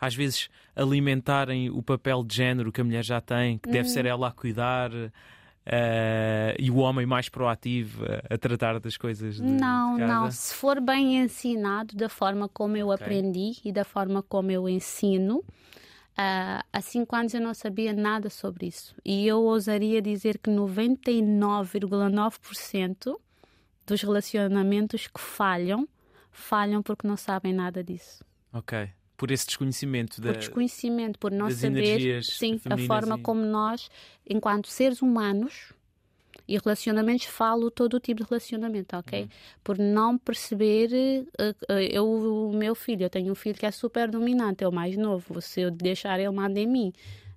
às 0.00 0.14
vezes 0.14 0.48
alimentarem 0.74 1.70
o 1.70 1.82
papel 1.82 2.24
de 2.24 2.36
género 2.36 2.72
que 2.72 2.80
a 2.80 2.84
mulher 2.84 3.04
já 3.04 3.20
tem, 3.20 3.58
que 3.58 3.70
deve 3.70 3.88
ser 3.88 4.04
uhum. 4.04 4.10
ela 4.10 4.28
a 4.28 4.32
cuidar. 4.32 4.90
Uh, 5.66 6.52
e 6.58 6.70
o 6.70 6.76
homem 6.76 7.06
mais 7.06 7.30
proativo 7.30 8.04
a, 8.04 8.34
a 8.34 8.38
tratar 8.38 8.78
das 8.78 8.98
coisas 8.98 9.36
de, 9.36 9.42
não 9.42 9.96
de 9.96 10.04
não 10.04 10.30
se 10.30 10.52
for 10.52 10.78
bem 10.78 11.16
ensinado 11.16 11.96
da 11.96 12.10
forma 12.10 12.50
como 12.50 12.76
eu 12.76 12.90
okay. 12.90 13.02
aprendi 13.02 13.56
e 13.64 13.72
da 13.72 13.82
forma 13.82 14.22
como 14.22 14.50
eu 14.50 14.68
ensino 14.68 15.38
uh, 15.38 16.62
há 16.70 16.80
cinco 16.82 17.16
anos 17.16 17.32
eu 17.32 17.40
não 17.40 17.54
sabia 17.54 17.94
nada 17.94 18.28
sobre 18.28 18.66
isso 18.66 18.94
e 19.02 19.26
eu 19.26 19.38
ousaria 19.38 20.02
dizer 20.02 20.36
que 20.36 20.50
99,9% 20.50 23.18
dos 23.86 24.02
relacionamentos 24.02 25.06
que 25.06 25.18
falham 25.18 25.88
falham 26.30 26.82
porque 26.82 27.08
não 27.08 27.16
sabem 27.16 27.54
nada 27.54 27.82
disso 27.82 28.22
ok 28.52 28.90
por 29.16 29.30
esse 29.30 29.46
desconhecimento 29.46 30.20
por 30.20 30.36
desconhecimento 30.36 31.18
por 31.18 31.30
não 31.30 31.50
saber 31.50 32.22
sim 32.22 32.60
a 32.68 32.76
forma 32.78 33.16
e... 33.16 33.22
como 33.22 33.44
nós 33.44 33.90
enquanto 34.28 34.68
seres 34.68 35.02
humanos 35.02 35.72
e 36.46 36.58
relacionamentos 36.58 37.26
falo 37.26 37.70
todo 37.70 37.94
o 37.94 38.00
tipo 38.00 38.22
de 38.22 38.28
relacionamento, 38.28 38.96
ok? 38.96 39.22
Uhum. 39.22 39.28
Por 39.62 39.78
não 39.78 40.18
perceber, 40.18 41.26
uh, 41.40 41.72
uh, 41.72 41.78
eu, 41.78 42.06
o 42.06 42.52
meu 42.52 42.74
filho, 42.74 43.04
eu 43.04 43.10
tenho 43.10 43.32
um 43.32 43.34
filho 43.34 43.58
que 43.58 43.64
é 43.66 43.70
super 43.70 44.10
dominante, 44.10 44.62
é 44.62 44.68
o 44.68 44.72
mais 44.72 44.96
novo, 44.96 45.40
se 45.40 45.62
eu 45.62 45.70
deixar 45.70 46.20
ele 46.20 46.30
manda 46.30 46.60
em 46.60 46.66
mim, 46.66 46.92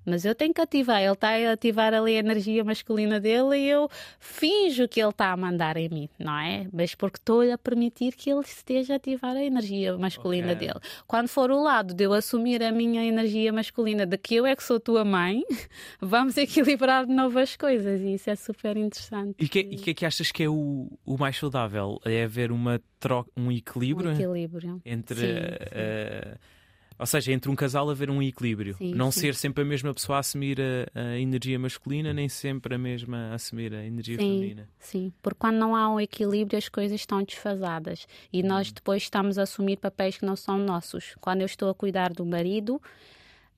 mas 0.07 0.23
eu 0.23 0.33
tenho 0.33 0.53
que 0.53 0.61
ativar. 0.61 1.01
Ele 1.01 1.11
está 1.11 1.29
a 1.29 1.51
ativar 1.51 1.93
ali 1.93 2.15
a 2.15 2.19
energia 2.19 2.63
masculina 2.63 3.19
dele 3.19 3.57
e 3.57 3.69
eu 3.69 3.89
finjo 4.19 4.87
que 4.87 5.01
ele 5.01 5.09
está 5.09 5.31
a 5.33 5.37
mandar 5.37 5.75
em 5.75 5.89
mim, 5.89 6.09
não 6.17 6.39
é? 6.39 6.67
Mas 6.71 6.95
porque 6.95 7.17
estou-lhe 7.17 7.51
a 7.51 7.57
permitir 7.57 8.13
que 8.13 8.29
ele 8.29 8.39
esteja 8.39 8.93
a 8.93 8.95
ativar 8.95 9.35
a 9.35 9.43
energia 9.43 9.97
masculina 9.97 10.53
okay. 10.53 10.67
dele. 10.67 10.79
Quando 11.05 11.27
for 11.27 11.51
o 11.51 11.61
lado 11.61 11.93
de 11.93 12.05
eu 12.05 12.13
assumir 12.13 12.63
a 12.63 12.71
minha 12.71 13.03
energia 13.03 13.51
masculina 13.51 14.05
de 14.05 14.17
que 14.17 14.35
eu 14.35 14.45
é 14.45 14.55
que 14.55 14.63
sou 14.63 14.79
tua 14.79 15.03
mãe, 15.03 15.43
vamos 15.99 16.37
equilibrar 16.37 17.05
de 17.05 17.13
novo 17.13 17.37
as 17.37 17.57
coisas 17.57 17.99
e 17.99 18.13
isso 18.13 18.29
é 18.29 18.35
super 18.35 18.77
interessante. 18.77 19.35
E 19.39 19.45
o 19.45 19.49
que, 19.49 19.63
que 19.63 19.89
é 19.91 19.93
que 19.93 20.05
achas 20.05 20.31
que 20.31 20.43
é 20.43 20.49
o, 20.49 20.87
o 21.05 21.17
mais 21.17 21.35
saudável? 21.35 21.99
É 22.05 22.23
haver 22.23 22.51
uma 22.51 22.81
troca, 22.97 23.29
um 23.35 23.51
equilíbrio, 23.51 24.11
um 24.11 24.13
equilíbrio. 24.13 24.81
entre. 24.85 25.19
Sim, 25.19 25.25
sim. 25.25 25.33
Uh, 25.33 26.56
ou 26.99 27.05
seja, 27.05 27.31
entre 27.31 27.49
um 27.49 27.55
casal 27.55 27.89
haver 27.89 28.09
um 28.09 28.21
equilíbrio. 28.21 28.75
Sim, 28.77 28.93
não 28.93 29.11
sim. 29.11 29.21
ser 29.21 29.35
sempre 29.35 29.63
a 29.63 29.65
mesma 29.65 29.93
pessoa 29.93 30.17
a 30.17 30.19
assumir 30.19 30.59
a, 30.59 30.99
a, 30.99 31.19
energia 31.19 31.59
masculina, 31.59 32.13
nem 32.13 32.27
sempre 32.27 32.75
a 32.75 32.77
mesma 32.77 33.31
a 33.31 33.35
assumir 33.35 33.73
a 33.73 33.85
energia 33.85 34.17
sim, 34.17 34.21
feminina. 34.21 34.69
Sim, 34.79 35.13
porque 35.21 35.37
quando 35.39 35.57
não 35.57 35.75
há 35.75 35.89
um 35.89 35.99
equilíbrio 35.99 36.57
as 36.57 36.69
coisas 36.69 36.99
estão 36.99 37.23
desfasadas 37.23 38.07
e 38.31 38.41
nós 38.41 38.69
hum. 38.69 38.73
depois 38.75 39.03
estamos 39.03 39.37
a 39.37 39.43
assumir 39.43 39.77
papéis 39.77 40.17
que 40.17 40.25
não 40.25 40.35
são 40.35 40.57
nossos. 40.57 41.15
Quando 41.21 41.41
eu 41.41 41.45
estou 41.45 41.69
a 41.69 41.75
cuidar 41.75 42.13
do 42.13 42.25
marido, 42.25 42.81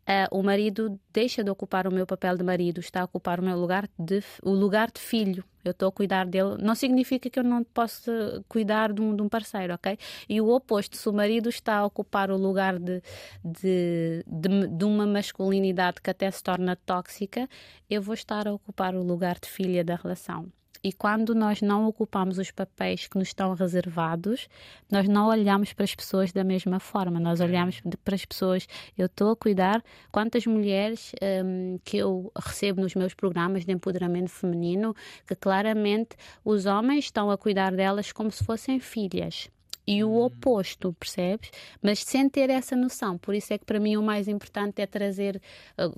uh, 0.09 0.37
o 0.37 0.41
marido 0.41 0.99
deixa 1.13 1.43
de 1.43 1.51
ocupar 1.51 1.87
o 1.87 1.91
meu 1.91 2.07
papel 2.07 2.35
de 2.35 2.43
marido, 2.43 2.79
está 2.79 3.01
a 3.01 3.03
ocupar 3.05 3.39
o 3.39 3.43
meu 3.43 3.57
lugar 3.57 3.87
de 3.97 4.23
o 4.41 4.51
lugar 4.51 4.91
de 4.91 4.99
filho. 4.99 5.43
Eu 5.63 5.71
estou 5.71 5.89
a 5.89 5.91
cuidar 5.91 6.25
dele. 6.25 6.55
Não 6.59 6.73
significa 6.73 7.29
que 7.29 7.37
eu 7.37 7.43
não 7.43 7.63
possa 7.63 8.43
cuidar 8.47 8.93
de 8.93 9.01
um, 9.01 9.15
de 9.15 9.21
um, 9.21 9.29
parceiro, 9.29 9.73
ok? 9.73 9.97
E 10.27 10.39
o 10.41 10.49
oposto, 10.49 10.95
se 10.95 11.07
o 11.07 11.13
marido 11.13 11.49
está 11.49 11.77
a 11.77 11.85
ocupar 11.85 12.31
o 12.31 12.37
lugar 12.37 12.79
de, 12.79 13.01
de, 13.43 14.23
de, 14.25 14.67
de 14.67 14.85
uma 14.85 15.05
masculinidade 15.05 16.01
que 16.01 16.09
até 16.09 16.31
se 16.31 16.41
torna 16.41 16.75
tóxica, 16.77 17.47
eu 17.89 18.01
vou 18.01 18.13
estar 18.13 18.47
a 18.47 18.53
ocupar 18.53 18.95
o 18.95 19.03
lugar 19.03 19.37
de 19.39 19.49
filha 19.49 19.83
da 19.83 19.95
relação. 19.95 20.49
E 20.83 20.93
quando 20.93 21.35
nós 21.35 21.61
não 21.61 21.87
ocupamos 21.87 22.37
os 22.37 22.51
papéis 22.51 23.07
que 23.07 23.17
nos 23.17 23.29
estão 23.29 23.53
reservados, 23.53 24.47
nós 24.89 25.07
não 25.07 25.27
olhamos 25.27 25.73
para 25.73 25.83
as 25.83 25.93
pessoas 25.93 26.31
da 26.31 26.43
mesma 26.43 26.79
forma. 26.79 27.19
Nós 27.19 27.41
olhamos 27.41 27.81
para 28.03 28.15
as 28.15 28.23
pessoas. 28.23 28.67
Eu 28.97 29.07
estou 29.07 29.31
a 29.31 29.35
cuidar. 29.35 29.83
Quantas 30.11 30.45
mulheres 30.45 31.11
um, 31.45 31.79
que 31.83 31.97
eu 31.97 32.31
recebo 32.35 32.81
nos 32.81 32.95
meus 32.95 33.13
programas 33.13 33.65
de 33.65 33.73
empoderamento 33.73 34.29
feminino 34.29 34.95
que 35.27 35.35
claramente 35.35 36.15
os 36.45 36.65
homens 36.65 37.05
estão 37.05 37.29
a 37.29 37.37
cuidar 37.37 37.75
delas 37.75 38.11
como 38.11 38.31
se 38.31 38.43
fossem 38.43 38.79
filhas 38.79 39.49
e 39.89 40.03
o 40.03 40.09
hum. 40.09 40.21
oposto, 40.21 40.93
percebes? 40.93 41.49
Mas 41.81 42.03
sem 42.03 42.29
ter 42.29 42.51
essa 42.51 42.75
noção. 42.75 43.17
Por 43.17 43.33
isso 43.33 43.51
é 43.51 43.57
que 43.57 43.65
para 43.65 43.79
mim 43.79 43.97
o 43.97 44.03
mais 44.03 44.27
importante 44.27 44.81
é 44.83 44.85
trazer. 44.85 45.41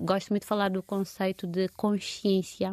gosto 0.00 0.30
muito 0.30 0.42
de 0.42 0.48
falar 0.48 0.70
do 0.70 0.82
conceito 0.82 1.46
de 1.46 1.68
consciência, 1.68 2.72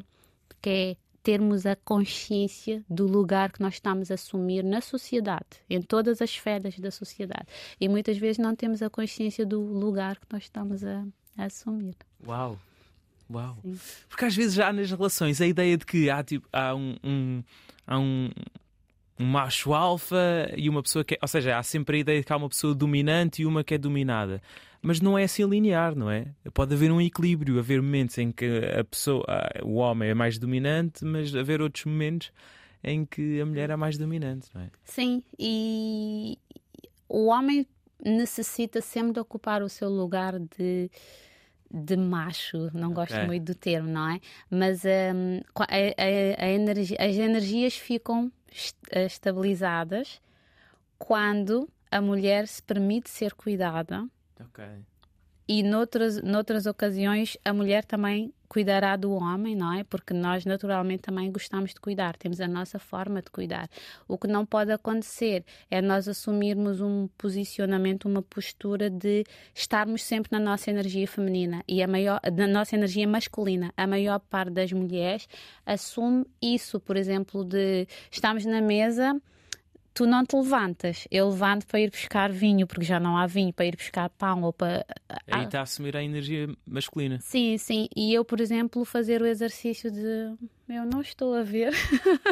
que 0.62 0.70
é 0.70 1.09
termos 1.24 1.66
a 1.66 1.76
consciência 1.76 2.84
do 2.90 3.06
lugar 3.06 3.52
que 3.52 3.62
nós 3.62 3.76
estamos 3.76 4.12
a 4.12 4.16
assumir 4.16 4.64
na 4.64 4.82
sociedade, 4.82 5.46
em 5.70 5.82
todas 5.82 6.22
as 6.22 6.30
esferas 6.30 6.80
da 6.80 6.92
sociedade. 6.92 7.46
E 7.80 7.88
muitas 7.88 8.18
vezes 8.18 8.38
não 8.38 8.56
temos 8.56 8.82
a 8.82 8.90
consciência 8.90 9.46
do 9.46 9.62
lugar 9.62 10.18
que 10.18 10.26
nós 10.32 10.44
estamos 10.44 10.84
a, 10.84 11.06
a 11.38 11.46
assumir. 11.46 11.96
Uau! 12.26 12.58
Uau! 13.32 13.58
Sim. 13.62 13.80
Porque 14.08 14.26
às 14.26 14.36
vezes 14.36 14.54
já 14.56 14.74
nas 14.74 14.90
relações 14.90 15.40
a 15.40 15.46
ideia 15.46 15.78
de 15.78 15.86
que 15.86 16.10
há, 16.10 16.24
tipo, 16.24 16.48
há 16.52 16.74
um, 16.74 16.96
um 17.04 17.44
há 17.86 18.00
um, 18.00 18.30
um 19.20 19.26
macho 19.26 19.74
alfa 19.74 20.52
e 20.56 20.70
uma 20.70 20.82
pessoa 20.82 21.04
que 21.04 21.16
é, 21.16 21.18
ou 21.22 21.28
seja, 21.28 21.58
há 21.58 21.64
sempre 21.64 21.98
a 21.98 22.00
ideia 22.00 22.20
de 22.20 22.26
que 22.26 22.34
há 22.34 22.38
uma 22.38 22.50
pessoa 22.50 22.74
dominante 22.74 23.42
e 23.42 23.46
uma 23.46 23.64
que 23.64 23.74
é 23.74 23.78
dominada. 23.78 24.42
Mas 24.82 25.02
não 25.02 25.18
é 25.18 25.24
assim 25.24 25.44
linear, 25.44 25.96
não 25.96 26.10
é? 26.10 26.28
Pode 26.54 26.74
haver 26.74 26.92
um 26.92 27.02
equilíbrio, 27.02 27.60
haver 27.60 27.82
momentos 27.82 28.18
em 28.18 28.32
que 28.32 28.46
a 28.80 28.84
pessoa, 28.84 29.26
o 29.64 29.76
homem 29.76 30.10
é 30.10 30.14
mais 30.14 30.38
dominante, 30.38 31.04
mas 31.04 31.36
haver 31.36 31.62
outros 31.62 31.86
momentos 31.86 32.32
em 32.84 33.06
que 33.06 33.42
a 33.42 33.46
mulher 33.46 33.70
é 33.70 33.76
mais 33.76 33.98
dominante, 33.98 34.48
não 34.54 34.62
é? 34.62 34.70
Sim, 34.86 35.22
e 35.38 36.38
o 37.10 37.26
homem 37.26 37.68
necessita 38.04 38.80
sempre 38.80 39.14
de 39.14 39.20
ocupar 39.20 39.62
o 39.62 39.68
seu 39.68 39.90
lugar 39.90 40.40
de 40.40 40.90
de 41.72 41.96
macho, 41.96 42.72
não 42.74 42.92
gosto 42.92 43.14
okay. 43.14 43.28
muito 43.28 43.46
do 43.46 43.56
termo, 43.56 43.90
não 43.90 44.10
é? 44.10 44.20
Mas 44.50 44.84
um, 44.86 45.40
a, 45.56 45.66
a, 45.66 46.46
a 46.46 46.50
energia, 46.50 46.98
as 47.00 47.16
energias 47.16 47.76
ficam 47.76 48.32
eh, 48.92 49.06
estabilizadas 49.06 50.20
quando 50.98 51.70
a 51.92 52.02
mulher 52.02 52.48
se 52.48 52.62
permite 52.62 53.10
ser 53.10 53.34
cuidada. 53.34 54.08
Ok. 54.40 54.64
E 55.52 55.64
noutras, 55.64 56.22
noutras 56.22 56.68
ocasiões 56.68 57.36
a 57.44 57.52
mulher 57.52 57.84
também 57.84 58.32
cuidará 58.48 58.96
do 58.96 59.12
homem, 59.14 59.56
não 59.56 59.74
é? 59.74 59.84
Porque 59.84 60.14
nós 60.14 60.46
naturalmente 60.46 61.02
também 61.02 61.32
gostamos 61.32 61.74
de 61.74 61.80
cuidar, 61.80 62.16
temos 62.18 62.40
a 62.40 62.48
nossa 62.48 62.78
forma 62.78 63.20
de 63.20 63.32
cuidar. 63.32 63.68
O 64.08 64.16
que 64.16 64.28
não 64.28 64.46
pode 64.46 64.72
acontecer 64.72 65.44
é 65.70 65.82
nós 65.82 66.08
assumirmos 66.08 66.82
um 66.82 67.08
posicionamento, 67.18 68.06
uma 68.06 68.22
postura 68.22 68.92
de 68.92 69.24
estarmos 69.52 70.04
sempre 70.04 70.32
na 70.32 70.40
nossa 70.40 70.70
energia 70.70 71.08
feminina 71.08 71.64
e 71.68 71.82
a 71.82 71.88
maior, 71.88 72.20
na 72.32 72.46
nossa 72.46 72.76
energia 72.76 73.08
masculina. 73.08 73.74
A 73.76 73.88
maior 73.88 74.20
parte 74.20 74.52
das 74.52 74.72
mulheres 74.72 75.28
assume 75.66 76.28
isso, 76.40 76.80
por 76.80 76.96
exemplo, 76.96 77.44
de 77.44 77.88
estamos 78.12 78.46
na 78.46 78.62
mesa 78.62 79.20
tu 80.00 80.08
não 80.08 80.26
te 80.26 80.34
levantas. 80.34 81.06
Eu 81.12 81.28
levanto 81.28 81.68
para 81.68 81.82
ir 81.82 81.92
buscar 81.92 82.32
vinho, 82.32 82.66
porque 82.66 82.86
já 82.86 83.02
não 83.02 83.18
há 83.18 83.28
vinho, 83.28 83.52
para 83.52 83.66
ir 83.66 83.76
buscar 83.76 84.10
pão 84.12 84.44
ou 84.44 84.54
para. 84.54 84.86
Aí 85.30 85.44
está 85.44 85.60
a 85.60 85.64
assumir 85.64 85.98
a 85.98 86.02
energia 86.02 86.48
masculina. 86.66 87.20
Sim, 87.20 87.58
sim. 87.58 87.90
E 87.94 88.14
eu, 88.14 88.24
por 88.24 88.40
exemplo, 88.40 88.86
fazer 88.86 89.22
o 89.22 89.26
exercício 89.26 89.92
de 89.92 90.38
eu 90.70 90.86
não 90.86 91.02
estou 91.02 91.36
a 91.36 91.44
ver. 91.44 91.74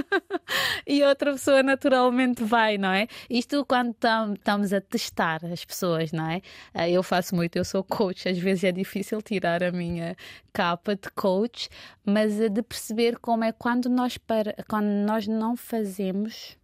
e 0.88 1.04
outra 1.04 1.34
pessoa 1.34 1.62
naturalmente 1.62 2.42
vai, 2.42 2.78
não 2.78 2.94
é? 2.94 3.08
Isto 3.30 3.66
quando 3.66 3.90
estamos 3.92 4.72
a 4.72 4.80
testar 4.80 5.44
as 5.44 5.66
pessoas, 5.66 6.14
não 6.14 6.30
é? 6.30 6.42
Ah, 6.74 6.88
eu 6.88 7.04
faço 7.04 7.36
muito, 7.36 7.58
eu 7.58 7.66
sou 7.66 7.84
coach, 7.84 8.30
às 8.30 8.38
vezes 8.38 8.64
é 8.64 8.72
difícil 8.72 9.22
tirar 9.22 9.62
a 9.62 9.74
minha 9.74 10.16
capa 10.54 10.96
de 10.96 11.10
coach, 11.14 11.68
mas 12.06 12.38
de 12.38 12.62
perceber 12.62 13.18
como 13.20 13.44
é 13.44 13.52
quando 13.52 13.90
nós, 13.90 14.18
para, 14.18 14.56
quando 14.70 14.88
nós 14.88 15.28
não 15.28 15.58
fazemos 15.58 16.58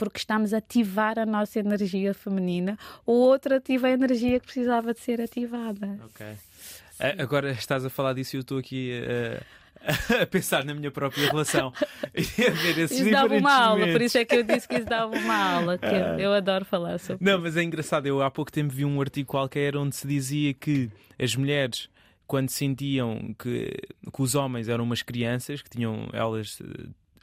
porque 0.00 0.16
estamos 0.16 0.54
a 0.54 0.56
ativar 0.56 1.18
a 1.18 1.26
nossa 1.26 1.58
energia 1.58 2.14
feminina, 2.14 2.78
o 3.04 3.12
outro 3.12 3.54
ativa 3.54 3.86
a 3.86 3.90
energia 3.90 4.40
que 4.40 4.46
precisava 4.46 4.94
de 4.94 5.00
ser 5.00 5.20
ativada. 5.20 5.98
Ok. 6.06 6.26
Agora 7.18 7.50
estás 7.50 7.84
a 7.84 7.90
falar 7.90 8.14
disso 8.14 8.34
e 8.34 8.38
eu 8.38 8.40
estou 8.40 8.56
aqui 8.56 8.98
a, 9.84 10.22
a 10.22 10.24
pensar 10.26 10.64
na 10.64 10.72
minha 10.72 10.90
própria 10.90 11.30
relação 11.30 11.70
e 12.16 12.46
a 12.46 12.50
ver 12.50 12.78
esses 12.78 13.00
isso 13.00 13.10
dava 13.10 13.34
uma 13.34 13.54
aula, 13.54 13.86
por 13.88 14.00
isso 14.00 14.16
é 14.16 14.24
que 14.24 14.36
eu 14.36 14.42
disse 14.42 14.66
que 14.66 14.76
isso 14.76 14.86
dava 14.86 15.14
uma 15.14 15.36
aula, 15.36 15.76
que 15.76 15.84
eu, 15.84 16.18
eu 16.18 16.32
adoro 16.32 16.64
falar 16.64 16.98
sobre 16.98 17.22
Não, 17.22 17.38
mas 17.38 17.58
é 17.58 17.62
engraçado, 17.62 18.06
eu 18.06 18.22
há 18.22 18.30
pouco 18.30 18.50
tempo 18.50 18.72
vi 18.72 18.86
um 18.86 18.98
artigo 19.02 19.28
qualquer 19.28 19.76
onde 19.76 19.94
se 19.94 20.08
dizia 20.08 20.54
que 20.54 20.90
as 21.18 21.36
mulheres 21.36 21.90
quando 22.26 22.48
sentiam 22.48 23.34
que, 23.38 23.70
que 24.10 24.22
os 24.22 24.34
homens 24.34 24.66
eram 24.66 24.84
umas 24.84 25.02
crianças, 25.02 25.60
que 25.60 25.68
tinham 25.68 26.08
elas 26.14 26.58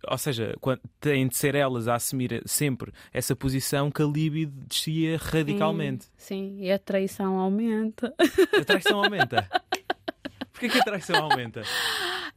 ou 0.09 0.17
seja, 0.17 0.55
têm 0.99 1.27
de 1.27 1.35
ser 1.35 1.55
elas 1.55 1.87
a 1.87 1.95
assumir 1.95 2.41
sempre 2.45 2.91
essa 3.13 3.35
posição 3.35 3.91
que 3.91 4.01
a 4.01 4.05
libido 4.05 4.53
descia 4.67 5.17
radicalmente. 5.17 6.05
Sim, 6.17 6.57
sim, 6.57 6.65
e 6.65 6.71
a 6.71 6.79
traição 6.79 7.37
aumenta. 7.37 8.13
A 8.59 8.65
traição 8.65 9.03
aumenta? 9.03 9.47
Porquê 10.51 10.69
que 10.69 10.79
a 10.79 10.83
traição 10.83 11.23
aumenta? 11.23 11.61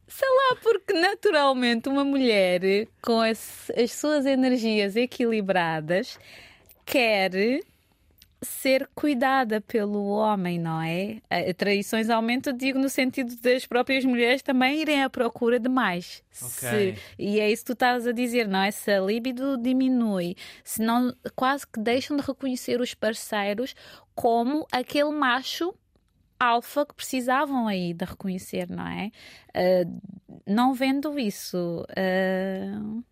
Sei 0.07 0.29
lá, 0.29 0.57
porque 0.61 0.93
naturalmente 0.93 1.89
uma 1.89 2.03
mulher 2.03 2.61
com 3.01 3.19
as, 3.19 3.71
as 3.75 3.91
suas 3.93 4.25
energias 4.25 4.95
equilibradas 4.95 6.19
quer 6.85 7.31
ser 8.43 8.89
cuidada 8.95 9.61
pelo 9.61 10.05
homem, 10.07 10.59
não 10.59 10.81
é? 10.81 11.21
Traições 11.53 12.09
aumentam, 12.09 12.51
digo, 12.51 12.79
no 12.79 12.89
sentido 12.89 13.35
das 13.37 13.67
próprias 13.67 14.03
mulheres 14.03 14.41
também 14.41 14.81
irem 14.81 15.03
à 15.03 15.09
procura 15.09 15.59
de 15.59 15.69
mais. 15.69 16.23
Okay. 16.41 16.95
Se, 16.95 17.01
e 17.19 17.39
é 17.39 17.51
isso 17.51 17.63
que 17.63 17.67
tu 17.67 17.73
estás 17.73 18.07
a 18.07 18.11
dizer, 18.11 18.47
não 18.47 18.59
é? 18.59 18.71
Se 18.71 18.91
a 18.91 18.99
libido 18.99 19.57
diminui, 19.57 20.35
se 20.63 20.81
não, 20.81 21.15
quase 21.35 21.67
que 21.67 21.79
deixam 21.79 22.17
de 22.17 22.23
reconhecer 22.23 22.81
os 22.81 22.95
parceiros 22.95 23.75
como 24.15 24.65
aquele 24.71 25.11
macho 25.11 25.73
alfa 26.39 26.83
que 26.87 26.95
precisavam 26.95 27.67
aí 27.67 27.93
de 27.93 28.03
reconhecer, 28.03 28.67
não 28.67 28.87
é? 28.87 29.11
Uh, 29.55 30.01
não 30.47 30.73
vendo 30.73 31.19
isso. 31.19 31.85
Uh 31.91 33.03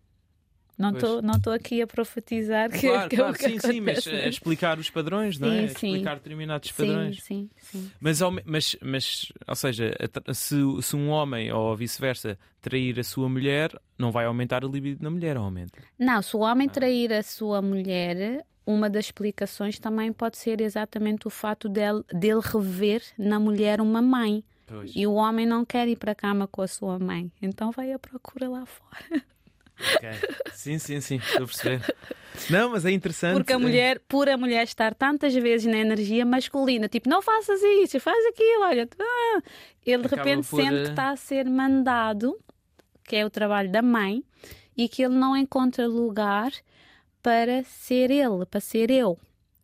não 0.80 0.90
estou 0.92 1.22
não 1.22 1.34
aqui 1.52 1.82
a 1.82 1.86
profetizar 1.86 2.70
que, 2.70 2.88
claro, 2.88 3.08
que 3.08 3.16
claro, 3.16 3.36
sim, 3.38 3.58
sim, 3.58 3.80
mas 3.80 4.06
a 4.06 4.28
explicar 4.28 4.78
os 4.78 4.88
padrões, 4.88 5.38
não 5.38 5.48
é? 5.48 5.68
Sim, 5.68 5.88
explicar 5.88 6.14
determinados 6.16 6.72
padrões. 6.72 7.22
Sim, 7.22 7.50
sim, 7.60 7.80
sim. 7.80 7.90
Mas, 8.00 8.20
mas, 8.46 8.76
mas, 8.82 9.32
ou 9.46 9.54
seja, 9.54 9.94
se, 10.32 10.56
se 10.80 10.96
um 10.96 11.10
homem 11.10 11.52
ou 11.52 11.76
vice-versa 11.76 12.38
trair 12.60 12.98
a 12.98 13.04
sua 13.04 13.28
mulher, 13.28 13.78
não 13.98 14.10
vai 14.10 14.24
aumentar 14.24 14.64
a 14.64 14.68
libido 14.68 15.02
na 15.02 15.10
mulher, 15.10 15.36
aumenta? 15.36 15.78
Não, 15.98 16.22
se 16.22 16.34
o 16.34 16.40
homem 16.40 16.66
ah. 16.68 16.72
trair 16.72 17.12
a 17.12 17.22
sua 17.22 17.60
mulher, 17.60 18.44
uma 18.66 18.88
das 18.88 19.06
explicações 19.06 19.78
também 19.78 20.12
pode 20.12 20.38
ser 20.38 20.60
exatamente 20.60 21.26
o 21.26 21.30
fato 21.30 21.68
dele, 21.68 22.02
dele 22.12 22.40
rever 22.42 23.02
na 23.18 23.38
mulher 23.38 23.80
uma 23.80 24.00
mãe. 24.00 24.42
Pois. 24.66 24.92
E 24.94 25.06
o 25.06 25.14
homem 25.14 25.44
não 25.44 25.64
quer 25.64 25.88
ir 25.88 25.96
para 25.96 26.12
a 26.12 26.14
cama 26.14 26.46
com 26.46 26.62
a 26.62 26.68
sua 26.68 26.98
mãe, 26.98 27.30
então 27.42 27.72
vai 27.72 27.92
à 27.92 27.98
procura 27.98 28.48
lá 28.48 28.64
fora. 28.64 29.22
Okay. 29.96 30.12
Sim, 30.52 30.78
sim, 30.78 31.00
sim, 31.00 31.16
estou 31.16 31.44
a 31.44 31.46
perceber. 31.46 31.94
Não, 32.48 32.70
mas 32.70 32.84
é 32.84 32.90
interessante. 32.90 33.34
Porque 33.34 33.52
a 33.52 33.58
mulher, 33.58 34.00
por 34.08 34.28
a 34.28 34.36
mulher 34.36 34.64
estar 34.64 34.94
tantas 34.94 35.34
vezes 35.34 35.66
na 35.66 35.78
energia 35.78 36.24
masculina, 36.24 36.88
tipo, 36.88 37.08
não 37.08 37.20
faças 37.20 37.60
isso, 37.62 37.98
faz 38.00 38.24
aquilo, 38.26 38.62
olha, 38.62 38.88
ah. 38.98 39.42
ele 39.84 40.02
de 40.02 40.06
Acaba 40.06 40.22
repente 40.22 40.48
por... 40.48 40.60
sente 40.60 40.70
que 40.70 40.88
eh, 40.88 40.90
está 40.90 41.10
a 41.10 41.16
ser 41.16 41.46
mandado, 41.46 42.38
que 43.04 43.16
é 43.16 43.24
o 43.24 43.30
trabalho 43.30 43.70
da 43.70 43.82
mãe, 43.82 44.22
e 44.76 44.88
que 44.88 45.02
ele 45.02 45.14
não 45.14 45.36
encontra 45.36 45.86
lugar 45.86 46.52
para 47.22 47.62
ser 47.64 48.10
ele, 48.10 48.46
para 48.46 48.60
ser 48.60 48.90
eu. 48.90 49.18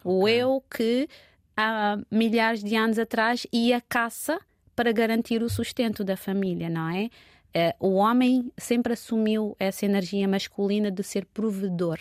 Okay. 0.04 0.12
O 0.12 0.28
eu 0.28 0.64
que 0.70 1.08
há 1.56 1.98
milhares 2.10 2.62
de 2.62 2.76
anos 2.76 2.98
atrás 2.98 3.46
ia 3.52 3.80
caça 3.80 4.38
para 4.74 4.92
garantir 4.92 5.42
o 5.42 5.48
sustento 5.48 6.04
da 6.04 6.16
família, 6.16 6.68
não 6.68 6.90
é? 6.90 7.08
Uh, 7.56 7.88
o 7.88 7.94
homem 7.94 8.52
sempre 8.58 8.92
assumiu 8.92 9.56
essa 9.58 9.86
energia 9.86 10.28
masculina 10.28 10.90
de 10.90 11.02
ser 11.02 11.24
provedor. 11.24 11.98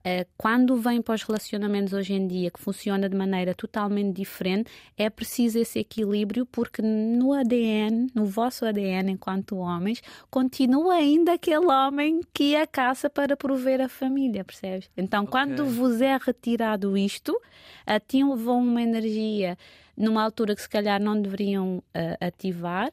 Uh, 0.00 0.28
quando 0.36 0.76
vem 0.76 1.00
para 1.00 1.14
os 1.14 1.22
relacionamentos 1.22 1.94
hoje 1.94 2.12
em 2.12 2.28
dia, 2.28 2.50
que 2.50 2.60
funciona 2.60 3.08
de 3.08 3.16
maneira 3.16 3.54
totalmente 3.54 4.14
diferente, 4.14 4.70
é 4.94 5.08
preciso 5.08 5.58
esse 5.58 5.78
equilíbrio, 5.78 6.44
porque 6.44 6.82
no 6.82 7.32
ADN, 7.32 8.08
no 8.14 8.26
vosso 8.26 8.66
ADN 8.66 9.12
enquanto 9.12 9.56
homens, 9.56 10.02
continua 10.30 10.96
ainda 10.96 11.32
aquele 11.32 11.66
homem 11.66 12.20
que 12.34 12.54
à 12.54 12.66
caça 12.66 13.08
para 13.08 13.34
prover 13.34 13.80
a 13.80 13.88
família, 13.88 14.44
percebes? 14.44 14.90
Então, 14.94 15.24
okay. 15.24 15.32
quando 15.32 15.64
vos 15.64 16.02
é 16.02 16.18
retirado 16.18 16.98
isto, 16.98 17.34
ativam 17.86 18.58
uma 18.58 18.82
energia 18.82 19.56
numa 19.96 20.22
altura 20.22 20.54
que 20.54 20.60
se 20.60 20.68
calhar 20.68 21.00
não 21.00 21.18
deveriam 21.18 21.78
uh, 21.78 21.82
ativar 22.20 22.92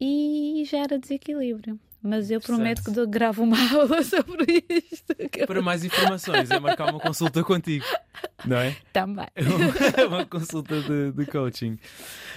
e 0.00 0.64
gera 0.66 0.98
desequilíbrio. 0.98 1.78
Mas 2.00 2.30
eu 2.30 2.40
prometo 2.40 2.82
que 2.84 3.06
gravo 3.06 3.42
uma 3.42 3.58
aula 3.74 4.02
sobre 4.04 4.64
isto. 4.68 5.14
Para 5.46 5.60
mais 5.60 5.84
informações, 5.84 6.50
é 6.50 6.58
marcar 6.58 6.90
uma 6.90 7.00
consulta 7.00 7.42
contigo, 7.42 7.84
não 8.44 8.56
é? 8.56 8.76
Também. 8.92 9.26
uma 10.06 10.24
consulta 10.24 10.80
de, 10.80 11.10
de 11.10 11.26
coaching. 11.26 11.76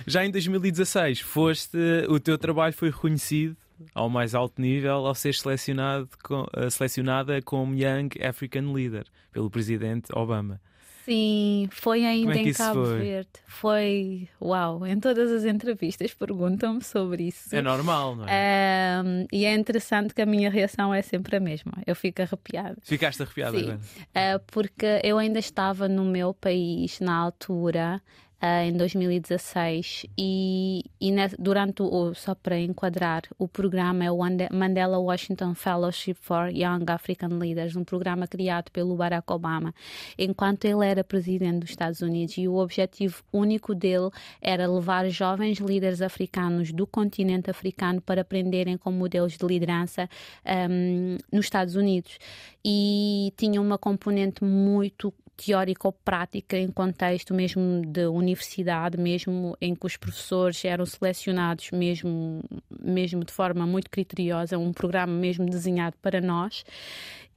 Já 0.07 0.25
em 0.25 0.31
2016, 0.31 1.21
foste, 1.21 1.77
o 2.09 2.19
teu 2.19 2.39
trabalho 2.39 2.73
foi 2.73 2.89
reconhecido 2.89 3.55
ao 3.93 4.09
mais 4.09 4.35
alto 4.35 4.61
nível 4.61 5.05
ao 5.05 5.15
ser 5.15 5.33
selecionado 5.33 6.09
com, 6.23 6.41
uh, 6.41 6.69
selecionada 6.69 7.41
como 7.41 7.75
Young 7.75 8.09
African 8.23 8.73
Leader 8.73 9.05
pelo 9.31 9.49
presidente 9.49 10.07
Obama. 10.13 10.59
Sim, 11.05 11.67
foi 11.71 12.05
ainda 12.05 12.33
é 12.33 12.41
em 12.41 12.53
Cabo 12.53 12.85
foi? 12.85 12.99
Verde. 12.99 13.29
Foi, 13.45 14.29
uau, 14.41 14.85
em 14.85 14.99
todas 14.99 15.31
as 15.31 15.45
entrevistas 15.45 16.13
perguntam-me 16.13 16.83
sobre 16.83 17.23
isso. 17.27 17.55
É 17.55 17.61
normal, 17.61 18.15
não 18.15 18.25
é? 18.27 19.01
Um, 19.03 19.25
e 19.31 19.45
é 19.45 19.53
interessante 19.53 20.13
que 20.13 20.21
a 20.21 20.25
minha 20.25 20.49
reação 20.49 20.93
é 20.93 21.01
sempre 21.01 21.35
a 21.35 21.39
mesma. 21.39 21.73
Eu 21.87 21.95
fico 21.95 22.21
arrepiada. 22.21 22.77
Ficaste 22.81 23.23
arrepiada 23.23 23.57
Sim, 23.57 23.71
uh, 23.71 24.39
porque 24.47 25.01
eu 25.03 25.17
ainda 25.17 25.39
estava 25.39 25.87
no 25.87 26.05
meu 26.05 26.33
país 26.33 26.99
na 26.99 27.15
altura 27.15 28.01
uh, 28.41 28.63
em 28.63 28.73
2016 28.73 30.07
e, 30.17 30.83
e 30.99 31.11
durante 31.37 31.83
o, 31.83 32.13
só 32.13 32.33
para 32.33 32.59
enquadrar, 32.59 33.23
o 33.37 33.47
programa 33.47 34.03
é 34.03 34.11
o 34.11 34.17
Mandela 34.51 34.97
Washington 34.97 35.53
Fellowship 35.53 36.15
for 36.15 36.49
Young 36.49 36.85
African 36.87 37.37
Leaders, 37.37 37.75
um 37.75 37.83
programa 37.83 38.27
criado 38.27 38.71
pelo 38.71 38.95
Barack 38.95 39.31
Obama. 39.31 39.73
Enquanto 40.17 40.65
ele 40.65 40.85
era 40.85 41.03
presidente 41.03 41.59
dos 41.59 41.69
Estados 41.69 42.01
Unidos 42.01 42.37
e 42.37 42.47
o 42.47 42.55
objetivo 42.55 43.23
único 43.31 43.75
dele 43.75 44.09
era 44.41 44.67
levar 44.67 45.07
jovens 45.09 45.59
líderes 45.59 46.01
africanos 46.01 46.71
do 46.71 46.87
continente 46.87 47.49
africano 47.49 48.01
para 48.01 48.21
aprenderem 48.21 48.77
com 48.77 48.91
modelos 48.91 49.37
de 49.37 49.45
liderança 49.45 50.09
um, 50.45 51.17
nos 51.31 51.45
Estados 51.45 51.75
Unidos. 51.75 52.17
E 52.63 53.33
tinha 53.37 53.61
uma 53.61 53.77
componente 53.77 54.43
muito 54.43 55.13
teórica 55.43 55.87
ou 55.87 55.91
prática 55.91 56.57
em 56.57 56.69
contexto 56.69 57.33
mesmo 57.33 57.81
de 57.85 58.05
universidade, 58.05 58.97
mesmo 58.97 59.57
em 59.59 59.73
que 59.73 59.85
os 59.85 59.97
professores 59.97 60.63
eram 60.63 60.85
selecionados 60.85 61.71
mesmo, 61.71 62.43
mesmo 62.79 63.23
de 63.23 63.31
forma 63.31 63.65
muito 63.65 63.89
criteriosa, 63.89 64.57
um 64.57 64.71
programa 64.71 65.13
mesmo 65.13 65.45
desenhado 65.45 65.95
para 66.01 66.21
nós. 66.21 66.63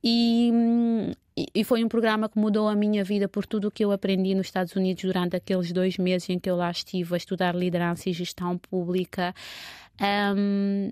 E, 0.07 0.53
e 1.55 1.65
foi 1.65 1.83
um 1.83 1.89
programa 1.89 2.29
que 2.29 2.39
mudou 2.39 2.69
a 2.69 2.75
minha 2.75 3.03
vida 3.03 3.27
por 3.27 3.47
tudo 3.47 3.69
o 3.69 3.71
que 3.71 3.83
eu 3.83 3.91
aprendi 3.91 4.35
nos 4.35 4.49
Estados 4.49 4.77
Unidos 4.77 5.03
durante 5.03 5.37
aqueles 5.37 5.73
dois 5.73 5.97
meses 5.97 6.29
em 6.29 6.39
que 6.39 6.51
eu 6.51 6.57
lá 6.57 6.71
estive 6.71 7.15
a 7.15 7.17
estudar 7.17 7.55
liderança 7.55 8.11
e 8.11 8.13
gestão 8.13 8.59
pública. 8.59 9.35
Um, 10.37 10.91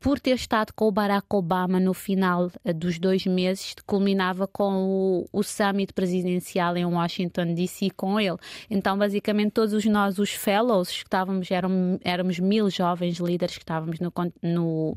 por 0.00 0.18
ter 0.18 0.34
estado 0.34 0.72
com 0.74 0.86
o 0.86 0.90
Barack 0.90 1.26
Obama 1.30 1.78
no 1.78 1.92
final 1.92 2.50
eh, 2.64 2.72
dos 2.72 2.98
dois 2.98 3.26
meses, 3.26 3.74
culminava 3.86 4.48
com 4.48 4.72
o, 4.72 5.28
o 5.30 5.42
summit 5.42 5.92
presidencial 5.92 6.74
em 6.76 6.86
Washington 6.86 7.54
DC 7.54 7.90
com 7.90 8.18
ele. 8.18 8.38
Então, 8.70 8.96
basicamente, 8.96 9.52
todos 9.52 9.84
nós, 9.84 10.18
os 10.18 10.30
fellows, 10.30 10.88
que 10.88 11.04
estávamos, 11.04 11.50
eram, 11.50 12.00
éramos 12.02 12.38
mil 12.38 12.70
jovens 12.70 13.18
líderes 13.18 13.56
que 13.56 13.62
estávamos 13.62 14.00
no, 14.00 14.12
no 14.42 14.96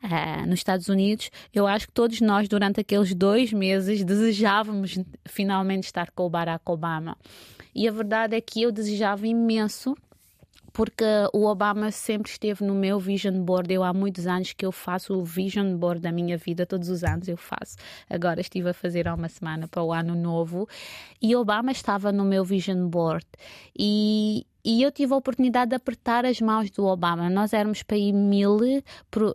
Uh, 0.00 0.46
nos 0.46 0.60
Estados 0.60 0.88
Unidos, 0.88 1.28
eu 1.52 1.66
acho 1.66 1.88
que 1.88 1.92
todos 1.92 2.20
nós, 2.20 2.48
durante 2.48 2.80
aqueles 2.80 3.12
dois 3.12 3.52
meses, 3.52 4.04
desejávamos 4.04 4.96
finalmente 5.26 5.86
estar 5.86 6.12
com 6.12 6.24
o 6.24 6.30
Barack 6.30 6.62
Obama. 6.66 7.16
E 7.74 7.88
a 7.88 7.90
verdade 7.90 8.36
é 8.36 8.40
que 8.40 8.62
eu 8.62 8.70
desejava 8.70 9.26
imenso 9.26 9.96
porque 10.72 11.04
o 11.32 11.46
Obama 11.46 11.90
sempre 11.90 12.30
esteve 12.30 12.64
no 12.64 12.74
meu 12.74 12.98
vision 12.98 13.42
board. 13.42 13.72
Eu 13.72 13.82
há 13.82 13.92
muitos 13.92 14.26
anos 14.26 14.52
que 14.52 14.64
eu 14.64 14.72
faço 14.72 15.14
o 15.14 15.24
vision 15.24 15.76
board 15.76 16.00
da 16.00 16.12
minha 16.12 16.36
vida, 16.36 16.66
todos 16.66 16.88
os 16.88 17.04
anos 17.04 17.28
eu 17.28 17.36
faço. 17.36 17.76
Agora 18.08 18.40
estive 18.40 18.70
a 18.70 18.74
fazer 18.74 19.08
há 19.08 19.14
uma 19.14 19.28
semana 19.28 19.66
para 19.68 19.82
o 19.82 19.92
ano 19.92 20.14
novo 20.14 20.68
e 21.20 21.34
Obama 21.34 21.72
estava 21.72 22.12
no 22.12 22.24
meu 22.24 22.44
vision 22.44 22.88
board. 22.88 23.26
E, 23.78 24.46
e 24.64 24.82
eu 24.82 24.92
tive 24.92 25.12
a 25.12 25.16
oportunidade 25.16 25.70
de 25.70 25.76
apertar 25.76 26.26
as 26.26 26.40
mãos 26.40 26.70
do 26.70 26.84
Obama. 26.84 27.30
Nós 27.30 27.52
éramos 27.52 27.82
para 27.82 27.96
ir 27.96 28.12
mil, 28.12 28.58
pro, 29.10 29.32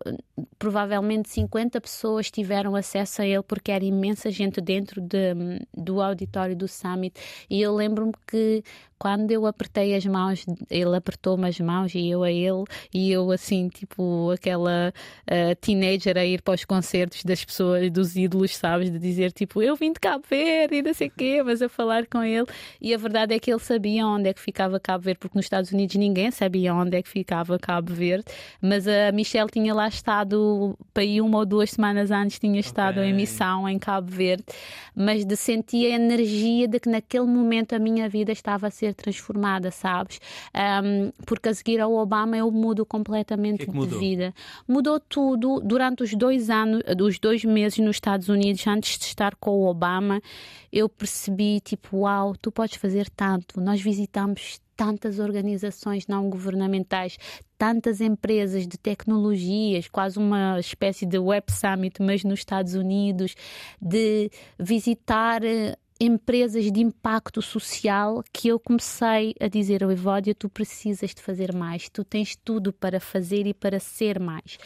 provavelmente 0.60 1.30
50 1.30 1.82
pessoas 1.82 2.30
tiveram 2.30 2.76
acesso 2.76 3.22
a 3.22 3.26
ele 3.26 3.44
porque 3.44 3.72
era 3.72 3.84
imensa 3.84 4.30
gente 4.30 4.62
dentro 4.62 5.02
de, 5.02 5.34
do 5.76 6.02
auditório 6.02 6.56
do 6.56 6.68
Summit. 6.68 7.20
E 7.50 7.62
eu 7.62 7.74
lembro-me 7.74 8.14
que 8.28 8.64
quando 9.04 9.32
eu 9.32 9.46
apertei 9.46 9.94
as 9.98 10.06
mãos, 10.06 10.46
ele 10.72 10.96
apertou-me 10.96 11.46
as 11.46 11.60
mãos 11.60 11.94
e 11.94 12.10
eu 12.10 12.24
a 12.24 12.32
ele, 12.32 12.64
e 12.94 13.12
eu 13.12 13.32
assim, 13.32 13.68
tipo, 13.68 14.32
aquela 14.32 14.94
uh, 15.30 15.56
teenager 15.60 16.18
a 16.18 16.24
ir 16.24 16.42
para 16.42 16.54
os 16.54 16.64
concertos 16.64 17.22
das 17.26 17.44
pessoas, 17.44 17.92
dos 17.92 18.16
ídolos, 18.16 18.56
sabes? 18.56 18.90
De 18.90 18.98
dizer 18.98 19.34
tipo, 19.34 19.62
eu 19.62 19.76
vim 19.76 19.92
de 19.92 20.00
Cabo 20.00 20.24
Verde 20.30 20.78
e 20.78 20.82
não 20.82 20.94
sei 20.94 21.10
o 21.10 21.12
quê, 21.12 21.44
mas 21.44 21.62
a 21.62 21.68
falar 21.68 22.08
com 22.08 22.24
ele. 22.24 22.46
E 22.80 22.94
a 22.94 22.98
verdade 22.98 23.36
é 23.36 23.40
que 23.40 23.52
ele 23.52 23.60
sabia 23.60 24.08
onde 24.08 24.30
é 24.30 24.34
que 24.34 24.40
ficava 24.40 24.80
Cabo 24.80 25.04
Verde, 25.04 25.20
porque 25.20 25.38
nos 25.38 25.48
Estados 25.48 25.74
Unidos 25.74 25.98
ninguém 25.98 26.32
sabia 26.32 26.74
onde 26.74 26.96
é 26.96 27.04
que 27.04 27.10
ficava 27.10 27.60
Cabo 27.60 27.94
Verde, 27.94 28.24
mas 28.62 28.88
a 28.88 29.12
Michelle 29.12 29.50
tinha 29.52 29.74
lá 29.74 29.90
estado 29.90 30.80
para 30.94 31.04
ir 31.04 31.20
uma 31.20 31.40
ou 31.40 31.46
duas 31.46 31.72
semanas 31.72 32.10
antes, 32.10 32.40
tinha 32.40 32.58
estado 32.58 33.02
okay. 33.02 33.10
em 33.10 33.14
missão 33.14 33.68
em 33.68 33.78
Cabo 33.78 34.10
Verde, 34.10 34.46
mas 34.96 35.26
de 35.26 35.36
sentir 35.36 35.92
a 35.92 35.96
energia 35.96 36.70
de 36.70 36.80
que 36.80 36.88
naquele 36.88 37.26
momento 37.26 37.74
a 37.74 37.80
minha 37.80 38.08
vida 38.08 38.32
estava 38.32 38.68
a 38.68 38.72
ser 38.72 38.93
ser 38.94 38.96
transformada, 38.96 39.72
sabes? 39.72 40.20
Um, 40.56 41.12
porque 41.26 41.50
a 41.50 41.54
seguir 41.54 41.82
ao 41.82 41.94
Obama 41.94 42.38
eu 42.38 42.50
mudo 42.52 42.86
completamente 42.86 43.66
que 43.66 43.72
é 43.72 43.74
que 43.74 43.88
de 43.88 43.98
vida. 43.98 44.34
Mudou 44.68 45.00
tudo 45.00 45.60
durante 45.60 46.04
os 46.04 46.14
dois 46.14 46.50
anos, 46.50 46.82
os 47.02 47.20
dois 47.20 47.44
meses 47.44 47.80
nos 47.80 47.98
Estados 47.98 48.30
Unidos, 48.30 48.66
antes 48.68 48.98
de 48.98 49.06
estar 49.06 49.36
com 49.36 49.52
o 49.52 49.68
Obama, 49.68 50.22
eu 50.72 50.88
percebi 50.88 51.60
tipo, 51.60 51.98
uau, 52.00 52.36
tu 52.40 52.52
podes 52.52 52.76
fazer 52.76 53.10
tanto. 53.10 53.60
Nós 53.60 53.82
visitamos 53.82 54.62
tantas 54.76 55.20
organizações 55.20 56.08
não 56.08 56.30
governamentais, 56.30 57.18
tantas 57.58 58.02
empresas 58.02 58.68
de 58.68 58.78
tecnologias, 58.78 59.88
quase 59.88 60.18
uma 60.18 60.60
espécie 60.60 61.06
de 61.06 61.18
Web 61.18 61.52
Summit, 61.52 62.02
mas 62.02 62.24
nos 62.24 62.40
Estados 62.40 62.74
Unidos, 62.74 63.36
de 63.82 64.32
visitar 64.60 65.44
eh, 65.44 65.78
empresas 66.06 66.70
de 66.70 66.82
impacto 66.82 67.42
social 67.42 68.22
que 68.34 68.50
eu 68.50 68.60
comecei 68.60 69.34
a 69.40 69.48
dizer 69.48 69.84
ao 69.84 69.92
Evódia, 69.92 70.36
tu 70.36 70.50
precisas 70.50 71.14
de 71.16 71.22
fazer 71.22 71.56
mais, 71.56 71.88
tu 71.88 72.04
tens 72.04 72.36
tudo 72.36 72.74
para 72.74 73.00
fazer 73.00 73.48
e 73.48 73.54
para 73.54 73.80
ser 73.80 74.20
mais. 74.20 74.58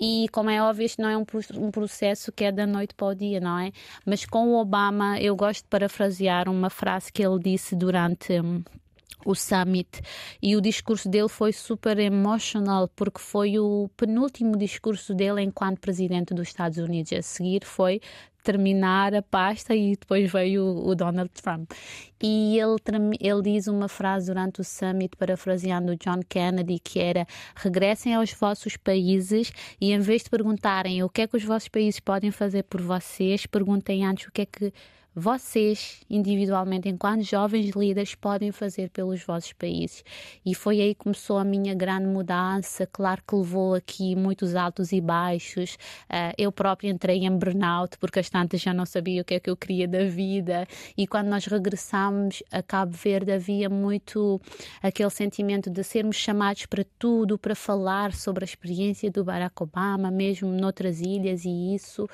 E 0.00 0.28
como 0.30 0.48
é 0.48 0.62
óbvio, 0.62 0.86
isto 0.86 1.02
não 1.02 1.08
é 1.08 1.16
um, 1.16 1.24
um 1.56 1.70
processo 1.72 2.30
que 2.30 2.44
é 2.44 2.52
da 2.52 2.66
noite 2.66 2.94
para 2.94 3.08
o 3.08 3.14
dia, 3.14 3.40
não 3.40 3.58
é? 3.58 3.72
Mas 4.04 4.24
com 4.24 4.48
o 4.48 4.60
Obama, 4.60 5.18
eu 5.20 5.34
gosto 5.34 5.62
de 5.62 5.68
parafrasear 5.68 6.48
uma 6.48 6.70
frase 6.70 7.12
que 7.12 7.26
ele 7.26 7.40
disse 7.40 7.74
durante 7.74 8.40
hum, 8.40 8.62
o 9.24 9.34
summit 9.34 10.00
e 10.40 10.54
o 10.54 10.60
discurso 10.60 11.08
dele 11.08 11.28
foi 11.28 11.52
super 11.52 11.98
emotional 11.98 12.88
porque 12.94 13.18
foi 13.18 13.58
o 13.58 13.90
penúltimo 13.96 14.56
discurso 14.56 15.12
dele 15.14 15.42
enquanto 15.42 15.80
presidente 15.80 16.32
dos 16.32 16.46
Estados 16.46 16.78
Unidos. 16.78 17.12
A 17.12 17.22
seguir 17.22 17.64
foi 17.64 18.00
terminar 18.46 19.12
a 19.12 19.20
pasta 19.20 19.74
e 19.74 19.96
depois 19.96 20.30
veio 20.30 20.62
o, 20.62 20.90
o 20.90 20.94
Donald 20.94 21.30
Trump. 21.42 21.72
E 22.22 22.58
ele, 22.58 22.76
ele 23.20 23.42
diz 23.42 23.66
uma 23.66 23.88
frase 23.88 24.26
durante 24.26 24.60
o 24.60 24.64
summit, 24.64 25.16
parafraseando 25.16 25.96
John 25.96 26.20
Kennedy, 26.28 26.78
que 26.78 27.00
era: 27.00 27.26
regressem 27.56 28.14
aos 28.14 28.32
vossos 28.32 28.76
países 28.76 29.52
e 29.80 29.92
em 29.92 29.98
vez 29.98 30.22
de 30.22 30.30
perguntarem 30.30 31.02
o 31.02 31.08
que 31.08 31.22
é 31.22 31.26
que 31.26 31.36
os 31.36 31.44
vossos 31.44 31.68
países 31.68 31.98
podem 31.98 32.30
fazer 32.30 32.62
por 32.62 32.80
vocês, 32.80 33.46
perguntem 33.46 34.06
antes 34.06 34.28
o 34.28 34.32
que 34.32 34.42
é 34.42 34.46
que 34.46 34.72
vocês, 35.18 36.02
individualmente, 36.10 36.90
enquanto 36.90 37.22
jovens 37.22 37.70
líderes, 37.70 38.14
podem 38.14 38.52
fazer 38.52 38.90
pelos 38.90 39.24
vossos 39.24 39.54
países. 39.54 40.04
E 40.44 40.54
foi 40.54 40.78
aí 40.78 40.94
que 40.94 41.04
começou 41.04 41.38
a 41.38 41.44
minha 41.44 41.74
grande 41.74 42.06
mudança. 42.06 42.86
Claro 42.86 43.22
que 43.26 43.34
levou 43.34 43.72
aqui 43.72 44.14
muitos 44.14 44.54
altos 44.54 44.92
e 44.92 45.00
baixos. 45.00 45.76
Uh, 46.10 46.36
eu 46.36 46.52
própria 46.52 46.90
entrei 46.90 47.24
em 47.24 47.34
burnout, 47.34 47.96
porque 47.96 48.18
as 48.18 48.28
tantas 48.28 48.60
já 48.60 48.74
não 48.74 48.84
sabia 48.84 49.22
o 49.22 49.24
que 49.24 49.32
é 49.32 49.40
que 49.40 49.48
eu 49.48 49.56
queria 49.56 49.88
da 49.88 50.04
vida. 50.04 50.68
E 50.94 51.06
quando 51.06 51.28
nós 51.28 51.46
regressamos 51.46 52.42
a 52.52 52.62
Cabo 52.62 52.92
Verde, 52.92 53.32
havia 53.32 53.70
muito 53.70 54.38
aquele 54.82 55.08
sentimento 55.08 55.70
de 55.70 55.82
sermos 55.82 56.16
chamados 56.16 56.66
para 56.66 56.84
tudo, 56.98 57.38
para 57.38 57.54
falar 57.54 58.12
sobre 58.12 58.44
a 58.44 58.48
experiência 58.48 59.10
do 59.10 59.24
Barack 59.24 59.62
Obama, 59.62 60.10
mesmo 60.10 60.50
noutras 60.50 61.00
ilhas 61.00 61.46
e 61.46 61.74
isso. 61.74 62.06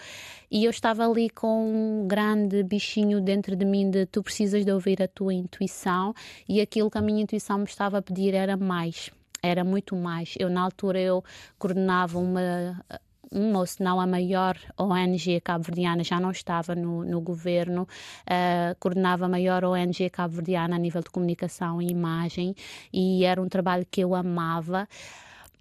E 0.49 0.65
eu 0.65 0.71
estava 0.71 1.05
ali 1.05 1.29
com 1.29 2.03
um 2.03 2.07
grande 2.07 2.63
bichinho 2.63 2.92
dentro 3.23 3.57
de 3.57 3.65
mim 3.65 3.91
de 3.91 4.07
tu 4.07 4.23
precisas 4.23 4.65
de 4.65 4.73
ouvir 4.73 5.03
a 5.03 5.09
tua 5.09 5.33
intuição 5.33 6.15
e 6.49 6.61
aquilo 6.61 6.91
que 6.91 6.99
a 6.99 7.03
minha 7.03 7.23
intuição 7.23 7.59
me 7.59 7.65
estava 7.65 7.99
a 7.99 8.03
pedir 8.03 8.35
era 8.35 8.57
mais, 8.57 9.11
era 9.43 9.65
muito 9.65 9.97
mais. 9.97 10.35
Eu 10.39 10.51
na 10.51 10.63
altura 10.63 11.01
eu 11.01 11.25
coordenava 11.59 12.19
uma 12.19 12.85
uma 13.33 13.61
ou 13.61 13.67
se 13.67 13.83
não 13.83 13.99
a 13.99 14.07
maior 14.07 14.59
ONG 14.77 15.41
cabo-verdiana, 15.41 16.05
já 16.05 16.21
não 16.21 16.31
estava 16.31 16.75
no, 16.75 17.03
no 17.03 17.21
governo, 17.21 17.83
uh, 17.83 18.77
coordenava 18.79 19.25
a 19.25 19.29
maior 19.29 19.65
ONG 19.65 20.11
cabo-verdiana 20.11 20.77
a 20.77 20.79
nível 20.79 21.01
de 21.01 21.09
comunicação 21.09 21.81
e 21.81 21.89
imagem 21.89 22.55
e 22.93 23.25
era 23.25 23.41
um 23.41 23.49
trabalho 23.49 23.87
que 23.91 24.03
eu 24.03 24.15
amava, 24.15 24.87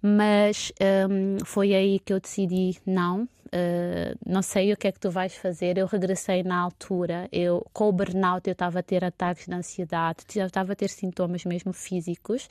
mas 0.02 0.70
um, 1.08 1.44
foi 1.44 1.74
aí 1.74 1.98
que 1.98 2.12
eu 2.12 2.20
decidi 2.20 2.76
não, 2.84 3.26
uh, 3.52 4.18
não 4.26 4.42
sei 4.42 4.72
o 4.72 4.76
que 4.76 4.88
é 4.88 4.92
que 4.92 4.98
tu 4.98 5.10
vais 5.10 5.34
fazer. 5.34 5.78
Eu 5.78 5.86
regressei 5.86 6.42
na 6.42 6.58
altura, 6.58 7.28
eu 7.30 7.66
com 7.72 7.88
o 7.88 7.92
burnout 7.92 8.48
eu 8.48 8.52
estava 8.52 8.78
a 8.78 8.82
ter 8.82 9.04
ataques 9.04 9.46
de 9.46 9.54
ansiedade, 9.54 10.24
estava 10.34 10.72
a 10.72 10.76
ter 10.76 10.88
sintomas 10.88 11.44
mesmo 11.44 11.72
físicos. 11.72 12.48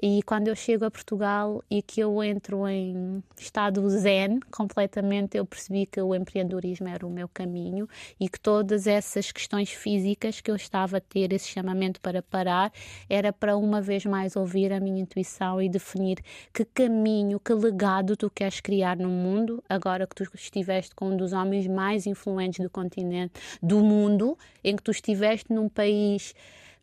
E 0.00 0.22
quando 0.24 0.48
eu 0.48 0.54
chego 0.54 0.84
a 0.84 0.90
Portugal 0.90 1.62
e 1.70 1.80
que 1.80 2.00
eu 2.00 2.22
entro 2.22 2.68
em 2.68 3.22
estado 3.38 3.88
zen 3.88 4.40
completamente, 4.50 5.38
eu 5.38 5.46
percebi 5.46 5.86
que 5.86 6.00
o 6.00 6.14
empreendedorismo 6.14 6.86
era 6.88 7.06
o 7.06 7.10
meu 7.10 7.28
caminho 7.28 7.88
e 8.20 8.28
que 8.28 8.38
todas 8.38 8.86
essas 8.86 9.32
questões 9.32 9.70
físicas 9.70 10.40
que 10.40 10.50
eu 10.50 10.56
estava 10.56 10.98
a 10.98 11.00
ter, 11.00 11.32
esse 11.32 11.48
chamamento 11.48 12.00
para 12.00 12.22
parar, 12.22 12.70
era 13.08 13.32
para 13.32 13.56
uma 13.56 13.80
vez 13.80 14.04
mais 14.04 14.36
ouvir 14.36 14.70
a 14.72 14.78
minha 14.78 15.00
intuição 15.00 15.62
e 15.62 15.68
definir 15.68 16.18
que 16.52 16.64
caminho, 16.64 17.40
que 17.40 17.54
legado 17.54 18.16
tu 18.16 18.30
queres 18.30 18.60
criar 18.60 18.98
no 18.98 19.08
mundo, 19.08 19.64
agora 19.68 20.06
que 20.06 20.14
tu 20.14 20.24
estiveste 20.44 20.94
com 20.94 21.10
um 21.10 21.16
dos 21.16 21.32
homens 21.32 21.66
mais 21.66 22.06
influentes 22.06 22.62
do 22.62 22.70
continente, 22.70 23.34
do 23.62 23.80
mundo, 23.80 24.38
em 24.62 24.76
que 24.76 24.82
tu 24.82 24.90
estiveste 24.90 25.52
num 25.52 25.68
país 25.68 26.34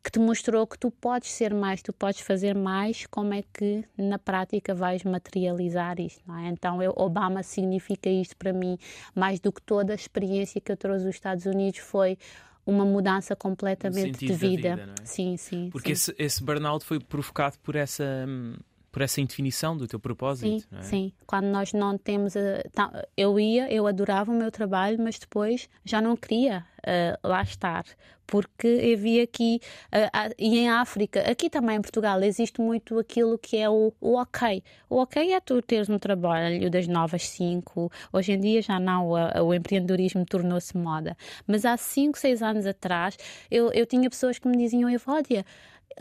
que 0.03 0.11
te 0.11 0.19
mostrou 0.19 0.67
que 0.67 0.77
tu 0.77 0.91
podes 0.91 1.31
ser 1.31 1.53
mais, 1.53 1.81
tu 1.81 1.93
podes 1.93 2.19
fazer 2.19 2.53
mais, 2.53 3.05
como 3.05 3.33
é 3.33 3.41
que 3.53 3.85
na 3.97 4.19
prática 4.19 4.75
vais 4.75 5.01
materializar 5.03 5.97
isto, 5.99 6.21
não 6.27 6.37
é? 6.37 6.49
Então, 6.49 6.83
eu, 6.83 6.93
Obama 6.97 7.41
significa 7.41 8.09
isto 8.09 8.35
para 8.35 8.51
mim, 8.51 8.77
mais 9.15 9.39
do 9.39 9.49
que 9.49 9.61
toda 9.61 9.93
a 9.93 9.95
experiência 9.95 10.59
que 10.59 10.69
eu 10.69 10.75
trouxe 10.75 11.05
dos 11.05 11.15
Estados 11.15 11.45
Unidos 11.45 11.79
foi 11.79 12.17
uma 12.65 12.83
mudança 12.83 13.33
completamente 13.33 14.25
de 14.25 14.33
vida. 14.33 14.75
vida 14.75 14.93
é? 15.01 15.05
Sim, 15.05 15.37
sim. 15.37 15.69
Porque 15.71 15.95
sim. 15.95 16.11
Esse, 16.11 16.15
esse 16.17 16.43
burnout 16.43 16.83
foi 16.83 16.99
provocado 16.99 17.57
por 17.59 17.75
essa 17.75 18.25
hum, 18.27 18.55
por 18.93 19.01
essa 19.01 19.19
indefinição 19.19 19.75
do 19.75 19.87
teu 19.87 19.99
propósito. 19.99 20.61
Sim, 20.61 20.77
é? 20.77 20.81
sim. 20.83 21.13
Quando 21.25 21.45
nós 21.45 21.73
não 21.73 21.97
temos. 21.97 22.37
A, 22.37 23.03
eu 23.17 23.39
ia, 23.39 23.69
eu 23.73 23.87
adorava 23.87 24.31
o 24.31 24.35
meu 24.35 24.51
trabalho, 24.51 24.99
mas 25.01 25.17
depois 25.17 25.67
já 25.83 25.99
não 25.99 26.15
queria 26.15 26.63
uh, 26.79 27.27
lá 27.27 27.41
estar. 27.41 27.83
Porque 28.25 28.67
eu 28.67 28.97
vi 28.97 29.19
aqui, 29.19 29.59
uh, 29.87 30.33
e 30.37 30.59
em 30.59 30.69
África, 30.69 31.21
aqui 31.29 31.49
também 31.49 31.77
em 31.77 31.81
Portugal, 31.81 32.21
existe 32.21 32.61
muito 32.61 32.97
aquilo 32.99 33.37
que 33.37 33.57
é 33.57 33.67
o, 33.67 33.91
o 33.99 34.15
ok. 34.15 34.63
O 34.87 34.97
ok 34.97 35.33
é 35.33 35.39
tu 35.39 35.59
teres 35.61 35.89
um 35.89 35.97
trabalho 35.97 36.69
das 36.69 36.87
novas 36.87 37.27
cinco. 37.27 37.91
Hoje 38.13 38.33
em 38.33 38.39
dia 38.39 38.61
já 38.61 38.79
não, 38.79 39.09
o, 39.09 39.47
o 39.47 39.53
empreendedorismo 39.55 40.23
tornou-se 40.23 40.77
moda. 40.77 41.17
Mas 41.47 41.65
há 41.65 41.75
cinco, 41.75 42.17
seis 42.17 42.43
anos 42.43 42.67
atrás, 42.67 43.17
eu, 43.49 43.71
eu 43.73 43.87
tinha 43.87 44.07
pessoas 44.07 44.37
que 44.37 44.47
me 44.47 44.55
diziam, 44.55 44.87
Evódia, 44.87 45.43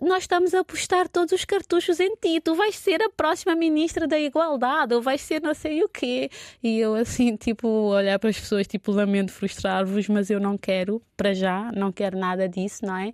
nós 0.00 0.22
estamos 0.22 0.54
a 0.54 0.60
apostar 0.60 1.08
todos 1.08 1.32
os 1.32 1.44
cartuchos 1.44 2.00
em 2.00 2.14
ti. 2.16 2.40
Tu 2.40 2.54
vais 2.54 2.76
ser 2.76 3.02
a 3.02 3.10
próxima 3.10 3.54
ministra 3.54 4.06
da 4.06 4.18
Igualdade, 4.18 4.94
ou 4.94 5.02
vais 5.02 5.20
ser 5.20 5.42
não 5.42 5.54
sei 5.54 5.82
o 5.82 5.88
quê. 5.88 6.30
E 6.62 6.78
eu, 6.78 6.94
assim, 6.94 7.34
tipo, 7.36 7.68
olhar 7.68 8.18
para 8.18 8.30
as 8.30 8.38
pessoas, 8.38 8.66
tipo, 8.66 8.92
lamento 8.92 9.32
frustrar-vos, 9.32 10.08
mas 10.08 10.30
eu 10.30 10.40
não 10.40 10.56
quero, 10.56 11.02
para 11.16 11.34
já, 11.34 11.70
não 11.72 11.92
quero 11.92 12.16
nada 12.18 12.48
disso, 12.48 12.86
não 12.86 12.96
é? 12.96 13.12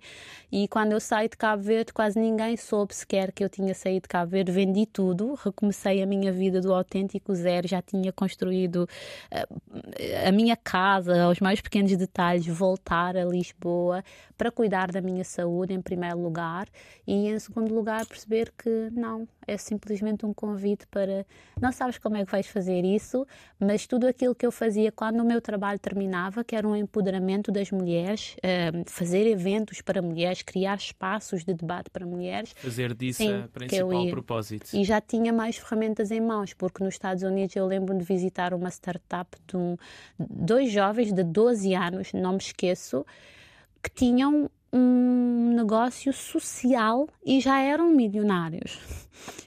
E 0.51 0.67
quando 0.67 0.93
eu 0.93 0.99
saí 0.99 1.27
de 1.27 1.37
Cabo 1.37 1.61
Verde, 1.61 1.93
quase 1.93 2.19
ninguém 2.19 2.55
soube 2.55 2.95
sequer 2.95 3.31
que 3.31 3.43
eu 3.43 3.49
tinha 3.49 3.73
saído 3.73 4.03
de 4.03 4.07
Cabo 4.07 4.31
Verde. 4.31 4.51
Vendi 4.51 4.85
tudo, 4.85 5.33
recomecei 5.33 6.01
a 6.01 6.05
minha 6.05 6.31
vida 6.31 6.61
do 6.61 6.73
autêntico 6.73 7.33
zero, 7.35 7.67
já 7.67 7.81
tinha 7.81 8.11
construído 8.11 8.87
uh, 9.31 10.27
a 10.27 10.31
minha 10.31 10.55
casa, 10.55 11.23
aos 11.23 11.39
mais 11.39 11.61
pequenos 11.61 11.95
detalhes, 11.95 12.47
voltar 12.47 13.17
a 13.17 13.25
Lisboa 13.25 14.03
para 14.37 14.51
cuidar 14.51 14.91
da 14.91 15.01
minha 15.01 15.23
saúde, 15.23 15.73
em 15.73 15.81
primeiro 15.81 16.19
lugar 16.19 16.68
e 17.05 17.27
em 17.27 17.39
segundo 17.39 17.73
lugar 17.73 18.05
perceber 18.05 18.51
que 18.57 18.89
não, 18.91 19.27
é 19.47 19.57
simplesmente 19.57 20.25
um 20.25 20.33
convite 20.33 20.85
para 20.87 21.25
não 21.59 21.71
sabes 21.71 21.97
como 21.97 22.15
é 22.15 22.25
que 22.25 22.31
vais 22.31 22.47
fazer 22.47 22.85
isso, 22.85 23.25
mas 23.59 23.85
tudo 23.85 24.07
aquilo 24.07 24.33
que 24.33 24.45
eu 24.45 24.51
fazia 24.51 24.91
quando 24.91 25.19
o 25.19 25.25
meu 25.25 25.41
trabalho 25.41 25.79
terminava, 25.79 26.43
que 26.43 26.55
era 26.55 26.67
um 26.67 26.75
empoderamento 26.75 27.51
das 27.51 27.71
mulheres, 27.71 28.35
uh, 28.37 28.83
fazer 28.85 29.27
eventos 29.27 29.81
para 29.81 30.01
mulheres, 30.01 30.41
criar 30.41 30.77
espaços 30.77 31.43
de 31.43 31.53
debate 31.53 31.89
para 31.89 32.05
mulheres. 32.05 32.53
Fazer 32.55 32.93
disso 32.93 33.23
sim, 33.23 33.33
a 33.33 33.47
principal 33.47 34.07
propósito. 34.09 34.69
E 34.73 34.83
já 34.83 35.01
tinha 35.01 35.33
mais 35.33 35.57
ferramentas 35.57 36.11
em 36.11 36.21
mãos, 36.21 36.53
porque 36.53 36.83
nos 36.83 36.93
Estados 36.93 37.23
Unidos 37.23 37.55
eu 37.55 37.65
lembro 37.65 37.97
de 37.97 38.03
visitar 38.03 38.53
uma 38.53 38.69
startup 38.69 39.37
de 39.47 39.57
um, 39.57 39.75
dois 40.19 40.71
jovens 40.71 41.11
de 41.11 41.23
12 41.23 41.73
anos, 41.73 42.13
não 42.13 42.33
me 42.33 42.37
esqueço, 42.39 43.05
que 43.81 43.89
tinham 43.89 44.49
um 44.71 45.53
negócio 45.55 46.13
social 46.13 47.07
e 47.25 47.39
já 47.39 47.59
eram 47.59 47.89
milionários. 47.91 48.79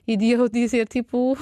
E 0.06 0.16
de 0.16 0.30
eu 0.30 0.48
dizer, 0.48 0.88
tipo, 0.88 1.36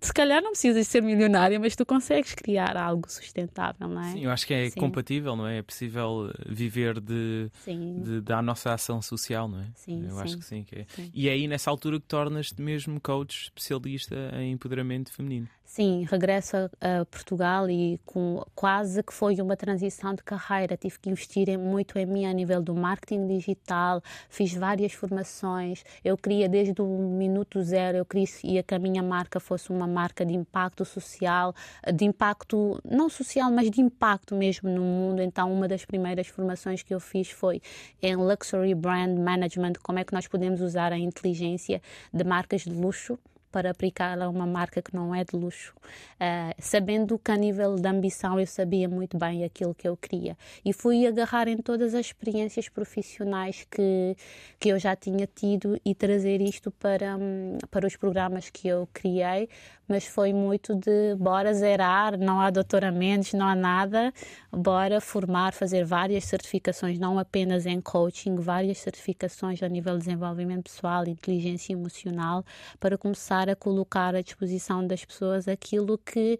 se 0.00 0.12
calhar 0.12 0.42
não 0.42 0.52
precisas 0.52 0.88
ser 0.88 1.02
milionária, 1.02 1.60
mas 1.60 1.76
tu 1.76 1.84
consegues 1.84 2.34
criar 2.34 2.76
algo 2.76 3.10
sustentável, 3.10 3.88
não 3.88 4.00
é? 4.00 4.12
Sim, 4.12 4.24
eu 4.24 4.30
acho 4.30 4.46
que 4.46 4.54
é 4.54 4.70
sim. 4.70 4.80
compatível, 4.80 5.36
não 5.36 5.46
é? 5.46 5.58
É 5.58 5.62
possível 5.62 6.32
viver 6.46 6.98
de, 7.00 7.50
de, 7.66 8.20
da 8.22 8.40
nossa 8.40 8.72
ação 8.72 9.02
social, 9.02 9.46
não 9.48 9.60
é? 9.60 9.66
Sim, 9.74 10.04
eu 10.04 10.14
sim. 10.14 10.22
acho 10.22 10.38
que 10.38 10.44
sim, 10.44 10.64
que 10.64 10.76
é. 10.76 10.86
E 11.12 11.28
é 11.28 11.32
aí 11.32 11.46
nessa 11.46 11.70
altura 11.70 12.00
que 12.00 12.06
tornas-te 12.06 12.60
mesmo 12.60 12.98
coach 13.00 13.44
especialista 13.44 14.16
em 14.34 14.52
empoderamento 14.52 15.12
feminino. 15.12 15.48
Sim, 15.66 16.06
regresso 16.08 16.56
a, 16.56 17.00
a, 17.00 17.04
Portugal 17.04 17.68
e 17.68 18.00
com, 18.06 18.40
quase 18.54 19.02
que 19.02 19.12
foi 19.12 19.34
uma 19.40 19.56
transição 19.56 20.14
de 20.14 20.22
carreira. 20.22 20.76
Tive 20.76 20.96
que 20.96 21.10
investir 21.10 21.58
muito 21.58 21.98
em 21.98 22.06
mim 22.06 22.24
a 22.24 22.32
nível 22.32 22.62
do 22.62 22.72
marketing 22.72 23.26
digital, 23.26 24.00
fiz 24.30 24.54
várias 24.54 24.92
formações. 24.92 25.84
Eu 26.04 26.16
queria, 26.16 26.48
desde 26.48 26.80
o 26.80 26.86
minuto 26.86 27.60
zero, 27.64 27.98
eu 27.98 28.04
queria 28.04 28.62
que 28.62 28.74
a 28.76 28.78
minha 28.78 29.02
marca 29.02 29.40
fosse 29.40 29.70
uma 29.70 29.88
marca 29.88 30.24
de 30.24 30.34
impacto 30.34 30.84
social, 30.84 31.52
de 31.92 32.04
impacto 32.04 32.80
não 32.88 33.08
social, 33.08 33.50
mas 33.50 33.68
de 33.68 33.80
impacto 33.80 34.36
mesmo 34.36 34.70
no 34.70 34.82
mundo. 34.82 35.20
Então, 35.20 35.52
uma 35.52 35.66
das 35.66 35.84
primeiras 35.84 36.28
formações 36.28 36.84
que 36.84 36.94
eu 36.94 37.00
fiz 37.00 37.30
foi 37.30 37.60
em 38.00 38.14
Luxury 38.14 38.72
Brand 38.72 39.18
Management, 39.18 39.72
como 39.82 39.98
é 39.98 40.04
que 40.04 40.12
nós 40.14 40.28
podemos 40.28 40.60
usar 40.60 40.92
a 40.92 40.98
inteligência 40.98 41.82
de 42.14 42.22
marcas 42.22 42.62
de 42.62 42.70
luxo 42.70 43.18
para 43.56 43.70
aplicá-la 43.70 44.26
a 44.26 44.28
uma 44.28 44.46
marca 44.46 44.82
que 44.82 44.94
não 44.94 45.14
é 45.14 45.24
de 45.24 45.34
luxo, 45.34 45.72
uh, 46.20 46.54
sabendo 46.58 47.18
que 47.18 47.30
a 47.30 47.36
nível 47.38 47.76
de 47.76 47.88
ambição 47.88 48.38
eu 48.38 48.46
sabia 48.46 48.86
muito 48.86 49.16
bem 49.16 49.44
aquilo 49.44 49.74
que 49.74 49.88
eu 49.88 49.96
queria. 49.96 50.36
E 50.62 50.74
fui 50.74 51.06
agarrar 51.06 51.48
em 51.48 51.56
todas 51.56 51.94
as 51.94 52.04
experiências 52.04 52.68
profissionais 52.68 53.66
que, 53.70 54.14
que 54.60 54.68
eu 54.68 54.78
já 54.78 54.94
tinha 54.94 55.26
tido 55.26 55.80
e 55.82 55.94
trazer 55.94 56.42
isto 56.42 56.70
para, 56.70 57.16
um, 57.16 57.56
para 57.70 57.86
os 57.86 57.96
programas 57.96 58.50
que 58.50 58.68
eu 58.68 58.86
criei, 58.92 59.48
mas 59.88 60.04
foi 60.04 60.32
muito 60.32 60.74
de 60.74 61.14
bora 61.16 61.52
zerar, 61.54 62.18
não 62.18 62.40
há 62.40 62.50
doutoramentos, 62.50 63.32
não 63.32 63.46
há 63.46 63.54
nada, 63.54 64.12
bora 64.50 65.00
formar, 65.00 65.52
fazer 65.52 65.84
várias 65.84 66.24
certificações, 66.24 66.98
não 66.98 67.18
apenas 67.18 67.66
em 67.66 67.80
coaching, 67.80 68.36
várias 68.36 68.78
certificações 68.78 69.62
a 69.62 69.68
nível 69.68 69.94
de 69.94 70.04
desenvolvimento 70.04 70.64
pessoal, 70.64 71.06
inteligência 71.06 71.72
emocional, 71.72 72.44
para 72.80 72.98
começar 72.98 73.48
a 73.48 73.56
colocar 73.56 74.14
à 74.14 74.20
disposição 74.20 74.86
das 74.86 75.04
pessoas 75.04 75.46
aquilo 75.48 75.98
que 75.98 76.38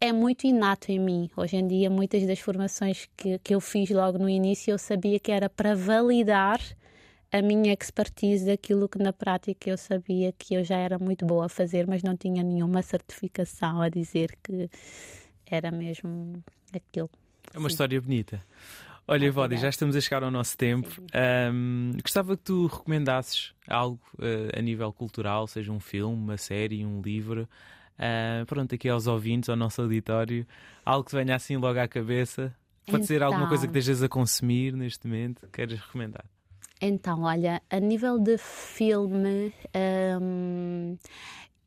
é 0.00 0.12
muito 0.12 0.46
inato 0.46 0.90
em 0.90 0.98
mim. 0.98 1.30
Hoje 1.36 1.56
em 1.56 1.66
dia, 1.66 1.90
muitas 1.90 2.26
das 2.26 2.38
formações 2.38 3.06
que, 3.16 3.38
que 3.40 3.54
eu 3.54 3.60
fiz 3.60 3.90
logo 3.90 4.18
no 4.18 4.28
início, 4.28 4.70
eu 4.70 4.78
sabia 4.78 5.20
que 5.20 5.30
era 5.30 5.48
para 5.50 5.74
validar 5.74 6.58
a 7.32 7.42
minha 7.42 7.72
expertise 7.72 8.44
daquilo 8.44 8.88
que 8.88 8.98
na 8.98 9.12
prática 9.12 9.70
eu 9.70 9.78
sabia 9.78 10.32
que 10.32 10.54
eu 10.54 10.64
já 10.64 10.76
era 10.76 10.98
muito 10.98 11.24
boa 11.24 11.46
a 11.46 11.48
fazer, 11.48 11.86
mas 11.86 12.02
não 12.02 12.16
tinha 12.16 12.42
nenhuma 12.42 12.82
certificação 12.82 13.80
a 13.80 13.88
dizer 13.88 14.36
que 14.42 14.68
era 15.46 15.70
mesmo 15.70 16.42
aquilo. 16.74 17.10
É 17.54 17.58
uma 17.58 17.68
Sim. 17.68 17.74
história 17.74 18.00
bonita. 18.00 18.42
Olha, 19.06 19.26
Evódia, 19.26 19.58
já 19.58 19.68
estamos 19.68 19.96
a 19.96 20.00
chegar 20.00 20.22
ao 20.22 20.30
nosso 20.30 20.56
tempo. 20.56 20.88
Um, 21.52 21.92
gostava 22.00 22.36
que 22.36 22.44
tu 22.44 22.66
recomendasses 22.66 23.52
algo 23.66 24.00
uh, 24.14 24.56
a 24.56 24.62
nível 24.62 24.92
cultural, 24.92 25.46
seja 25.48 25.72
um 25.72 25.80
filme, 25.80 26.16
uma 26.16 26.36
série, 26.36 26.86
um 26.86 27.00
livro. 27.00 27.48
Uh, 27.98 28.46
pronto, 28.46 28.74
aqui 28.74 28.88
aos 28.88 29.08
ouvintes, 29.08 29.48
ao 29.48 29.56
nosso 29.56 29.82
auditório, 29.82 30.46
algo 30.84 31.08
que 31.08 31.14
venha 31.14 31.34
assim 31.34 31.56
logo 31.56 31.78
à 31.78 31.88
cabeça. 31.88 32.54
Pode 32.86 32.98
então... 32.98 33.06
ser 33.06 33.22
alguma 33.22 33.48
coisa 33.48 33.66
que 33.66 33.70
então. 33.70 33.80
estejas 33.80 34.02
a 34.02 34.08
consumir 34.08 34.74
neste 34.74 35.06
momento, 35.06 35.48
queres 35.52 35.78
recomendar? 35.78 36.24
Então, 36.80 37.22
olha, 37.22 37.60
a 37.68 37.78
nível 37.78 38.18
de 38.18 38.38
filme, 38.38 39.52
um, 40.20 40.96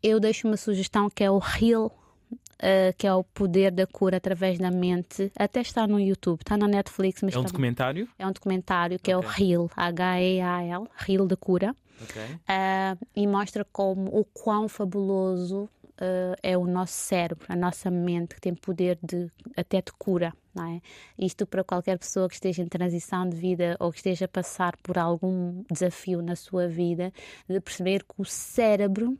eu 0.01 0.19
deixo 0.19 0.47
uma 0.47 0.57
sugestão 0.57 1.09
que 1.09 1.23
é 1.23 1.29
o 1.29 1.39
Heal, 1.39 1.85
uh, 1.85 2.97
que 2.97 3.05
é 3.05 3.13
o 3.13 3.23
poder 3.23 3.71
da 3.71 3.85
cura 3.85 4.17
através 4.17 4.57
da 4.57 4.71
mente. 4.71 5.31
Até 5.37 5.61
está 5.61 5.85
no 5.85 5.99
YouTube, 5.99 6.41
está 6.41 6.57
na 6.57 6.67
Netflix. 6.67 7.21
Mas 7.21 7.35
é 7.35 7.39
um 7.39 7.43
documentário? 7.43 8.09
É 8.17 8.25
um 8.25 8.31
documentário 8.31 8.97
que 8.99 9.13
okay. 9.13 9.53
é 9.53 9.57
o 9.57 9.61
Heal, 9.61 9.71
H-E-A-L, 9.75 10.87
Heal 11.07 11.27
da 11.27 11.37
cura. 11.37 11.75
Okay. 12.01 12.23
Uh, 12.23 13.07
e 13.15 13.27
mostra 13.27 13.63
como 13.71 14.09
o 14.17 14.25
quão 14.25 14.67
fabuloso 14.67 15.69
uh, 16.01 16.35
é 16.41 16.57
o 16.57 16.65
nosso 16.65 16.93
cérebro, 16.93 17.45
a 17.47 17.55
nossa 17.55 17.91
mente, 17.91 18.35
que 18.35 18.41
tem 18.41 18.55
poder 18.55 18.97
de 19.01 19.29
até 19.55 19.81
de 19.81 19.91
cura. 19.93 20.33
Não 20.53 20.65
é? 20.65 20.81
Isto 21.17 21.47
para 21.47 21.63
qualquer 21.63 21.97
pessoa 21.97 22.27
que 22.27 22.35
esteja 22.35 22.61
em 22.61 22.67
transição 22.67 23.27
de 23.27 23.35
vida 23.35 23.75
ou 23.79 23.91
que 23.91 23.97
esteja 23.97 24.25
a 24.25 24.27
passar 24.27 24.77
por 24.77 24.97
algum 24.97 25.63
desafio 25.71 26.21
na 26.21 26.35
sua 26.35 26.67
vida, 26.67 27.11
de 27.49 27.59
perceber 27.59 28.03
que 28.03 28.13
o 28.17 28.25
cérebro 28.25 29.17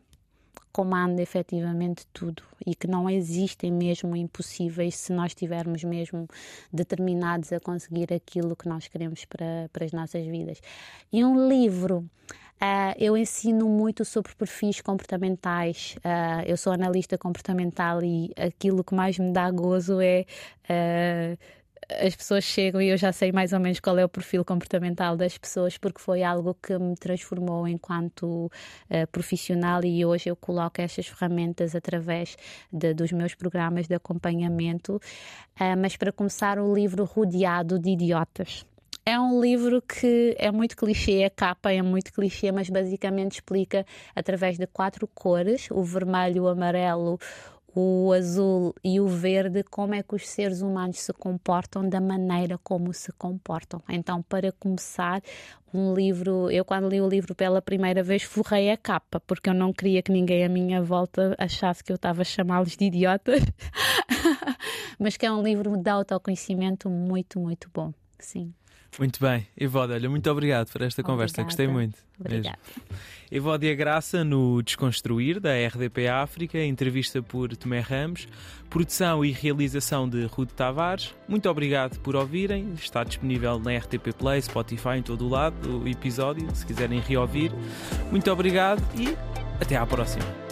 comanda 0.74 1.22
efetivamente 1.22 2.06
tudo 2.12 2.44
e 2.66 2.74
que 2.74 2.88
não 2.88 3.08
existem 3.08 3.72
mesmo 3.72 4.16
impossíveis 4.16 4.96
se 4.96 5.14
nós 5.14 5.32
estivermos 5.32 5.84
mesmo 5.84 6.28
determinados 6.72 7.54
a 7.54 7.60
conseguir 7.60 8.12
aquilo 8.12 8.56
que 8.56 8.68
nós 8.68 8.88
queremos 8.88 9.24
para, 9.26 9.70
para 9.72 9.86
as 9.86 9.92
nossas 9.92 10.26
vidas. 10.26 10.60
E 11.12 11.24
um 11.24 11.48
livro. 11.48 12.10
Uh, 12.64 12.96
eu 12.98 13.18
ensino 13.18 13.68
muito 13.68 14.06
sobre 14.06 14.34
perfis 14.36 14.80
comportamentais. 14.80 15.98
Uh, 15.98 16.48
eu 16.48 16.56
sou 16.56 16.72
analista 16.72 17.18
comportamental 17.18 18.02
e 18.02 18.32
aquilo 18.38 18.86
que 18.86 18.96
mais 18.96 19.20
me 19.20 19.34
dá 19.34 19.52
gozo 19.52 20.00
é 20.00 20.26
uh, 20.70 21.38
as 22.00 22.16
pessoas 22.16 22.46
chegam 22.46 22.82
e 22.82 22.88
eu 22.88 22.98
já 22.98 23.12
sei 23.12 23.34
mais 23.34 23.52
ou 23.52 23.60
menos 23.60 23.82
qual 23.82 23.98
é 23.98 24.06
o 24.06 24.10
perfil 24.10 24.46
comportamental 24.46 25.18
das 25.18 25.38
pessoas, 25.38 25.78
porque 25.78 26.00
foi 26.00 26.24
algo 26.24 26.56
que 26.56 26.78
me 26.78 26.96
transformou 26.96 27.68
enquanto 27.68 28.46
uh, 28.46 29.08
profissional 29.12 29.84
e 29.84 30.06
hoje 30.06 30.30
eu 30.30 30.36
coloco 30.36 30.82
estas 30.82 31.08
ferramentas 31.08 31.76
através 31.76 32.38
de, 32.72 32.94
dos 32.94 33.12
meus 33.12 33.36
programas 33.36 33.88
de 33.88 33.96
acompanhamento. 33.96 34.96
Uh, 35.60 35.78
mas 35.78 35.98
para 35.98 36.14
começar, 36.14 36.58
o 36.60 36.74
livro 36.74 37.04
Rodeado 37.04 37.78
de 37.78 37.90
Idiotas. 37.90 38.66
É 39.06 39.20
um 39.20 39.42
livro 39.42 39.82
que 39.82 40.34
é 40.40 40.50
muito 40.50 40.78
clichê, 40.78 41.26
a 41.26 41.30
capa 41.30 41.74
é 41.74 41.82
muito 41.82 42.14
clichê, 42.14 42.54
mas 42.54 42.70
basicamente 42.70 43.34
explica 43.34 43.86
através 44.16 44.58
de 44.58 44.66
quatro 44.66 45.06
cores: 45.08 45.68
o 45.72 45.84
vermelho, 45.84 46.44
o 46.44 46.48
amarelo, 46.48 47.20
o 47.76 48.14
azul 48.14 48.74
e 48.82 49.02
o 49.02 49.08
verde, 49.08 49.62
como 49.64 49.94
é 49.94 50.02
que 50.02 50.16
os 50.16 50.26
seres 50.28 50.62
humanos 50.62 51.00
se 51.00 51.12
comportam 51.12 51.88
da 51.88 52.00
maneira 52.00 52.58
como 52.64 52.94
se 52.94 53.12
comportam. 53.12 53.82
Então, 53.90 54.22
para 54.22 54.54
começar, 54.54 55.22
um 55.74 55.94
livro, 55.94 56.50
eu 56.50 56.64
quando 56.64 56.88
li 56.88 57.02
o 57.02 57.10
livro 57.10 57.36
pela 57.36 57.62
primeira 57.62 58.04
vez 58.04 58.24
forrei 58.24 58.70
a 58.72 58.78
capa, 58.78 59.20
porque 59.20 59.50
eu 59.50 59.54
não 59.54 59.74
queria 59.74 60.02
que 60.02 60.14
ninguém 60.14 60.46
à 60.46 60.50
minha 60.50 60.82
volta 60.82 61.36
achasse 61.38 61.84
que 61.84 61.92
eu 61.92 61.96
estava 61.96 62.22
a 62.22 62.26
chamá-los 62.26 62.78
de 62.78 62.86
idiotas, 62.86 63.42
mas 64.98 65.18
que 65.18 65.26
é 65.26 65.32
um 65.32 65.42
livro 65.42 65.76
de 65.76 65.90
autoconhecimento 65.90 66.90
muito, 66.90 67.38
muito 67.38 67.70
bom. 67.74 67.92
Sim. 68.20 68.54
Muito 69.00 69.20
bem. 69.20 69.48
Evódia, 69.58 69.96
olha, 69.96 70.10
muito 70.10 70.30
obrigado 70.30 70.72
por 70.72 70.82
esta 70.82 71.02
Obrigada. 71.02 71.14
conversa, 71.14 71.44
gostei 71.44 71.68
muito. 71.68 71.98
Obrigada. 72.20 72.58
Evódia 73.32 73.74
Graça 73.74 74.24
no 74.24 74.62
Desconstruir, 74.62 75.40
da 75.40 75.50
RDP 75.68 76.08
África, 76.08 76.64
entrevista 76.64 77.22
por 77.22 77.56
Tomé 77.58 77.80
Ramos, 77.80 78.28
produção 78.70 79.26
e 79.26 79.32
realização 79.32 80.08
de 80.08 80.26
Ruth 80.26 80.52
Tavares. 80.52 81.16
Muito 81.28 81.50
obrigado 81.50 82.00
por 82.02 82.16
ouvirem, 82.16 82.74
está 82.76 83.04
disponível 83.04 83.58
na 83.60 83.76
RTP 83.76 84.14
Play, 84.16 84.42
Spotify, 84.42 84.98
em 84.98 85.02
todo 85.02 85.26
o 85.26 85.30
lado, 85.30 85.80
o 85.84 85.88
episódio, 85.88 86.48
se 86.56 86.64
quiserem 86.64 87.00
reouvir. 87.00 87.52
Muito 88.12 88.32
obrigado 88.32 88.84
e 88.96 89.18
até 89.60 89.76
à 89.76 89.86
próxima. 89.86 90.43